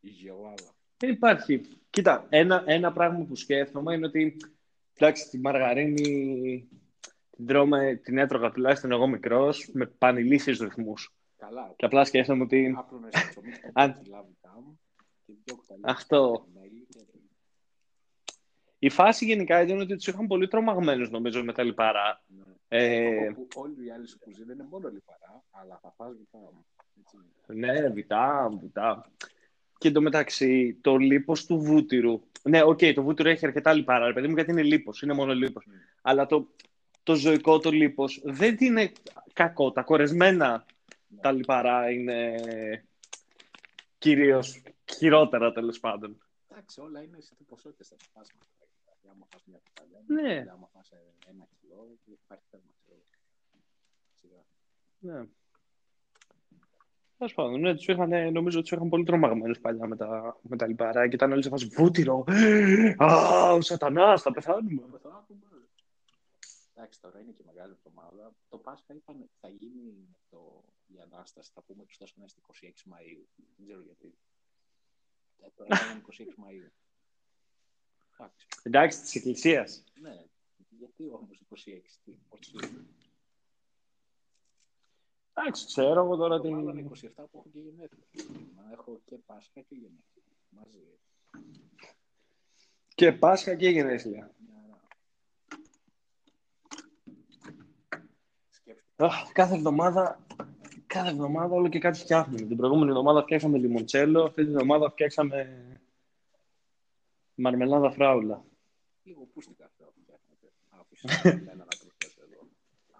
Η 0.00 0.08
γεωάδα. 0.08 0.74
Δεν 0.96 1.10
υπάρχει. 1.10 1.60
Κοίτα, 1.90 2.26
ένα, 2.28 2.62
ένα 2.66 2.92
πράγμα 2.92 3.24
που 3.24 3.34
σκέφτομαι 3.36 3.94
είναι 3.94 4.06
ότι 4.06 4.36
εντάξει, 4.96 5.28
τη 5.28 5.38
μαργαρίνη 5.38 6.68
την, 7.30 7.46
τρώμε, 7.46 7.94
την 8.04 8.18
έτρωγα 8.18 8.50
τουλάχιστον 8.50 8.92
εγώ 8.92 9.06
μικρός 9.06 9.70
με 9.72 9.86
πανηλήθιους 9.86 10.58
ρυθμούς. 10.58 11.14
Καλά. 11.36 11.72
Και 11.76 11.84
απλά 11.84 12.04
σκέφτομαι 12.04 12.42
ότι 12.42 12.74
Άπλωνε 12.78 13.08
στο 13.12 13.28
ψωμί 13.30 13.52
στο 13.52 13.70
Αν- 13.72 13.98
κιλά 14.02 14.22
βιτά 14.22 14.52
μου 14.64 14.80
και 15.26 15.32
δύο 15.44 15.56
κουταλιές 15.56 15.90
Αυτό. 15.92 16.46
μέλι 16.54 16.86
και- 16.90 17.00
η 18.78 18.88
φάση 18.88 19.24
γενικά 19.24 19.62
ήταν 19.62 19.80
ότι 19.80 19.94
τους 19.96 20.06
είχαν 20.06 20.26
πολύ 20.26 20.48
τρομαγμένους 20.48 21.10
νομίζω 21.10 21.44
με 21.44 21.52
τα 21.52 21.62
λιπαρά. 21.62 22.22
Ναι. 22.26 22.51
Ε, 22.74 23.28
Όπου 23.28 23.48
όλοι 23.54 23.86
οι 23.86 23.90
άλλοι 23.90 24.08
σου 24.08 24.18
κουζίνα 24.18 24.52
είναι 24.52 24.66
μόνο 24.70 24.88
λιπαρά, 24.88 25.44
αλλά 25.50 25.78
θα 25.82 25.94
φας 25.96 26.12
Βιτάμ. 26.16 26.66
Έτσι. 27.00 27.16
ναι, 27.46 27.88
Βιτάμ, 27.88 28.50
Βιτάμ. 28.60 29.10
Και 29.78 29.88
εντωμεταξύ 29.88 30.78
το 30.80 30.96
λίπος 30.96 31.46
του 31.46 31.58
βούτυρου. 31.58 32.20
Ναι, 32.42 32.62
οκ, 32.62 32.78
το 32.94 33.02
βούτυρο 33.02 33.28
έχει 33.28 33.46
αρκετά 33.46 33.72
λιπαρά, 33.72 34.06
ρε 34.06 34.12
παιδί 34.12 34.28
μου, 34.28 34.34
γιατί 34.34 34.50
είναι 34.50 34.62
λίπος, 34.62 35.02
είναι 35.02 35.12
μόνο 35.12 35.34
λίπος. 35.34 35.64
Mm. 35.68 35.98
Αλλά 36.02 36.26
το, 36.26 36.48
το 37.02 37.14
ζωικό 37.14 37.58
το 37.58 37.70
λίπος 37.70 38.20
δεν 38.24 38.56
είναι 38.58 38.92
κακό. 39.32 39.72
Τα 39.72 39.82
κορεσμένα 39.82 40.66
τα 41.20 41.32
λιπαρά 41.32 41.90
είναι 41.90 42.34
κυρίως 43.98 44.62
χειρότερα 44.96 45.52
τέλος 45.52 45.80
πάντων. 45.80 46.22
Εντάξει, 46.48 46.80
όλα 46.80 47.02
είναι 47.02 47.20
σε 47.20 47.34
τι 47.34 47.44
ποσότητες 47.44 47.88
θα 47.88 47.96
φας. 49.02 49.10
Δηλαδή, 49.10 49.16
άμα 49.16 49.26
φας 49.30 49.42
μια 49.46 49.60
κουταλιά, 49.64 50.00
Ναι. 50.06 50.28
δηλαδή, 50.28 50.48
άμα 50.48 50.68
φας 50.72 50.90
ε, 50.90 50.96
ένα 51.28 51.46
κιλό, 51.60 51.98
υπάρχει 52.04 52.44
θέμα. 52.50 52.62
ξέρω. 52.84 53.02
Σιγά. 54.14 54.44
Ναι. 54.98 55.26
Τέλος 57.18 57.34
πάντων, 57.34 57.60
ναι, 57.60 57.74
τους 57.74 57.86
είχαν, 57.86 58.32
νομίζω 58.32 58.60
τους 58.60 58.70
είχαν 58.70 58.88
πολύ 58.88 59.04
τρομαγμένους 59.04 59.60
παλιά 59.60 59.86
με 59.86 59.96
τα, 59.96 60.38
με 60.42 60.56
τα 60.56 60.66
λιπαρά 60.66 61.08
και 61.08 61.14
ήταν 61.14 61.32
όλοι 61.32 61.42
σε 61.42 61.48
φάση 61.48 61.66
βούτυρο. 61.66 62.24
Α, 62.96 63.52
ο 63.52 63.60
σατανάς, 63.60 64.22
θα 64.22 64.32
πεθάνουμε. 64.32 64.82
Θα 65.02 65.08
άκουμε. 65.08 65.40
Εντάξει, 66.74 67.00
τώρα 67.00 67.20
είναι 67.20 67.32
και 67.32 67.42
μεγάλη 67.46 67.72
εβδομάδα. 67.72 68.32
Το 68.48 68.58
Πάσχα 68.58 68.94
είπαν 68.94 69.30
θα 69.40 69.48
γίνει 69.48 70.16
το, 70.30 70.64
η 70.86 70.98
Ανάσταση, 71.00 71.50
θα 71.54 71.62
πούμε 71.62 71.84
του 71.84 71.94
να 71.98 72.06
είναι 72.16 72.26
26 72.36 72.92
Μαΐου. 72.92 73.24
Δεν 73.56 73.66
ξέρω 73.66 73.80
γιατί. 73.80 74.14
Ε, 75.38 75.48
Τώρα 75.54 75.68
είναι 75.92 76.02
26 76.08 76.44
Μαΐου. 76.44 76.70
Εντάξει, 78.22 78.46
Εντάξει, 78.62 79.00
της 79.00 79.14
εκκλησίας. 79.14 79.84
ναι. 80.00 80.24
Γιατί 80.68 80.92
Τι 80.96 81.08
όμως 81.08 81.40
26, 81.48 82.00
τι, 82.04 82.12
πώς 82.28 82.52
είναι. 82.52 82.86
Εντάξει, 85.34 85.66
ξέρω 85.66 86.04
εγώ 86.04 86.16
τώρα 86.16 86.40
Το 86.40 86.50
μάλλον 86.50 86.76
την... 86.76 87.10
27 87.10 87.14
που 87.14 87.38
έχω 87.38 87.48
και 87.52 87.58
γενέθλια. 87.60 88.04
Να 88.56 88.72
έχω 88.72 89.00
και 89.04 89.16
Πάσχα 89.26 89.60
και 89.60 89.74
γενέθλια. 89.74 90.22
Μαζί. 90.48 90.78
Και 92.94 93.12
Πάσχα 93.12 93.54
και 93.54 93.68
γενέθλια. 93.68 94.30
Μια 94.38 94.54
χαρά. 94.60 94.80
Σκέψου. 98.50 98.86
Αχ, 98.96 99.32
κάθε 99.32 99.54
εβδομάδα, 99.54 100.26
κάθε 100.86 101.10
εβδομάδα 101.10 101.54
όλο 101.54 101.68
και 101.68 101.78
κάτι 101.78 101.98
φτιάχνουμε. 101.98 102.46
Την 102.46 102.56
προηγούμενη 102.56 102.88
εβδομάδα 102.90 103.22
φτιάξαμε 103.22 103.58
λιμοντσέλο, 103.58 104.24
αυτή 104.24 104.44
την 104.44 104.52
εβδομάδα 104.52 104.90
φτιάξαμε 104.90 105.66
μαρμελάδα 107.34 107.90
φράουλα. 107.90 108.44
Λίγο 109.02 109.24
πούστηκα 109.32 109.64
αυτό 109.64 109.84
που 109.84 110.00
φτιάχνετε. 110.02 110.52
Άφησε 110.68 111.28
εμένα 111.28 111.54
να 111.54 111.64
προσθέσω 111.64 112.22
εδώ. 112.32 112.48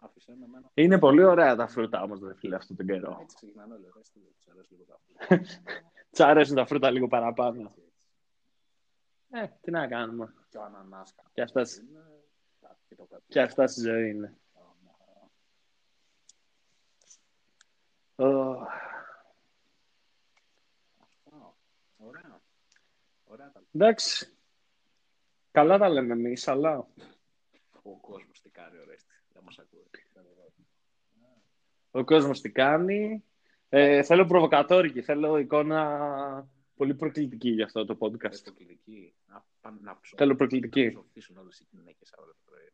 Άφησε 0.00 0.34
με 0.38 0.44
εμένα. 0.44 0.70
Είναι 0.74 0.98
πολύ 0.98 1.22
ωραία 1.24 1.56
τα 1.56 1.66
φρούτα 1.66 2.02
όμως, 2.02 2.20
ρε 2.20 2.34
φίλε, 2.34 2.56
αυτόν 2.56 2.76
τον 2.76 2.86
καιρό. 2.86 3.18
Έτσι 3.20 3.36
ξεκινάνε 3.36 3.74
όλοι. 3.74 3.84
Ρε, 3.96 4.02
στείλε, 4.04 4.28
τους 4.36 4.46
αρέσει 4.48 4.72
λίγο 4.72 4.84
τα 4.84 4.98
φρούτα. 5.04 5.42
Τς 6.10 6.20
αρέσουν 6.20 6.56
τα 6.56 6.66
φρούτα 6.66 6.90
λίγο 6.90 7.08
παραπάνω. 7.08 7.60
Έτσι, 7.60 7.80
έτσι. 9.30 9.52
Ε, 9.54 9.58
τι 9.60 9.70
να 9.70 9.88
κάνουμε. 9.88 10.34
Και 10.48 10.58
ο 10.58 10.62
ανανάς 10.62 11.14
Και 11.32 11.42
αυτά, 11.42 11.64
σ- 11.64 11.82
είναι. 11.82 12.00
κάτι 12.60 12.78
Και 12.88 12.94
το 12.94 13.04
πέπι. 13.04 13.22
και 13.28 13.40
αυτά 13.40 13.66
στη 13.66 13.80
ζωή 13.80 14.10
είναι. 14.10 14.36
Μια 14.82 14.94
χαρά. 14.98 15.30
Ω, 18.30 18.50
Αυτά. 21.02 21.56
Ωραία. 21.96 22.40
Ωραία 23.21 23.21
τα 23.21 23.21
Εντάξει. 23.72 24.36
Καλά 25.50 25.78
τα 25.78 25.88
λέμε 25.88 26.12
εμείς, 26.12 26.48
αλλά 26.48 26.88
Ο 27.82 28.00
κόσμος 28.00 28.40
τι 28.40 28.50
κάνει, 28.50 28.78
ορέστη. 28.78 29.14
Δεν 29.32 29.42
μας 29.44 29.58
ακούει. 29.58 29.80
ο 31.90 32.04
κόσμος 32.04 32.40
τι 32.40 32.50
κάνει. 32.50 33.24
Ε, 33.68 34.02
θέλω 34.02 34.26
προβοκατόρικη, 34.26 35.02
θέλω 35.02 35.38
εικόνα 35.38 36.48
πολύ 36.76 36.94
προκλητική 36.94 37.50
για 37.50 37.64
αυτό 37.64 37.84
το 37.84 37.96
podcast. 38.00 38.18
Πες 38.30 38.42
το 38.42 38.52
κλειδική. 38.52 39.14
Να 39.26 39.44
πάνε 39.60 39.78
να 39.82 40.00
ψω- 40.00 40.18
Θέλω 40.18 40.34
προκλητική. 40.36 40.84
Να 40.84 40.90
ψοφήσουν 40.90 41.36
όλες 41.36 41.60
οι 41.60 41.66
γυναίκες 41.70 42.12
αύριο 42.12 42.32
το 42.32 42.40
πρωί. 42.44 42.72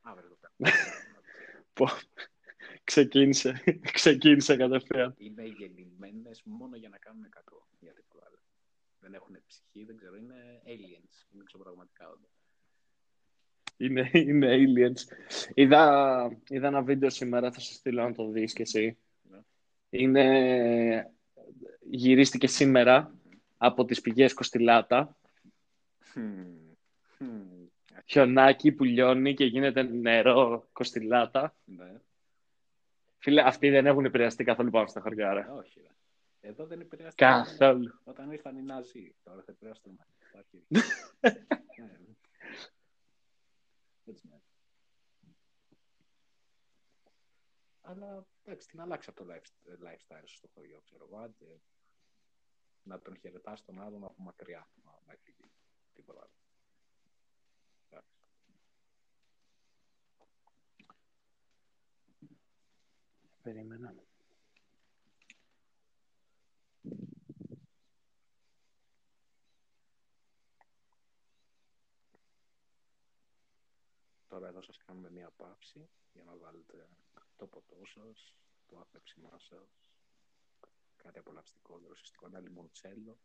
Αύριο 0.00 0.28
το 0.28 0.36
πρωί. 0.56 0.70
Πω, 1.72 1.86
ξεκίνησε, 2.84 3.62
ξεκίνησε 3.98 4.56
κατευθείαν. 4.56 5.14
Είναι 5.18 5.42
γεννημένες 5.44 6.42
μόνο 6.44 6.76
για 6.76 6.88
να 6.88 6.98
κάνουν 6.98 7.28
κακό. 7.28 7.68
Για 7.80 7.92
τίποτα 7.92 8.09
άλλο. 8.09 8.09
Δεν 9.00 9.14
έχουν 9.14 9.38
ψυχή, 9.46 9.84
δεν 9.84 9.96
ξέρω. 9.96 10.16
Είναι 10.16 10.62
aliens. 10.64 11.32
Είναι 11.32 11.42
εξωπραγματικά 11.42 12.08
όντα. 12.08 12.28
Είναι, 13.76 14.10
είναι 14.12 14.48
aliens. 14.50 15.00
Είδα, 15.54 16.38
είδα 16.48 16.66
ένα 16.66 16.82
βίντεο 16.82 17.10
σήμερα, 17.10 17.52
θα 17.52 17.60
σου 17.60 17.72
στείλω 17.72 18.02
να 18.02 18.14
το 18.14 18.28
δεις 18.28 18.52
και 18.52 18.62
εσύ. 18.62 18.98
Ναι. 19.22 19.38
Είναι, 19.90 21.10
γυρίστηκε 21.80 22.46
σήμερα 22.46 23.14
από 23.56 23.84
τις 23.84 24.00
πηγές 24.00 24.34
Κοστιλάτα. 24.34 25.16
Χμ. 25.98 26.44
Χμ. 27.16 27.60
Χιονάκι 28.06 28.72
που 28.72 28.84
λιώνει 28.84 29.34
και 29.34 29.44
γίνεται 29.44 29.82
νερό 29.82 30.68
Κοστιλάτα. 30.72 31.54
Ναι. 31.64 32.00
Φίλε, 33.18 33.42
αυτοί 33.42 33.68
δεν 33.68 33.86
έχουν 33.86 34.04
επηρεαστεί 34.04 34.44
καθόλου 34.44 34.70
πάνω 34.70 34.86
στα 34.86 35.00
χωριά, 35.00 35.32
ρε. 35.32 35.40
Ε, 35.40 35.50
Όχι, 35.50 35.80
ρε. 35.80 35.88
Εδώ 36.40 36.66
δεν 36.66 36.80
επηρεάστηκε. 36.80 37.24
Καθόλου. 37.24 38.00
Όταν 38.04 38.30
ήρθαν 38.30 38.56
οι 38.56 38.62
Ναζί, 38.62 39.14
τώρα 39.22 39.42
θα 39.42 39.52
επηρεάσουν 39.52 39.96
τα 39.96 40.38
αρχίδια. 40.38 40.66
Ναι. 41.80 41.98
Έτσι 44.04 44.26
είναι. 44.26 44.42
Αλλά 47.80 48.26
εντάξει, 48.44 48.68
την 48.68 48.80
αλλάξει 48.80 49.10
από 49.10 49.24
το 49.24 49.32
life- 49.34 49.68
lifestyle 49.86 50.22
σου 50.24 50.36
στο 50.36 50.48
χωριό, 50.54 50.80
ξέρω 50.80 51.04
εγώ. 51.04 51.18
άντε, 51.18 51.60
Να 52.82 53.00
τον 53.00 53.16
χαιρετάς 53.18 53.64
τον 53.64 53.80
άλλον 53.80 54.04
από 54.04 54.22
μακριά. 54.22 54.68
Μα, 54.82 54.98
Μέχρι 55.06 55.22
εκεί. 55.38 55.50
Τίποτα 55.94 56.20
άλλο. 56.20 56.32
Εντάξει. 57.88 58.18
Τώρα 74.40 74.52
εδώ 74.52 74.62
σας 74.62 74.76
κάνουμε 74.86 75.10
μία 75.10 75.30
παύση 75.36 75.88
για 76.12 76.22
να 76.26 76.32
βάλετε 76.36 76.88
το 77.36 77.46
ποτό 77.46 77.76
σας, 77.94 78.34
το 78.66 78.76
άπεψιμά 78.80 79.38
σας, 79.38 79.68
κάτι 80.96 81.18
απολαυστικό, 81.18 81.80
δροσιστικό, 81.84 82.26
ένα 82.26 82.40
λιμοντσέλο. 82.40 83.18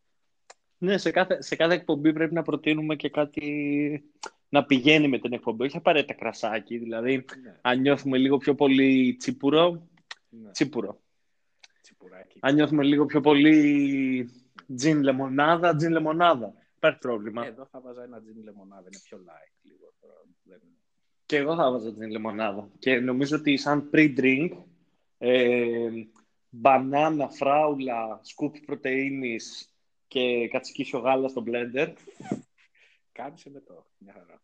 Ναι, 0.77 0.97
σε 0.97 1.11
κάθε, 1.11 1.41
σε 1.41 1.55
κάθε 1.55 1.73
εκπομπή 1.73 2.13
πρέπει 2.13 2.33
να 2.33 2.41
προτείνουμε 2.41 2.95
και 2.95 3.09
κάτι 3.09 4.13
να 4.49 4.65
πηγαίνει 4.65 5.07
με 5.07 5.19
την 5.19 5.33
εκπομπή. 5.33 5.63
Όχι 5.63 5.77
απαραίτητα 5.77 6.13
κρασάκι. 6.13 6.77
Δηλαδή, 6.77 7.25
Ναι, 7.41 7.59
αν 7.61 7.79
νιώθουμε 7.79 8.17
λίγο 8.17 8.37
πιο 8.37 8.55
πολύ 8.55 9.15
τσίπουρο, 9.15 9.87
ναι. 10.29 10.51
τσίπουρο. 10.51 11.01
τσιπουράκι. 11.81 12.39
Αν 12.41 12.53
νιώθουμε 12.53 12.83
λίγο 12.83 13.05
πιο 13.05 13.21
πολύ 13.21 14.29
τζιν 14.75 15.03
λεμονάδα, 15.03 15.75
τζιν 15.75 15.91
λεμονάδα. 15.91 16.53
Υπάρχει 16.75 16.99
πρόβλημα. 16.99 17.45
Εδώ 17.45 17.65
θα 17.65 17.81
βάζα 17.81 18.03
ένα 18.03 18.21
τζιν 18.21 18.43
λεμονάδα, 18.43 18.87
είναι 18.87 19.01
πιο 19.03 19.17
light 19.17 19.57
λίγο. 19.61 19.93
Τώρα 19.99 20.21
δεν... 20.43 20.61
Και 21.25 21.37
εγώ 21.37 21.55
θα 21.55 21.71
βάζα 21.71 21.93
τζιν 21.93 22.11
λεμονάδα. 22.11 22.69
Και 22.79 22.99
νομίζω 22.99 23.37
ότι 23.37 23.57
σαν 23.57 23.89
pre-drink, 23.93 24.49
ε, 25.17 25.89
μπανάνα, 26.49 27.29
φράουλα, 27.29 28.19
σκούπ 28.23 28.55
πρωτεΐνης 28.65 29.69
και 30.07 30.47
κατσικίσιο 30.47 30.99
γάλα 30.99 31.27
στο 31.27 31.43
blender, 31.47 31.93
Κάμισε 33.11 33.49
με 33.49 33.59
το, 33.59 33.85
μια 33.97 34.13
χαρά. 34.13 34.41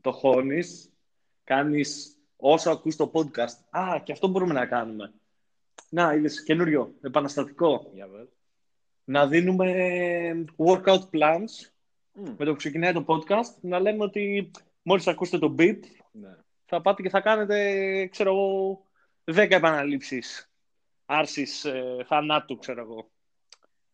το 0.00 0.12
χώνεις, 0.12 0.92
κάνεις 1.44 2.16
όσο 2.36 2.70
ακούς 2.70 2.96
το 2.96 3.10
podcast. 3.14 3.78
Α, 3.78 4.00
και 4.04 4.12
αυτό 4.12 4.28
μπορούμε 4.28 4.52
να 4.52 4.66
κάνουμε. 4.66 5.12
Να, 5.88 6.12
είδες, 6.14 6.42
καινούριο, 6.42 6.94
επαναστατικό. 7.02 7.90
Για 7.94 8.08
βάζ. 8.08 8.26
Να 9.04 9.26
δίνουμε 9.26 9.66
workout 10.56 11.10
plans 11.12 11.70
Μμ, 12.12 12.34
με 12.38 12.44
το 12.44 12.50
που 12.50 12.56
ξεκινάει 12.56 12.92
το 12.92 13.04
podcast, 13.08 13.54
να 13.60 13.80
λέμε 13.80 14.04
ότι 14.04 14.50
μόλις 14.82 15.06
ακούσετε 15.06 15.38
το 15.38 15.54
beep, 15.58 15.78
Ναι. 16.12 16.36
θα 16.64 16.80
πάτε 16.80 17.02
και 17.02 17.08
θα 17.08 17.20
κάνετε, 17.20 18.06
ξέρω 18.06 18.30
εγώ, 18.30 18.86
10 19.24 19.50
επαναλήψεις 19.50 20.50
άρσης 21.04 21.64
ε, 21.64 22.04
θανάτου, 22.06 22.58
ξέρω 22.58 22.80
εγώ, 22.80 23.10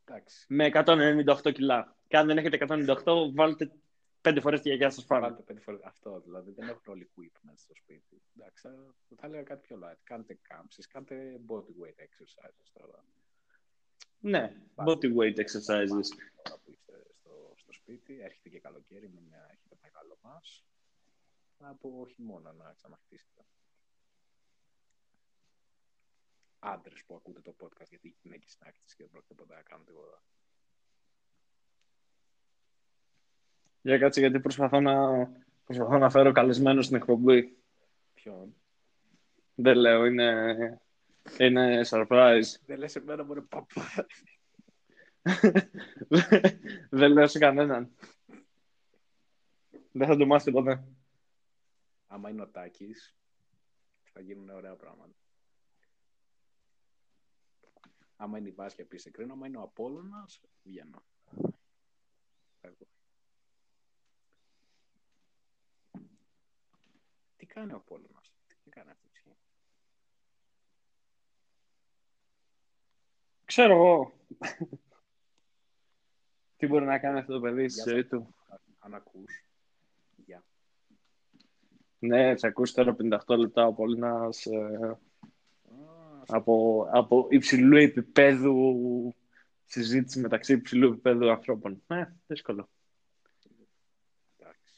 Εντάξει. 0.05 0.45
με 0.49 0.70
198 0.74 1.53
κιλά. 1.53 1.97
Και 2.09 2.16
αν 2.16 2.26
δεν 2.26 2.39
έχετε 2.39 2.57
198, 2.57 3.30
βάλτε 3.34 3.72
πέντε 4.20 4.41
φορές 4.41 4.61
τη 4.61 4.68
γιαγιά 4.68 4.91
σας 4.91 5.05
πάνω. 5.05 5.20
Βάλτε 5.26 5.43
πέντε 5.43 5.61
φορές 5.61 5.80
αυτό, 5.84 6.20
δηλαδή 6.20 6.51
δεν 6.53 6.68
έχουν 6.68 6.82
όλοι 6.93 7.11
equipment 7.16 7.53
στο 7.57 7.74
σπίτι. 7.74 8.22
Εντάξει, 8.36 8.62
θα- 8.62 8.95
θα 9.16 9.26
έλεγα 9.26 9.43
κάτι 9.43 9.66
πιο 9.66 9.78
light. 9.84 9.99
Κάντε 10.05 10.39
κάμψεις, 10.43 10.86
κάντε 10.86 11.41
body 11.49 11.72
weight 11.82 12.01
exercises 12.07 12.66
τώρα. 12.72 13.05
Ναι, 14.20 14.53
body 14.74 15.16
weight 15.16 15.36
exercises. 15.45 16.07
Τώρα 16.43 16.61
που 16.64 16.70
είστε 16.70 16.93
στο, 17.18 17.53
στο 17.57 17.72
σπίτι, 17.72 18.18
έρχεται 18.20 18.49
και 18.49 18.61
καλοκαίρι 18.61 19.09
με 19.14 19.20
μια, 19.28 19.47
έχετε 19.53 19.76
μεγάλο 19.82 20.18
μας. 20.22 20.64
Από 21.61 22.06
χειμώνα 22.14 22.52
να 22.52 22.72
ξαναχτίσετε. 22.76 23.44
Άντρες 26.59 27.04
που 27.04 27.14
ακούτε 27.14 27.40
το 27.40 27.56
podcast, 27.61 27.88
γιατί 27.88 28.09
οι 28.09 28.16
γυναίκες 28.22 28.54
είναι 28.54 28.68
άκτης 28.68 28.94
και 28.94 29.02
δεν 29.02 29.11
πρόκειται 29.11 29.34
ποτέ 29.34 29.54
να 29.54 29.62
κάνουν 29.62 29.86
τίποτα. 29.86 30.22
Για 33.82 33.98
κάτσε 33.98 34.20
γιατί 34.20 34.40
προσπαθώ 34.40 34.80
να, 34.80 35.26
προσπαθώ 35.64 35.98
να 35.98 36.11
φέρω 36.11 36.32
καλεσμένο 36.32 36.82
στην 36.82 36.96
εκπομπή. 36.96 37.56
Ποιον; 38.14 38.54
Δεν 39.54 39.76
λέω, 39.76 40.04
είναι, 40.04 40.80
είναι 41.38 41.80
surprise. 41.88 42.61
Δεν 42.66 42.78
λες 42.78 42.96
εμένα 42.96 43.24
μου 43.24 43.32
είναι 43.32 43.40
παπά. 43.40 44.06
Δεν 46.90 47.12
λέω 47.12 47.26
σε 47.26 47.38
κανέναν. 47.38 47.94
Δεν 49.92 50.06
θα 50.09 50.16
το 50.16 50.26
μάθετε 50.26 50.50
ποτέ. 50.50 50.97
Άμα 52.11 52.30
είναι 52.30 52.42
ο 52.42 52.48
Τάκης, 52.48 53.16
θα 54.12 54.20
γίνουν 54.20 54.48
ωραία 54.50 54.76
πράγματα. 54.76 55.16
Άμα 58.16 58.38
είναι 58.38 58.48
η 58.48 58.52
Βάσια 58.52 58.84
επίσης 58.84 59.04
σε 59.04 59.11
κρίνω, 59.11 59.32
άμα 59.32 59.46
είναι 59.46 59.59
ο 59.59 59.62
Απόλλωνας, 59.62 60.40
βγαίνω. 60.62 61.02
Φεύγω. 62.61 62.86
Τι 67.36 67.46
κάνει 67.46 67.72
ο 67.72 67.76
Απόλλωνας, 67.76 68.32
τι 68.62 68.70
κάνει 68.70 68.90
αυτή 68.90 69.09
τη 69.09 69.16
στιγμή. 69.16 69.36
Ξέρω 73.44 73.74
εγώ. 73.74 74.12
Τι 76.56 76.66
μπορεί 76.66 76.84
να 76.84 76.98
κάνει 76.98 77.18
αυτό 77.18 77.32
το 77.32 77.40
παιδί 77.40 77.68
στη 77.68 77.80
Γεια 77.82 77.92
ζωή 77.92 78.00
σας. 78.02 78.11
του; 78.11 78.34
Αν 78.78 78.94
ακούς, 78.94 79.32
γεια. 79.38 79.47
Ναι, 81.99 82.36
θα 82.36 82.49
ακούσεις 82.49 82.74
τώρα 82.74 82.96
58 83.26 83.36
λεπτά 83.38 83.64
από 83.64 83.84
ένα 83.92 84.12
Α, 84.14 84.28
από, 86.26 86.86
από 86.92 87.26
υψηλού 87.30 87.76
επίπεδου 87.76 89.14
συζήτησης 89.64 90.22
μεταξύ 90.22 90.53
υψηλού 90.53 90.88
επίπεδου 90.92 91.30
ανθρώπων. 91.30 91.82
Ναι, 91.86 92.14
δύσκολο. 92.26 92.68
εντάξει. 94.36 94.74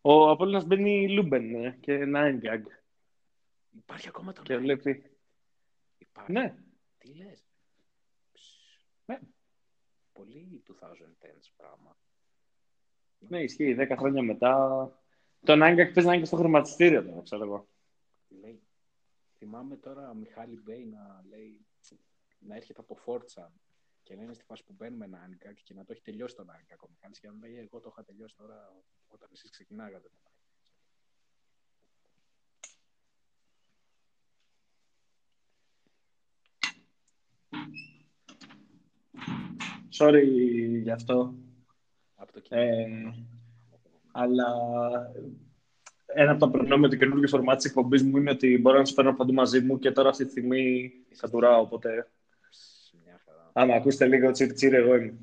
Ο 0.00 0.30
Απόλλωνας 0.30 0.64
μπαίνει 0.66 1.08
Λούμπεν 1.10 1.54
ε, 1.54 1.76
και 1.80 2.04
Νάινγκαγκ 2.04 2.64
Υπάρχει 3.70 4.08
ακόμα 4.08 4.32
το 4.32 4.42
και 4.42 4.54
Nike. 4.56 4.60
βλέπει. 4.60 5.10
Υπάρχει. 5.98 6.32
Ναι, 6.32 6.54
Τι 6.98 7.14
λες. 7.14 7.44
Ναι. 9.04 9.18
Πολύ 10.12 10.62
2010s 10.66 11.50
πράγμα. 11.56 11.96
ναι, 13.18 13.42
ισχύει. 13.42 13.76
10 13.78 13.94
χρόνια 13.98 14.22
μετά. 14.22 14.92
Το 15.44 15.56
Νάινγκαγκ 15.56 15.92
παίζει 15.92 16.08
να 16.08 16.12
είναι 16.12 16.22
και 16.22 16.28
στο 16.28 16.36
χρηματιστήριο 16.36 17.04
τώρα, 17.04 17.22
ξέρω 17.22 17.44
εγώ. 17.44 17.68
Λέει; 18.28 18.62
Θυμάμαι 19.38 19.76
τώρα 19.76 20.10
ο 20.10 20.14
Μιχάλη 20.14 20.60
Μπέι 20.62 20.84
να 20.84 21.24
λέει 21.28 21.66
να 22.38 22.56
έρχεται 22.56 22.80
από 22.80 22.94
Φόρτσα 22.94 23.52
και 24.02 24.14
να 24.14 24.22
είναι 24.22 24.32
στη 24.32 24.44
φάση 24.44 24.64
που 24.64 24.72
μπαίνουμε 24.76 25.04
ένα 25.04 25.18
Άνικα 25.18 25.52
και 25.52 25.74
να 25.74 25.84
το 25.84 25.92
έχει 25.92 26.02
τελειώσει 26.02 26.34
τον 26.34 26.50
Άνικα 26.50 26.76
ο 26.80 26.88
Μιχάλης 26.90 27.18
και 27.18 27.28
να 27.28 27.34
λέει 27.38 27.56
εγώ 27.56 27.80
το 27.80 27.88
είχα 27.92 28.04
τελειώσει 28.04 28.36
τώρα 28.36 28.74
όταν 29.06 29.28
εσείς 29.32 29.50
ξεκινάγατε. 29.50 30.10
Sorry 39.98 40.24
γι' 40.82 40.90
αυτό. 40.90 41.34
Από 42.14 42.32
το 42.32 42.40
κοινό. 42.40 42.60
Ε, 42.60 43.14
αλλά 44.20 44.46
ένα 46.06 46.30
από 46.30 46.40
τα 46.40 46.50
προνόμια 46.50 46.88
του 46.88 46.96
καινούργιου 46.96 47.28
φορμάτι 47.28 47.56
της 47.56 47.66
εκπομπής 47.66 48.02
μου 48.02 48.16
είναι 48.16 48.30
ότι 48.30 48.58
μπορώ 48.58 48.78
να 48.78 48.84
σου 48.84 48.94
παίρνω 48.94 49.14
παντού 49.14 49.32
μαζί 49.32 49.60
μου 49.60 49.78
και 49.78 49.90
τώρα 49.90 50.08
αυτή 50.08 50.24
τη 50.24 50.30
στιγμή 50.30 50.92
κατουράω, 51.16 51.60
οπότε 51.60 52.10
Ψ, 52.50 52.92
Μια 53.04 53.20
χαρά. 53.24 53.50
άμα 53.52 53.74
ακούσετε 53.74 54.06
λίγο 54.06 54.30
τσιρ 54.30 54.52
τσιρ 54.52 54.74
εγώ 54.74 54.94
είμαι. 54.96 55.18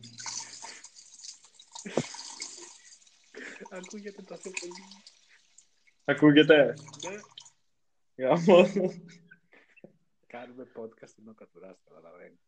Ακούγεται 3.72 4.22
τόσο 4.22 4.50
πολύ. 4.60 4.74
Ακούγεται. 6.06 6.74
Ναι. 7.04 8.26
Γαμώ. 8.26 8.66
Κάνουμε 10.28 10.64
podcast 10.76 11.14
ενώ 11.20 11.34
κατουράς 11.34 11.78
καταλαβαίνεις. 11.86 12.40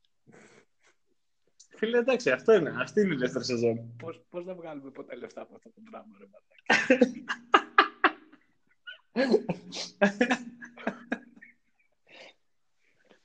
Φίλε, 1.68 1.98
εντάξει, 1.98 2.30
αυτό 2.30 2.54
είναι. 2.54 2.74
Αυτή 2.78 3.02
είναι 3.02 3.14
η 3.14 3.18
δεύτερη 3.18 3.46
σεζόν. 3.46 3.96
Πώς, 3.98 4.22
πώς 4.30 4.46
να 4.46 4.54
βγάλουμε 4.54 4.90
ποτέ 4.90 5.16
λεφτά 5.16 5.42
από 5.42 5.56
αυτό 5.56 5.70
το 5.70 5.82
πράγμα, 5.90 6.18
ρε 6.20 6.26
μαλάκα; 6.32 6.56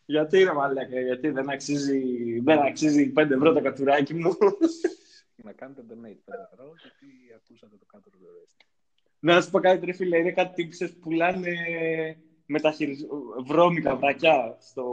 γιατί 0.04 0.42
ρε 0.42 0.52
μαλάκα, 0.52 1.00
γιατί 1.00 1.30
δεν 1.30 1.50
αξίζει, 1.50 2.40
δεν 2.40 2.58
αξίζει 2.58 3.12
5 3.16 3.30
ευρώ 3.30 3.52
το 3.52 3.60
κατουράκι 3.60 4.14
μου; 4.14 4.36
Να 5.44 5.52
κάνετε 5.52 5.84
donate 5.88 6.32
5 6.32 6.34
ευρώ 6.52 6.74
γιατί 6.82 7.34
ακούσατε 7.36 7.76
το 7.76 7.86
κάτω 7.86 8.10
του 8.10 8.18
να 9.24 9.40
σου 9.40 9.50
πω 9.50 9.60
κάτι 9.60 9.86
ρε 9.86 9.92
φίλε, 9.92 10.18
είναι 10.18 10.32
κάτι 10.32 10.54
τύψες 10.54 10.92
που 10.92 10.98
πουλάνε 10.98 11.52
μεταχειρισ... 12.46 13.06
βρώμικα 13.44 13.96
βρακιά 13.96 14.56
στο, 14.60 14.84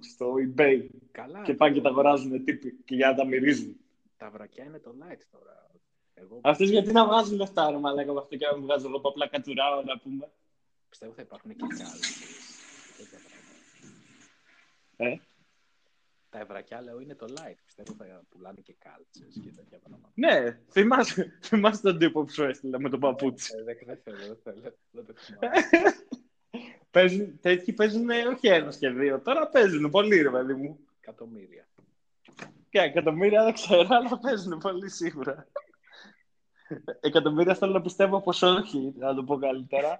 στο 0.00 0.34
eBay 0.34 0.86
Καλά. 1.12 1.42
και 1.42 1.54
πάνε 1.54 1.74
και 1.74 1.80
τα 1.80 1.88
αγοράζουν 1.88 2.44
τύποι 2.44 2.72
και 2.84 2.94
για 2.94 3.08
να 3.08 3.14
τα 3.14 3.26
μυρίζουν. 3.26 3.76
Τα 4.16 4.30
βρακιά 4.30 4.64
είναι 4.64 4.78
το 4.78 4.94
light 5.00 5.20
τώρα. 5.30 5.70
Εγώ 6.14 6.40
Αυτές 6.42 6.70
γιατί 6.70 6.92
να 6.92 7.06
βγάζουν 7.06 7.36
λεφτά 7.36 7.70
ρε 7.70 7.78
μαλάκα 7.78 8.12
με 8.12 8.18
αυτό 8.18 8.36
και 8.36 8.46
να 8.46 8.56
μου 8.56 8.62
βγάζω 8.62 8.88
εγώ 8.88 9.00
που 9.00 9.08
απλά 9.08 9.28
κατουράω 9.28 9.82
να 9.82 9.98
πούμε. 9.98 10.30
πιστεύω 10.88 11.12
θα 11.12 11.22
υπάρχουν 11.22 11.50
και 11.50 11.66
κάλτσες. 11.68 12.20
τέτοια 12.96 13.18
πράγματα. 13.26 13.52
Ε; 14.96 15.20
Τα 16.30 16.38
ευρακιά 16.38 16.82
λέω 16.82 17.00
είναι 17.00 17.14
το 17.14 17.26
light. 17.28 17.58
Πιστεύω 17.64 17.92
θα 17.92 18.22
πουλάνε 18.28 18.60
και 18.60 18.76
κάλτσες 18.78 19.40
και 19.44 19.50
τέτοια 19.52 19.78
πράγματα. 19.78 20.12
Ναι, 20.14 20.60
θυμάσαι, 20.70 21.38
θυμάσαι 21.42 21.82
τον 21.82 21.98
τύπο 21.98 22.24
που 22.24 22.32
σου 22.32 22.44
έστειλα 22.44 22.80
με 22.80 22.88
το 22.88 22.98
παπούτσι. 22.98 23.52
Ε, 23.58 23.62
Δεν 23.62 23.76
δεν 23.86 23.98
θέλω, 24.02 24.26
δεν 24.26 24.38
θέλω. 24.42 24.74
Δεν 26.94 27.10
το 27.10 27.10
θυμάμαι. 27.10 27.28
Παίζουν, 27.30 27.40
τέτοιοι 27.40 27.72
παίζουν 27.72 28.10
ε, 28.10 28.26
όχι 28.26 28.48
ένας 28.48 28.78
και 28.78 28.88
δύο. 28.88 29.20
Τώρα 29.20 29.48
παίζουν 29.48 29.90
πολύ, 29.90 30.22
ρε 30.22 30.30
παιδί 30.30 30.54
μου. 30.54 30.78
Εκατομμύρια. 31.00 31.68
Και 32.68 32.78
εκατομμύρια 32.78 33.44
δεν 33.44 33.52
ξέρω, 33.52 33.88
αλλά 33.90 34.18
παίζουν 34.18 34.58
πολύ 34.58 34.90
σίγουρα. 34.90 35.46
Εκατομμύρια 37.00 37.54
θέλω 37.54 37.72
να 37.72 37.80
πιστεύω 37.80 38.20
πως 38.20 38.42
όχι, 38.42 38.92
να 38.96 39.14
το 39.14 39.24
πω 39.24 39.36
καλύτερα. 39.36 39.96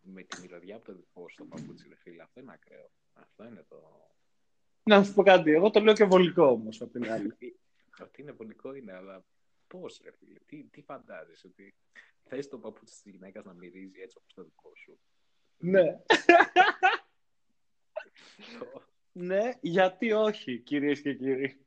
Με 0.00 0.22
τη 0.22 0.40
μυρωδιά 0.40 0.76
από 0.76 0.84
το 0.84 0.92
δικό 0.92 1.28
στο 1.28 1.44
παπούτσι, 1.44 1.88
ρε 1.88 1.96
φίλε. 1.96 2.22
Αυτό 2.22 2.40
είναι 2.40 2.52
ακραίο. 2.52 2.90
Αυτό 3.12 3.44
είναι 3.44 3.64
το. 3.68 3.76
Να 4.82 5.04
σου 5.04 5.14
πω 5.14 5.22
κάτι, 5.22 5.50
εγώ 5.52 5.70
το 5.70 5.80
λέω 5.80 5.94
και 5.94 6.04
βολικό 6.04 6.46
όμως 6.46 6.80
απ' 6.80 6.92
την 6.92 7.10
άλλη. 7.10 7.36
Ότι 8.02 8.22
είναι 8.22 8.32
βολικό 8.32 8.74
είναι, 8.74 8.92
αλλά 8.92 9.24
πώς 9.66 10.00
ρε 10.04 10.10
φίλε, 10.12 10.38
τι, 10.46 10.64
τι 10.64 10.82
φαντάζεσαι, 10.82 11.46
ότι 11.46 11.74
θες 12.24 12.48
το 12.48 12.58
παπούτσι 12.58 13.02
της 13.02 13.12
γυναίκας 13.12 13.44
να 13.44 13.52
μυρίζει 13.52 14.00
έτσι 14.00 14.16
όπως 14.18 14.34
το 14.34 14.44
δικό 14.44 14.72
σου; 14.76 14.98
Ναι. 15.58 15.82
ναι, 19.12 19.50
γιατί 19.60 20.12
όχι, 20.12 20.58
κυρίες 20.58 21.00
και 21.00 21.14
κύριοι. 21.14 21.66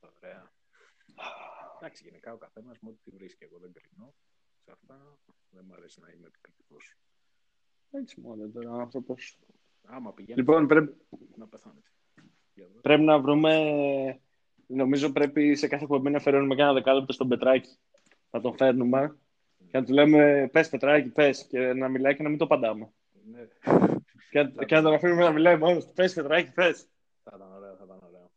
Ωραία. 0.00 0.52
Εντάξει, 1.76 2.04
γενικά 2.04 2.32
ο 2.32 2.36
καθένας 2.36 2.78
με 2.80 2.88
ό,τι 2.88 3.10
βρίσκει. 3.10 3.44
Εγώ 3.44 3.58
δεν 3.58 3.72
κρίνω. 3.72 4.14
Σε 4.64 4.72
αυτά 4.72 5.18
δεν 5.50 5.64
μου 5.68 5.74
αρέσει 5.74 6.00
να 6.00 6.10
είμαι 6.10 6.26
επικριτικός. 6.26 6.96
Έτσι 7.90 8.20
μόνο 8.20 8.48
τώρα 8.48 8.70
ο 8.70 8.80
άνθρωπος. 8.80 9.38
Άμα 9.82 10.12
πηγαίνεις 10.12 10.36
Λοιπόν, 10.36 10.66
πρέπει, 10.66 10.96
να 11.36 11.46
πεθάνετε. 11.46 11.90
Για 12.54 12.68
δω. 12.68 12.80
πρέπει 12.80 13.02
να 13.02 13.18
βρούμε, 13.18 14.20
νομίζω 14.66 15.12
πρέπει 15.12 15.54
σε 15.54 15.68
κάθε 15.68 15.82
εκπομπή 15.82 16.10
να 16.10 16.20
φέρνουμε 16.20 16.54
και 16.54 16.62
ένα 16.62 16.72
δεκάλεπτο 16.72 17.12
στον 17.12 17.28
Πετράκη. 17.28 17.78
Να 18.30 18.40
τον 18.40 18.56
φέρνουμε 18.56 19.18
και 19.70 19.78
να 19.78 19.82
τους 19.82 19.90
λέμε 19.90 20.48
πες 20.52 20.68
Πετράκη, 20.68 21.08
πες 21.08 21.46
και 21.46 21.72
να 21.72 21.88
μιλάει 21.88 22.16
και 22.16 22.22
να 22.22 22.28
μην 22.28 22.38
το 22.38 22.46
παντάμε. 22.46 22.92
Ναι. 23.30 23.48
Και, 24.30 24.64
και 24.66 24.74
να 24.74 24.82
τον 24.82 24.94
αφήνουμε 24.94 25.22
να 25.22 25.30
μιλάει 25.30 25.56
μόνος 25.56 25.86
του. 25.86 25.92
Πες 25.92 26.14
Πετράκη, 26.14 26.52
πες. 26.52 26.88
Θα 27.24 27.32
ήταν 27.36 27.52
ωραίο, 27.52 27.76
θα 27.76 27.84
ήταν 27.84 27.98
ωραίο. 28.02 28.30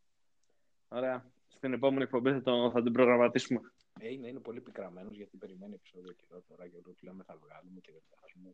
Ωραία. 0.87 1.25
Στην 1.47 1.73
επόμενη 1.73 2.03
εκπομπή 2.03 2.31
θα, 2.31 2.41
το, 2.41 2.71
θα 2.71 2.83
την 2.83 2.91
προγραμματίσουμε. 2.91 3.59
Ε, 3.99 4.11
είναι, 4.11 4.27
είναι 4.27 4.39
πολύ 4.39 4.61
πικραμένος 4.61 5.15
γιατί 5.15 5.37
περιμένει 5.37 5.73
επεισόδιο 5.73 6.13
καιρό 6.13 6.43
τώρα 6.47 6.67
και 6.67 6.77
του 6.83 6.95
λέμε 7.01 7.23
θα 7.23 7.37
βγάλουμε 7.43 7.79
και 7.79 7.91
δεν 7.91 8.01
θα 8.09 8.17
χάσουμε. 8.21 8.49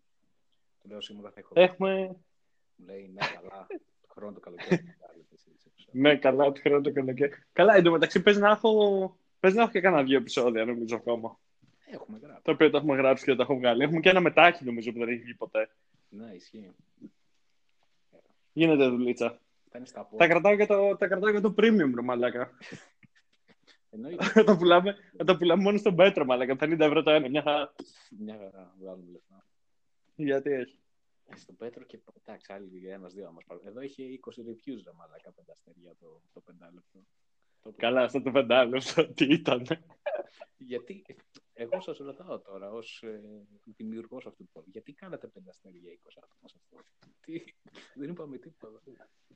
Του 0.79 0.87
λέω 0.89 1.01
σήμερα 1.01 1.31
θα 1.31 1.39
έχω. 1.39 1.53
Έχουμε 1.55 2.17
Μου 2.77 2.85
λέει 2.85 3.11
ναι, 3.13 3.27
καλά. 3.35 3.67
Το 4.01 4.07
χρόνο 4.09 4.33
το 4.33 4.39
καλοκαίρι 4.39 4.75
θα 4.75 4.95
βγάλετε 4.99 5.33
εσείς 5.33 5.65
επεισόδιο. 5.65 6.01
Ναι, 6.01 6.15
καλά, 6.15 6.51
τη 6.51 6.61
χρόνο 6.61 6.81
το 6.81 6.91
καλοκαίρι. 6.91 7.31
Καλά, 7.53 7.75
εντωμεταξύ 7.75 8.21
παίζει 8.21 8.39
να 8.39 8.49
έχω, 8.49 8.71
παίζει 9.39 9.57
να 9.57 9.63
έχω 9.63 9.71
και 9.71 9.81
κάνα 9.81 10.03
δύο 10.03 10.17
επεισόδια, 10.17 10.65
νομίζω 10.65 10.95
ακόμα. 10.95 11.39
Έχουμε 11.89 12.19
γράψει. 12.21 12.43
Τα 12.43 12.51
οποία 12.51 12.69
τα 12.69 12.77
έχουμε 12.77 12.95
γράψει 12.95 13.25
και 13.25 13.35
τα 13.35 13.43
έχω 13.43 13.55
βγάλει. 13.57 13.83
Έχουμε 13.83 13.99
και 13.99 14.09
ένα 14.09 14.19
μετάκι, 14.21 14.63
νομίζω, 14.65 14.91
που 14.91 14.99
δεν 14.99 15.07
έχει 15.09 15.21
βγει 15.21 15.33
ποτέ. 15.33 15.69
Ναι, 16.09 16.31
ισχύει. 16.33 16.75
Γίνεται 18.53 18.87
δουλίτσα. 18.87 19.39
Θα 19.69 19.77
είναι 19.77 19.87
στα 19.87 19.99
Τα 19.99 20.05
πόδια. 20.05 20.27
κρατάω 20.27 20.53
για 20.53 20.67
το, 20.67 20.95
τα 20.95 21.07
κρατάω 21.07 21.29
για 21.29 21.41
το 21.41 21.53
premium, 21.57 21.91
ρε 21.95 22.01
μαλάκα. 22.01 22.51
Εννοείται. 23.89 24.23
Θα 24.35 24.43
τα 24.43 24.57
πουλάμε, 24.57 24.95
θα 25.17 25.23
τα 25.23 25.37
πουλάμε 25.37 25.63
μόνο 25.63 25.77
στον 25.77 25.95
Πέτρο, 25.95 26.25
μαλάκα. 26.25 26.53
50 26.59 26.79
ευρώ 26.79 27.03
το 27.03 27.09
ένα, 27.09 27.29
μια 27.29 27.41
χαρά. 27.41 27.73
Μια 28.19 28.37
χαρά 28.37 28.73
βγάλουμε 28.79 29.11
λεφτά. 29.11 29.45
Γιατί 30.15 30.51
έχει; 30.51 30.79
Ε, 31.27 31.35
Στον 31.35 31.55
Πέτρο 31.57 31.83
και 31.83 31.99
εντάξει, 32.23 32.53
άλλοι 32.53 32.87
ένα-δύο 32.89 33.31
μα 33.31 33.39
πάρουν. 33.47 33.67
Εδώ 33.67 33.81
είχε 33.81 34.03
20 34.03 34.29
reviews 34.29 34.81
ρε 34.85 34.91
μαλάκα 34.95 35.31
πέντε 35.31 35.51
αστέρια 35.51 35.95
το, 35.99 36.21
το 36.33 36.39
πεντάλεπτο. 36.39 36.99
Το 37.67 37.73
Καλά, 37.77 38.03
αυτό 38.03 38.21
το 38.21 38.31
πεντάλεπτο, 38.31 39.07
τι 39.13 39.25
ήταν. 39.25 39.65
Γιατί 40.57 41.05
εγώ 41.53 41.81
σας 41.81 41.97
ρωτάω 41.97 42.39
τώρα 42.39 42.71
ως 42.71 43.03
ε, 43.03 43.21
δημιουργός 43.63 44.25
αυτού 44.25 44.43
του 44.43 44.49
podcast, 44.53 44.71
γιατί 44.71 44.93
κάνατε 44.93 45.27
πέντε 45.27 45.49
αστέρια 45.49 45.79
για 45.83 45.91
20 45.91 46.07
άτομα 46.23 46.47
σε 46.47 46.55
αυτό; 46.63 46.77
Τι, 47.19 47.43
δεν 47.95 48.09
είπαμε 48.09 48.37
τίποτα. 48.37 48.81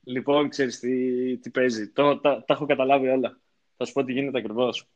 Λοιπόν, 0.03 0.49
ξέρεις 0.49 0.79
τι, 0.79 1.37
τι 1.37 1.49
παίζει. 1.49 1.89
Το, 1.89 2.19
τα, 2.19 2.43
τα 2.43 2.53
έχω 2.53 2.65
καταλάβει 2.65 3.07
όλα. 3.07 3.41
Θα 3.77 3.85
σου 3.85 3.93
πω 3.93 4.03
τι 4.03 4.13
γίνεται 4.13 4.37
ακριβώς. 4.37 4.89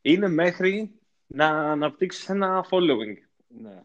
Είναι 0.00 0.28
μέχρι 0.28 0.94
να 1.26 1.46
αναπτύξεις 1.46 2.28
ένα 2.28 2.66
following. 2.70 3.16
Ναι. 3.46 3.80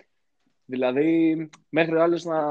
Δηλαδή, 0.65 1.49
μέχρι 1.69 1.95
ο 1.95 2.01
άλλος 2.01 2.23
να, 2.23 2.41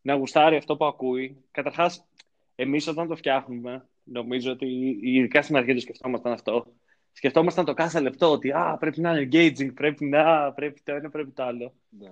να 0.00 0.14
γουστάρει 0.14 0.56
αυτό 0.56 0.76
που 0.76 0.84
ακούει. 0.84 1.44
Καταρχάς, 1.50 2.08
εμείς 2.54 2.86
όταν 2.86 3.08
το 3.08 3.16
φτιάχνουμε, 3.16 3.88
νομίζω 4.04 4.52
ότι 4.52 4.98
ειδικά 5.02 5.42
στην 5.42 5.56
αρχή 5.56 5.74
το 5.74 5.80
σκεφτόμασταν 5.80 6.32
αυτό. 6.32 6.66
Σκεφτόμασταν 7.12 7.64
το 7.64 7.74
κάθε 7.74 8.00
λεπτό 8.00 8.30
ότι 8.30 8.52
α, 8.52 8.76
πρέπει 8.80 9.00
να 9.00 9.18
είναι 9.18 9.28
engaging, 9.32 9.74
πρέπει 9.74 10.04
να, 10.04 10.52
πρέπει 10.52 10.80
το 10.84 10.94
ένα, 10.94 11.10
πρέπει 11.10 11.30
το 11.30 11.42
άλλο. 11.42 11.74
ναι. 11.88 12.08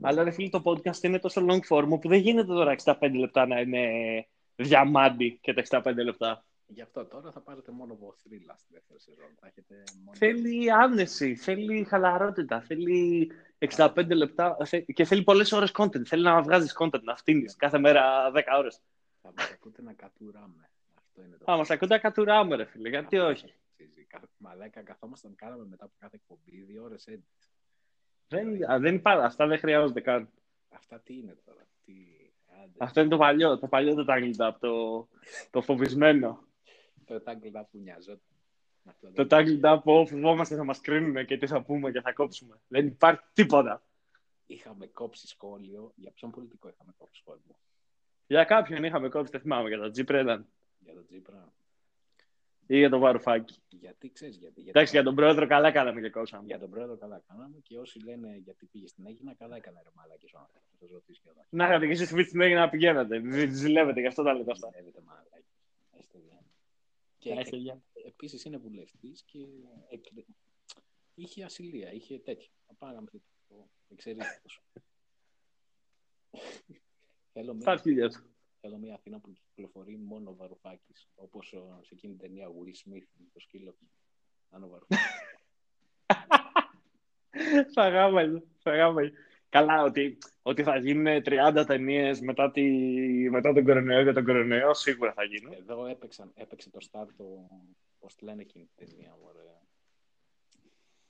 Αλλά 0.00 0.22
ρε 0.22 0.30
φίλε, 0.30 0.48
το 0.48 0.62
podcast 0.64 1.02
είναι 1.02 1.18
τόσο 1.18 1.46
long 1.48 1.60
form 1.68 2.00
που 2.00 2.08
δεν 2.08 2.18
γίνεται 2.18 2.46
τώρα 2.46 2.74
65 2.84 2.94
λεπτά 3.12 3.46
να 3.46 3.60
είναι 3.60 3.88
διαμάντι 4.56 5.38
και 5.40 5.54
τα 5.54 5.82
65 5.84 5.94
λεπτά. 5.94 6.44
Γι' 6.66 6.80
αυτό 6.80 7.04
τώρα 7.04 7.30
θα 7.30 7.40
πάρετε 7.40 7.72
μόνο 7.72 7.92
από 7.92 8.14
θρύλα 8.22 8.54
στη 8.58 8.68
δεύτερη 8.72 9.00
σεζόν. 9.00 9.28
Θα 9.40 9.46
έχετε 9.46 9.82
μόνο... 10.04 10.16
Θέλει 10.16 10.72
άνεση, 10.72 11.34
θέλει 11.34 11.84
χαλαρότητα, 11.84 12.60
θέλει 12.60 13.30
65 13.76 14.06
λεπτά 14.08 14.56
και 14.94 15.04
θέλει 15.04 15.22
πολλές 15.22 15.52
ώρες 15.52 15.72
content. 15.78 16.04
Θέλει 16.04 16.22
να 16.22 16.42
βγάζεις 16.42 16.76
content, 16.78 17.02
να 17.02 17.16
φτύνεις 17.16 17.56
κάθε 17.56 17.78
μέρα 17.78 18.30
10 18.34 18.40
ώρες. 18.58 18.80
Θα 19.22 19.32
μας 19.36 19.50
ακούτε 19.50 19.82
να 19.82 19.92
κατουράμε. 19.92 20.70
Αυτό 21.16 21.28
είναι 21.28 21.36
το 21.36 21.44
Θα 21.44 21.56
μας 21.56 21.70
ακούτε 21.70 21.94
να 21.94 22.00
κατουράμε, 22.00 22.56
ρε 22.56 22.64
φίλε, 22.64 22.88
γιατί 22.88 23.18
όχι; 23.18 23.54
Μαλάκα, 24.36 24.82
καθόμασταν, 24.82 25.34
κάναμε 25.34 25.64
μετά 25.64 25.84
από 25.84 25.94
κάθε 25.98 26.16
εκπομπή 26.16 26.62
δύο 26.62 26.82
ώρες 26.82 27.08
edit. 27.10 27.48
Δεν, 28.28 28.70
α, 28.70 28.78
δεν 28.78 28.94
υπάρχει, 28.94 29.24
αυτά 29.24 29.46
δεν 29.46 29.58
χρειάζονται 29.58 30.00
καν. 30.00 30.28
Αυτά 30.68 31.00
τι 31.00 31.18
είναι 31.18 31.36
τώρα. 31.44 31.66
Τι... 31.84 31.92
Άντε. 32.62 32.72
Αυτό 32.78 33.00
είναι 33.00 33.08
το 33.08 33.16
παλιό, 33.16 33.58
το 33.58 33.66
παλιό 33.68 33.94
το 33.94 34.04
Tangled 34.08 34.48
Up, 34.48 34.54
το, 34.60 35.08
το 35.50 35.62
φοβισμένο. 35.62 36.44
Το 37.04 37.22
Tangled 37.26 37.60
Up 37.60 37.64
που 37.70 37.78
νοιάζεται. 37.78 38.20
Αυτό 38.84 39.12
Το 39.12 39.24
δεν- 39.24 39.60
Tangled 39.60 39.74
Up 39.74 39.80
που 39.82 40.06
φοβόμαστε 40.08 40.56
να 40.56 40.64
μας 40.64 40.80
κρίνουν 40.80 41.26
και 41.26 41.36
τι 41.36 41.46
θα 41.46 41.62
πούμε 41.62 41.90
και 41.90 42.00
θα 42.00 42.12
κόψουμε. 42.12 42.60
Δεν 42.68 42.86
υπάρχει 42.86 43.20
τίποτα. 43.32 43.82
Είχαμε 44.46 44.86
κόψει 44.86 45.26
σχόλιο. 45.26 45.92
Για 45.96 46.10
ποιον 46.10 46.30
πολιτικό 46.30 46.68
είχαμε 46.68 46.92
κόψει 46.98 47.20
σχόλιο; 47.20 47.56
Για 48.26 48.44
κάποιον 48.44 48.84
είχαμε 48.84 49.08
κόψει, 49.08 49.30
δεν 49.30 49.40
θυμάμαι, 49.40 49.68
για 49.68 49.78
τον 49.78 49.92
Τζίπρα 49.92 50.20
ήταν. 50.20 50.48
Για 50.86 50.94
τον 50.94 51.06
Τζίπρα. 51.06 51.52
Ή 52.66 52.78
για 52.78 52.88
τον 52.90 53.00
Βαρουφάκη. 53.00 53.58
Γιατί 53.68 54.10
ξέρεις 54.10 54.36
γιατί. 54.36 54.54
γιατί 54.60 54.68
Εντάξει, 54.70 54.92
για 54.94 55.02
τον 55.04 55.14
πρόεδρο 55.14 55.46
καλά 55.46 55.70
κάναμε 55.72 56.00
και 56.00 56.10
κόψαμε. 56.10 56.46
για 56.46 56.58
τον 56.58 56.70
πρόεδρο 56.70 56.96
καλά 56.96 57.22
κάναμε 57.28 57.58
και 57.58 57.78
όσοι 57.78 57.98
λένε 58.04 58.36
γιατί 58.36 58.66
πήγε 58.66 58.86
στην 58.86 59.06
Έγινα, 59.06 59.34
καλά 59.34 59.56
έκανε 59.56 59.80
ρε 59.82 59.88
μαλάκι 59.94 60.26
ο 60.34 60.38
άνθρωπος. 60.38 60.68
Θα 60.70 60.76
σας 60.76 60.90
ρωτήσει 60.90 61.20
και 61.20 61.28
εδώ. 61.28 61.40
Να 61.50 61.66
είχατε 61.66 61.86
και 61.86 61.92
εσείς 61.92 62.08
σπίτι 62.08 62.28
στην 62.28 62.40
Έγινα 62.40 62.60
να 62.60 62.68
πηγαίνατε. 62.68 63.22
Ζη- 63.30 63.50
Ζηλεύετε, 63.50 64.00
γι' 64.00 64.06
αυτό 64.06 64.22
τα 64.22 64.34
λέτε 64.34 64.50
αυτά. 64.50 64.68
Ζηλεύετε, 64.72 65.00
μαλάκι. 65.04 65.46
Έστε 65.98 66.18
δια. 66.18 66.40
Και 67.18 67.34
Να 67.34 67.40
είστε 67.40 67.56
γεια. 67.56 67.82
επίσης 68.06 68.44
είναι 68.44 68.56
βουλευτής 68.56 69.22
και 69.22 69.38
εκλε- 69.88 70.26
είχε 71.14 71.44
ασυλία, 71.44 71.92
είχε 71.92 72.18
τέτοια. 72.18 72.50
Θα 72.66 72.74
πάγαμε 72.78 73.06
το 73.48 73.68
εξαιρετικός. 73.88 74.62
Θέλω 77.32 77.52
Στα 77.52 77.54
μια, 77.54 77.70
αρχίδια 77.72 78.10
σου. 78.10 78.35
Θέλω 78.66 78.78
μια 78.78 78.94
Αθήνα 78.94 79.18
που 79.20 79.32
κυκλοφορεί 79.32 79.96
μόνο 79.96 80.30
ο 80.30 80.34
Βαρουφάκης, 80.34 81.08
όπως 81.14 81.52
ο- 81.52 81.80
σε 81.82 81.94
εκείνη 81.94 82.12
την 82.16 82.22
ταινία 82.22 82.48
Will 82.48 82.68
Smith, 82.68 83.06
με 83.18 83.28
το 83.32 83.40
σκύλο 83.40 83.72
του. 83.72 83.90
Αν 84.50 84.62
ο 84.62 84.68
Βαρουφάκης. 84.68 85.04
Θα 87.74 87.88
γάμαγε, 87.88 88.42
θα 88.58 88.76
γάμαγε. 88.76 89.12
Καλά, 89.48 89.82
ότι, 89.82 90.18
ότι 90.42 90.62
θα 90.62 90.76
γίνουν 90.76 91.22
30 91.24 91.64
ταινίες 91.66 92.20
μετά, 92.20 92.50
τη, 92.50 92.62
μετά 93.30 93.52
τον 93.52 93.64
κορονοϊό 93.64 94.04
και 94.04 94.12
τον 94.12 94.24
κορονοϊό, 94.24 94.74
σίγουρα 94.74 95.12
θα 95.12 95.24
γίνουν. 95.24 95.52
Εδώ 95.52 95.86
έπαιξαν, 95.86 96.32
έπαιξε 96.34 96.70
το 96.70 96.78
Star 96.90 97.06
το, 97.16 97.48
πώς 97.98 98.14
τη 98.14 98.24
λένε 98.24 98.42
εκείνη 98.42 98.70
την 98.74 98.86
ταινία, 98.86 99.16
μωρέ, 99.22 99.40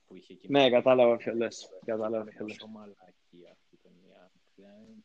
που 0.05 0.15
είχε 0.15 0.33
εκείνη. 0.33 0.59
Ναι, 0.59 0.69
κατάλαβα 0.69 1.15
ποιο 1.15 1.33
λες. 1.35 1.69
Κατάλαβα 1.85 2.23
ποιο 2.23 2.45
λες. 2.45 2.57
Πόσο 2.57 2.71
μαλακή 2.71 3.47
αυτή 3.51 3.73
η 3.75 3.77
ταινία. 3.81 4.31
Δηλαδή, 4.55 5.03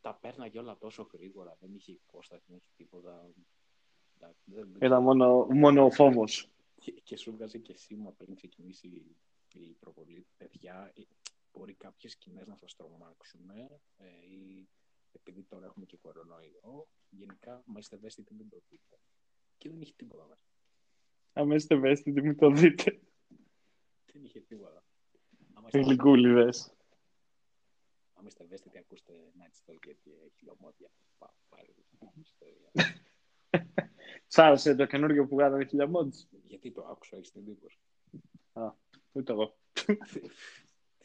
Τα 0.00 0.14
πέρναγε 0.14 0.58
όλα 0.58 0.78
τόσο 0.78 1.08
γρήγορα, 1.12 1.56
δεν 1.60 1.74
είχε 1.74 1.92
υπόσταση, 1.92 2.44
δεν 2.46 2.56
είχε 2.56 2.70
τίποτα. 2.76 3.30
Εντάξει, 4.16 4.42
δεν- 4.44 4.72
δεν- 4.72 4.88
Ήταν 4.88 5.02
μόνο, 5.02 5.46
μόνο 5.50 5.84
ο 5.84 5.90
φόβος. 5.90 6.50
Και, 6.80 6.92
και 6.92 7.16
σου 7.16 7.32
βγάζει 7.32 7.60
και 7.60 7.72
σήμα 7.74 8.12
πριν 8.12 8.34
ξεκινήσει 8.34 9.16
η 9.52 9.74
προβολή. 9.80 10.26
Παιδιά, 10.36 10.92
ε, 10.96 11.02
μπορεί 11.52 11.74
κάποιες 11.74 12.12
σκηνές 12.12 12.46
να 12.46 12.56
σας 12.56 12.76
τρομάξουν 12.76 13.50
ε, 13.50 13.66
ή 14.30 14.68
επειδή 15.12 15.42
τώρα 15.42 15.66
έχουμε 15.66 15.86
και 15.86 15.96
κορονοϊό, 15.96 16.88
γενικά 17.10 17.62
μα 17.66 17.78
είστε 17.78 17.96
ευαίσθητοι 17.96 18.34
μην 18.34 18.48
το 18.48 18.62
δείτε. 18.68 18.98
Και 19.58 19.68
δεν 19.68 19.80
είχε 19.80 19.92
τίποτα 19.96 20.26
μέσα. 20.26 20.44
Αν 21.32 21.50
είστε 21.50 21.74
ευαίσθητοι, 21.74 22.20
μην 22.22 22.36
το 22.36 22.50
δείτε. 22.50 23.00
Δεν 24.12 24.24
είχε 24.24 24.40
τίποτα. 24.40 24.84
Άμα 25.54 25.66
είστε, 25.66 25.80
Γλυκούλιδες. 25.80 26.72
Άμα 28.18 28.26
είστε 28.28 28.44
ευαίσθητοι, 28.44 28.78
ακούστε 28.78 29.12
Night 29.38 29.70
Stalker 29.72 29.94
και 30.02 30.10
χιλιομόδια. 30.36 30.90
Πα- 31.18 31.34
Πάρε 31.48 31.68
ιστορία. 32.20 32.70
Σ' 34.26 34.38
άρεσε 34.38 34.74
το 34.74 34.86
καινούργιο 34.86 35.26
που 35.26 35.36
κάνανε 35.36 35.64
χιλιά 35.64 35.88
μόντς. 35.88 36.28
Γιατί 36.46 36.72
το 36.72 36.86
άκουσα, 36.86 37.16
έχεις 37.16 37.30
την 37.30 37.40
εντύπωση. 37.40 37.78
Ούτε 39.12 39.32
εγώ. 39.32 39.56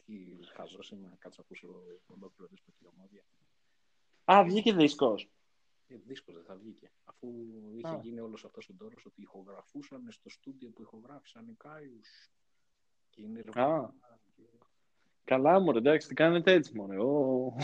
Τι 0.05 0.37
χαζός 0.53 0.89
είμαι 0.91 1.07
να 1.07 1.15
κάτσω 1.15 1.41
να 1.41 1.45
ακούσω 1.45 1.83
ολόκληρο 2.07 2.49
δίσκο 2.51 2.71
χιλιομόδια. 2.77 3.23
Α, 4.25 4.43
βγήκε 4.43 4.73
δίσκος. 4.73 5.29
Ε, 5.87 5.95
δίσκος 5.97 6.35
δεν 6.35 6.43
θα 6.43 6.55
βγήκε. 6.55 6.91
Αφού 7.03 7.27
είχε 7.75 7.87
Α. 7.87 7.99
γίνει 8.01 8.19
όλος 8.19 8.45
αυτός 8.45 8.69
ο 8.69 8.73
τόρος 8.77 9.05
ότι 9.05 9.21
ηχογραφούσαν 9.21 10.11
στο 10.11 10.29
στούντιο 10.29 10.69
που 10.69 10.81
ηχογράφησαν 10.81 11.47
οι 11.47 11.53
Κάιους. 11.53 12.31
Και 13.09 13.21
είναι 13.21 13.43
Α. 13.53 13.89
Καλά, 15.23 15.59
μωρέ, 15.59 15.77
εντάξει, 15.77 16.07
τι 16.07 16.13
κάνετε 16.13 16.51
έτσι, 16.53 16.75
μωρέ. 16.75 16.97
Ω. 16.99 17.55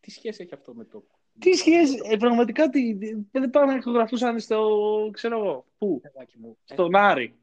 Τι 0.00 0.10
σχέση 0.10 0.42
έχει 0.42 0.54
αυτό 0.54 0.74
με 0.74 0.84
το. 0.84 1.04
Τι 1.38 1.52
σχέση, 1.52 2.00
ε, 2.04 2.16
πραγματικά 2.16 2.68
τι, 2.70 2.96
τι- 2.98 3.14
δεν 3.30 3.50
πάνε 3.50 3.72
να 3.72 3.78
ηχογραφούσαν 3.78 4.40
στο, 4.40 5.08
ξέρω 5.12 5.36
εγώ, 5.38 5.66
πού, 5.78 6.00
Παιδάκι 6.00 6.38
μου, 6.38 6.58
στον 6.64 6.96
Άρη. 6.96 7.36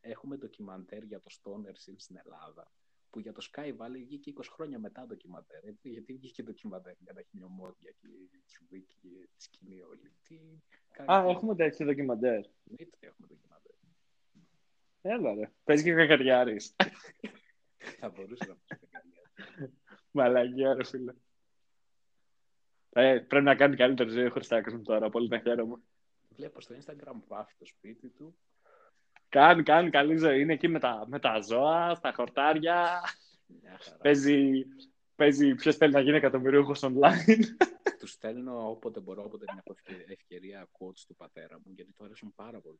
Έχουμε 0.00 0.36
ντοκιμαντέρ 0.36 1.02
για 1.02 1.20
το 1.20 1.28
Stoner 1.32 1.70
Scene 1.70 1.94
στην 1.96 2.16
Ελλάδα. 2.24 2.70
Που 3.10 3.20
για 3.20 3.32
το 3.32 3.48
Sky 3.52 3.68
Valley 3.68 4.02
βγήκε 4.04 4.32
20 4.36 4.40
χρόνια 4.50 4.78
μετά 4.78 5.00
το 5.00 5.06
ντοκιμαντέρ. 5.06 5.64
Έτσι, 5.64 5.88
γιατί 5.88 6.12
βγήκε 6.12 6.42
ντοκιμαντέρ 6.42 6.92
για 7.00 7.14
τα 7.14 7.22
χιλιομόδια 7.30 7.90
και 8.00 8.06
τη 8.30 8.38
Τσουβίκη 8.46 8.94
και 9.02 9.08
τη 9.36 9.42
σκηνή 9.42 9.82
όλη. 9.82 10.12
Τι 10.28 10.38
κάνει. 10.92 11.12
Α, 11.12 11.30
έχουμε 11.30 11.54
τέτοιο 11.54 11.86
ντοκιμαντέρ. 11.86 12.32
Εννοείται 12.66 12.96
ότι 12.96 13.06
έχουμε 13.06 13.26
ντοκιμαντέρ. 13.28 13.72
Έλα 15.02 15.34
ρε, 15.34 15.50
παίζει 15.64 15.82
και 15.84 15.92
ο 15.92 15.96
Κακαριάρης. 15.96 16.76
Θα 17.98 18.08
μπορούσε 18.08 18.44
να 18.48 18.54
πει 18.54 18.86
κάτι. 18.90 19.72
Μαλακιά 20.10 20.74
ρε 20.74 20.84
φίλε. 20.84 21.12
Ε, 22.90 23.18
πρέπει 23.18 23.44
να 23.44 23.54
κάνει 23.54 23.76
καλύτερη 23.76 24.10
ζωή 24.10 24.26
ο 24.26 24.30
Χριστάκος 24.30 24.72
μου 24.72 24.82
τώρα, 24.82 25.10
πολύ 25.10 25.28
να 25.28 25.38
χαίρομαι. 25.38 25.76
Βλέπω 26.28 26.60
στο 26.60 26.74
Instagram 26.74 27.20
βάφει 27.26 27.54
το 27.58 27.64
σπίτι 27.64 28.08
του. 28.08 28.38
Κάνει, 29.28 29.62
κάνει 29.62 29.90
καλή 29.90 30.16
ζωή. 30.16 30.40
Είναι 30.40 30.52
εκεί 30.52 30.68
με 30.68 30.78
τα, 30.78 31.04
με 31.08 31.18
τα 31.18 31.40
ζώα, 31.40 31.94
στα 31.94 32.12
χορτάρια. 32.12 33.00
Μια 33.46 33.78
χαρά. 33.80 33.96
Παίζει, 33.96 34.64
παίζει 35.16 35.54
ποιος 35.54 35.76
θέλει 35.76 35.92
να 35.92 36.00
γίνει 36.00 36.16
εκατομμυρίουχος 36.16 36.80
online. 36.82 37.38
Τους 37.98 38.10
στέλνω 38.10 38.70
όποτε 38.70 39.00
μπορώ, 39.00 39.24
όποτε 39.24 39.44
την 39.44 39.58
έχω 39.58 39.72
ευκαι- 39.78 40.10
ευκαιρία 40.10 40.68
quotes 40.72 41.04
του 41.06 41.14
πατέρα 41.16 41.58
μου, 41.64 41.72
γιατί 41.74 41.92
του 41.92 42.04
αρέσουν 42.04 42.34
πάρα 42.34 42.60
πολύ. 42.60 42.78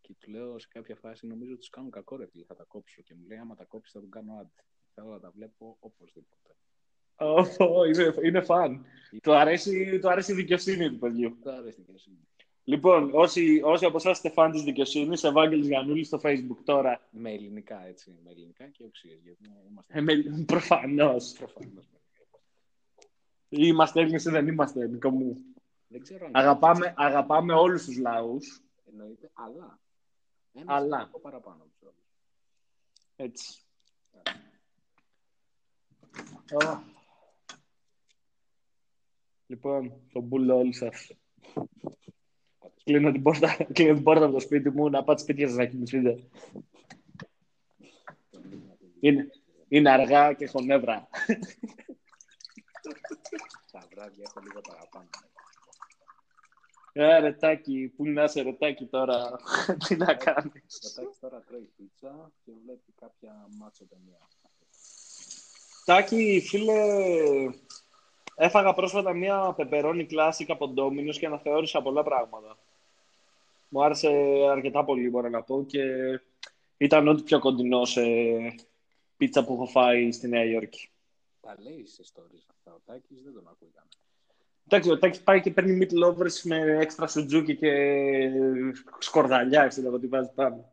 Και 0.00 0.14
του 0.18 0.30
λέω 0.30 0.58
σε 0.58 0.68
κάποια 0.70 0.96
φάση, 0.96 1.26
νομίζω 1.26 1.50
ότι 1.50 1.60
τους 1.60 1.70
κάνουν 1.70 1.90
κακό 1.90 2.16
ρε 2.16 2.26
φίλε, 2.26 2.44
θα 2.44 2.54
τα 2.54 2.64
κόψω. 2.64 3.02
Και 3.02 3.14
μου 3.14 3.26
λέει, 3.28 3.38
άμα 3.38 3.54
τα 3.54 3.64
κόψεις, 3.64 3.92
θα 3.92 4.00
τον 4.00 4.10
κάνω 4.10 4.40
ad. 4.42 4.62
Θέλω 4.94 5.08
να 5.08 5.20
τα 5.20 5.30
βλέπω 5.30 5.76
οπωσδήποτε. 5.80 6.54
Ω, 7.58 7.84
είναι, 7.84 8.14
είναι 8.24 8.40
φαν. 8.40 8.84
Του 9.22 9.34
αρέσει, 9.34 9.98
του 9.98 10.10
αρέσει 10.10 10.32
η 10.32 10.34
δικαιοσύνη 10.34 10.90
του 10.90 10.98
παιδιού. 10.98 11.38
Του 11.42 11.50
αρέσει 11.50 11.74
την 11.74 11.84
δικαιοσύνη. 11.84 12.18
Λοιπόν, 12.64 13.10
όσοι, 13.14 13.60
όσοι 13.64 13.84
από 13.84 13.96
εσάς 13.96 14.16
είστε 14.16 14.30
φαν 14.30 14.50
της 14.50 14.62
δικαιοσύνης, 14.62 15.24
Ευάγγελης 15.24 15.66
Γιαννούλης 15.66 16.06
στο 16.06 16.20
facebook 16.22 16.56
τώρα. 16.64 17.08
Με 17.10 17.32
ελληνικά, 17.32 17.86
έτσι. 17.86 18.18
Με 18.24 18.30
ελληνικά 18.30 18.68
και 18.68 18.84
οξύες. 18.84 19.20
Γιατί 19.22 19.44
είμαστε. 19.70 19.98
Ε, 19.98 20.00
με- 20.00 20.44
προφανώς. 20.46 21.32
Προφανώς. 21.38 21.88
Είμαστε 23.48 24.00
Έλληνες 24.00 24.24
ή 24.24 24.30
δεν 24.30 24.46
είμαστε, 24.46 24.86
Νίκο 24.88 25.10
μου. 25.10 25.44
Δεν 25.88 26.00
ξέρω 26.00 26.26
αν. 26.26 26.32
Αγαπάμε, 26.34 26.94
αγαπάμε 26.96 27.52
όλους 27.52 27.84
τους 27.84 27.98
λαούς. 27.98 28.62
Εννοείται, 28.84 29.30
αλλά. 29.34 29.80
Ένα 30.52 30.74
Αλλά. 30.74 30.96
αλλά. 30.96 31.10
παραπάνω 31.22 31.62
από 31.62 31.70
τους 31.72 31.82
άλλους. 31.82 32.04
Έτσι. 33.16 33.62
Ω. 36.52 36.82
Λοιπόν, 39.46 40.08
τον 40.12 40.28
πουλο 40.28 40.56
όλοι 40.56 40.74
σας. 40.74 41.12
Κλείνω 42.84 43.12
την, 43.12 43.22
πόρτα, 43.22 43.56
κλείνω 43.72 43.94
την 43.94 44.02
πόρτα 44.02 44.24
από 44.24 44.32
το 44.32 44.40
σπίτι 44.40 44.70
μου 44.70 44.90
να 44.90 45.04
πάτε 45.04 45.20
σπίτια 45.20 45.48
σας 45.48 45.56
να 45.56 45.66
κοιμηθείτε. 45.66 46.28
Είναι, 49.00 49.30
είναι 49.68 49.90
αργά 49.90 50.32
και 50.32 50.44
έχω 50.44 50.60
νεύρα. 50.60 51.08
Τα 53.70 53.86
βράδια 53.90 54.24
έχω 54.26 54.40
λίγο 54.40 54.60
παραπάνω. 54.60 55.08
Ε, 56.92 57.18
ρετάκι, 57.18 57.92
πού 57.96 58.06
να 58.06 58.22
είσαι 58.22 58.42
ρετάκι 58.42 58.86
τώρα, 58.86 59.40
τι 59.86 59.96
να 59.96 60.14
κάνεις. 60.14 60.78
Το 60.80 60.92
Τάκης 60.94 61.18
τώρα 61.20 61.42
τρώει 61.48 61.70
πίτσα 61.76 62.32
και 62.44 62.52
βλέπει 62.64 62.92
κάποια 63.00 63.46
μάτσο 63.58 63.84
ταινία. 63.86 64.18
Τάκη, 65.84 66.42
φίλε, 66.48 66.74
έφαγα 68.34 68.74
πρόσφατα 68.74 69.12
μια 69.12 69.52
πεπερώνι 69.56 70.06
κλάσικα 70.06 70.52
από 70.52 70.68
Ντόμινος 70.68 71.18
και 71.18 71.26
αναθεώρησα 71.26 71.82
πολλά 71.82 72.02
πράγματα. 72.02 72.58
Μου 73.68 73.84
άρεσε 73.84 74.08
αρκετά 74.50 74.84
πολύ, 74.84 75.10
μπορώ 75.10 75.28
να 75.28 75.42
πω, 75.42 75.64
και 75.64 75.82
ήταν 76.76 77.08
ό,τι 77.08 77.22
πιο 77.22 77.38
κοντινό 77.38 77.84
σε 77.84 78.02
πίτσα 79.16 79.44
που 79.44 79.52
έχω 79.52 79.66
φάει 79.66 80.12
στη 80.12 80.28
Νέα 80.28 80.44
Υόρκη. 80.44 80.90
Τα 81.40 81.56
λέει 81.58 81.86
σε 81.86 82.02
stories 82.12 82.46
αυτά. 82.50 82.74
Ο 82.74 82.80
Τάκης 82.84 83.22
δεν 83.22 83.32
τον 83.32 83.48
ακούει 83.48 83.70
κανένα. 83.74 83.99
Εντάξει, 84.72 84.90
ο 84.90 84.98
Τάκης 84.98 85.20
πάει 85.22 85.40
και 85.40 85.50
παίρνει 85.50 85.78
meat 85.80 86.04
lovers 86.04 86.40
με 86.44 86.78
έξτρα 86.80 87.06
σουτζούκι 87.06 87.56
και 87.56 87.70
σκορδαλιά, 88.98 89.66
ξέρω 89.66 89.86
εγώ 89.86 89.98
τι 89.98 90.06
βάζει 90.06 90.30
πάνω. 90.34 90.72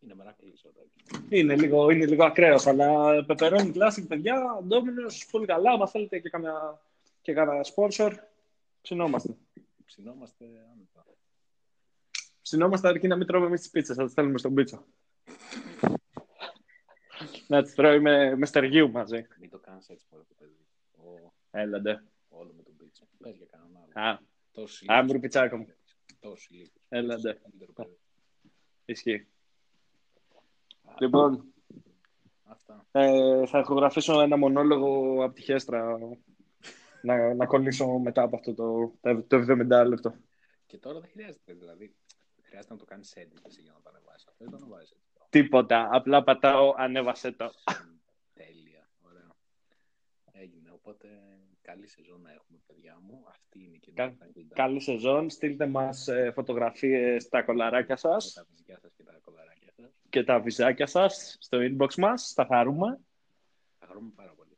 Είναι 0.00 0.14
μερακλής 0.14 0.64
ο 0.64 0.68
Τάκης. 0.68 1.26
Είναι 1.28 1.56
λίγο, 1.56 1.90
είναι 1.90 2.06
λίγο 2.06 2.24
ακραίος, 2.24 2.66
αλλά 2.66 3.24
πεπερώνει 3.24 3.72
classic, 3.74 4.04
παιδιά, 4.08 4.64
Domino's, 4.68 5.26
πολύ 5.30 5.46
καλά. 5.46 5.72
Αν 5.72 5.88
θέλετε 5.88 6.18
και 6.18 6.28
κάνα, 6.28 6.80
και 7.22 7.32
κάνα 7.32 7.52
sponsor, 7.74 8.12
ψινόμαστε. 8.82 9.36
Ψινόμαστε 9.84 10.44
άνετα. 10.44 11.06
Ψινόμαστε 12.42 12.88
αρκεί 12.88 13.06
να 13.06 13.16
μην 13.16 13.26
τρώμε 13.26 13.46
εμείς 13.46 13.60
τις 13.60 13.70
πίτσες, 13.70 13.96
θα 13.96 14.02
τις 14.02 14.12
στέλνουμε 14.12 14.38
στον 14.38 14.54
πίτσο. 14.54 14.84
να 17.46 17.62
τις 17.62 17.74
τρώει 17.74 18.00
με, 18.00 18.36
με 18.36 18.46
στεργίου 18.46 18.90
μαζί. 18.90 19.26
Μην 19.40 19.50
το 19.50 19.58
κάνεις 19.58 19.88
έτσι 19.88 20.06
μωρέ 20.10 20.24
το 20.28 20.34
παιδί. 20.38 20.66
Ω, 20.96 21.32
Έλαντε. 21.50 22.02
Όλο 22.42 22.52
με 22.56 22.62
τον 22.62 22.76
πίτσα. 22.76 23.04
Πες 23.18 23.36
για 23.36 23.46
κανέναν 23.46 23.76
άλλο. 23.94 24.06
Α, 24.08 24.18
Τόσοι 24.52 24.84
Α, 24.88 24.94
λίγοι. 24.96 25.06
μπρου 25.10 25.20
πιτσάκο 25.20 25.56
μου. 25.56 25.66
Τόσοι 26.20 26.52
λίγοι. 26.52 26.72
Έλαντε. 26.88 27.32
Καλύτερο 27.34 27.72
παιδί. 27.72 27.98
ισχύει. 28.84 29.26
Α, 30.84 30.94
Λοιπόν, 30.98 31.52
Αυτά. 32.44 32.86
ε, 32.90 33.46
θα 33.46 33.58
ηχογραφήσω 33.58 34.20
ένα 34.20 34.36
μονόλογο 34.36 35.24
από 35.24 35.34
τη 35.34 35.42
Χέστρα 35.42 35.98
να, 37.02 37.34
να 37.34 37.46
κολλήσω 37.46 37.98
μετά 37.98 38.22
από 38.22 38.36
αυτό 38.36 38.54
το, 38.54 38.92
το, 39.00 39.22
το 39.22 39.36
70 39.36 39.84
λεπτό. 39.86 40.14
Και 40.66 40.78
τώρα 40.78 41.00
δεν 41.00 41.10
χρειάζεται, 41.10 41.52
δηλαδή. 41.52 41.94
Χρειάζεται 42.42 42.72
να 42.72 42.78
το 42.78 42.84
κάνεις 42.84 43.14
edit 43.16 43.46
εσύ 43.46 43.60
για 43.60 43.72
να 43.72 43.80
το 43.80 43.88
ανεβάσεις 43.88 44.26
αυτό 44.28 44.44
ή 44.44 44.48
το 44.48 44.56
ανεβάζεις 44.56 44.90
έτσι. 44.90 45.02
Τίποτα. 45.30 45.88
Απλά 45.92 46.22
πατάω, 46.22 46.74
ανέβασε 46.76 47.32
το. 47.32 47.50
Τέλεια. 48.34 48.88
Ωραία. 49.06 49.28
Έγινε. 50.32 50.70
Οπότε 50.70 51.08
καλή 51.62 51.88
σεζόν 51.88 52.20
να 52.22 52.30
έχουμε, 52.32 52.58
παιδιά 52.66 52.98
μου. 53.02 53.24
Αυτή 53.28 53.64
είναι 53.64 53.76
και 53.76 53.92
Κα- 53.92 54.16
η 54.34 54.44
Καλή 54.54 54.80
σεζόν. 54.80 55.30
Στείλτε 55.30 55.66
μας 55.66 56.08
ε, 56.08 56.30
φωτογραφίες 56.34 57.22
στα 57.22 57.42
κολαράκια 57.42 57.98
Με 58.02 58.10
σας 58.10 58.32
τα 58.32 58.46
φυσικά 58.50 58.78
σας 58.78 58.92
και 58.96 59.02
τα 59.02 59.18
κολαράκια 59.24 59.72
σας. 59.76 59.90
και 60.08 60.24
τα 60.24 60.40
βυζάκια 60.40 60.86
σας 60.86 61.36
στο 61.40 61.58
inbox 61.60 61.94
μας. 61.94 62.32
Θα 62.34 62.46
χαρούμε. 62.46 63.00
Θα 63.78 63.86
χαρούμε 63.86 64.10
πάρα 64.16 64.32
πολύ. 64.36 64.50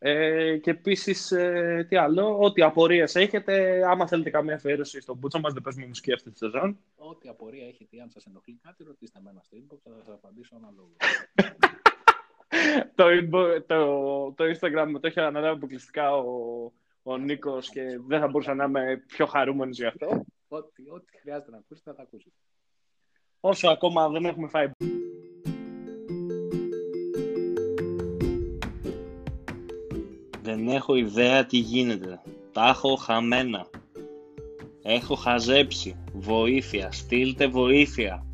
Ε, 0.00 0.56
και 0.58 0.70
επίσης, 0.70 1.32
ε, 1.32 1.86
τι 1.88 1.96
άλλο, 1.96 2.38
ό,τι 2.38 2.62
απορίες 2.62 3.14
έχετε, 3.14 3.84
άμα 3.86 4.06
θέλετε 4.06 4.30
καμία 4.30 4.54
αφιέρωση 4.54 5.00
στον 5.00 5.16
Μπούτσο 5.16 5.40
μας, 5.40 5.52
δεν 5.52 5.62
παίζουμε 5.62 5.86
μουσική 5.86 6.12
αυτή 6.12 6.30
τη 6.30 6.36
σεζόν. 6.38 6.78
Ό,τι 6.96 7.28
απορία 7.28 7.66
έχετε 7.66 7.96
ή 7.96 8.00
αν 8.00 8.10
σας 8.10 8.26
ενοχλεί 8.26 8.58
κάτι, 8.62 8.84
ρωτήστε 8.84 9.18
εμένα 9.18 9.40
στο 9.42 9.56
inbox, 9.56 9.78
θα 9.82 9.90
σας 10.04 10.08
απαντήσω 10.08 10.56
αναλόγως. 10.56 10.96
το, 12.98 13.04
inbo- 13.06 13.62
το, 13.66 14.32
το 14.32 14.44
Instagram 14.44 14.86
μου 14.90 15.00
το 15.00 15.06
έχει 15.06 15.20
αναλάβει 15.20 15.56
αποκλειστικά 15.56 16.16
ο, 16.16 16.24
ο 17.02 17.16
Νίκος 17.16 17.70
και 17.70 17.82
δεν 18.06 18.20
θα 18.20 18.26
μπορούσα 18.26 18.54
να 18.54 18.64
είμαι 18.64 19.02
πιο 19.06 19.26
χαρούμενος 19.26 19.76
γι' 19.76 19.86
αυτό. 19.86 20.24
ό,τι, 20.48 20.82
ό,τι 20.90 21.18
χρειάζεται 21.18 21.50
να 21.50 21.56
ακούσετε, 21.56 21.90
θα 21.90 21.96
τα 21.96 22.02
ακούσετε. 22.02 22.34
Όσο 23.40 23.68
ακόμα 23.68 24.08
δεν 24.08 24.24
έχουμε 24.24 24.48
φάει. 24.48 24.70
Δεν 30.42 30.68
έχω 30.68 30.94
ιδέα 30.94 31.46
τι 31.46 31.56
γίνεται. 31.56 32.20
Τα 32.52 32.68
έχω 32.68 32.94
χαμένα. 32.94 33.66
Έχω 34.82 35.14
χαζέψει. 35.14 35.96
Βοήθεια. 36.12 36.92
Στείλτε 36.92 37.46
βοήθεια. 37.46 38.26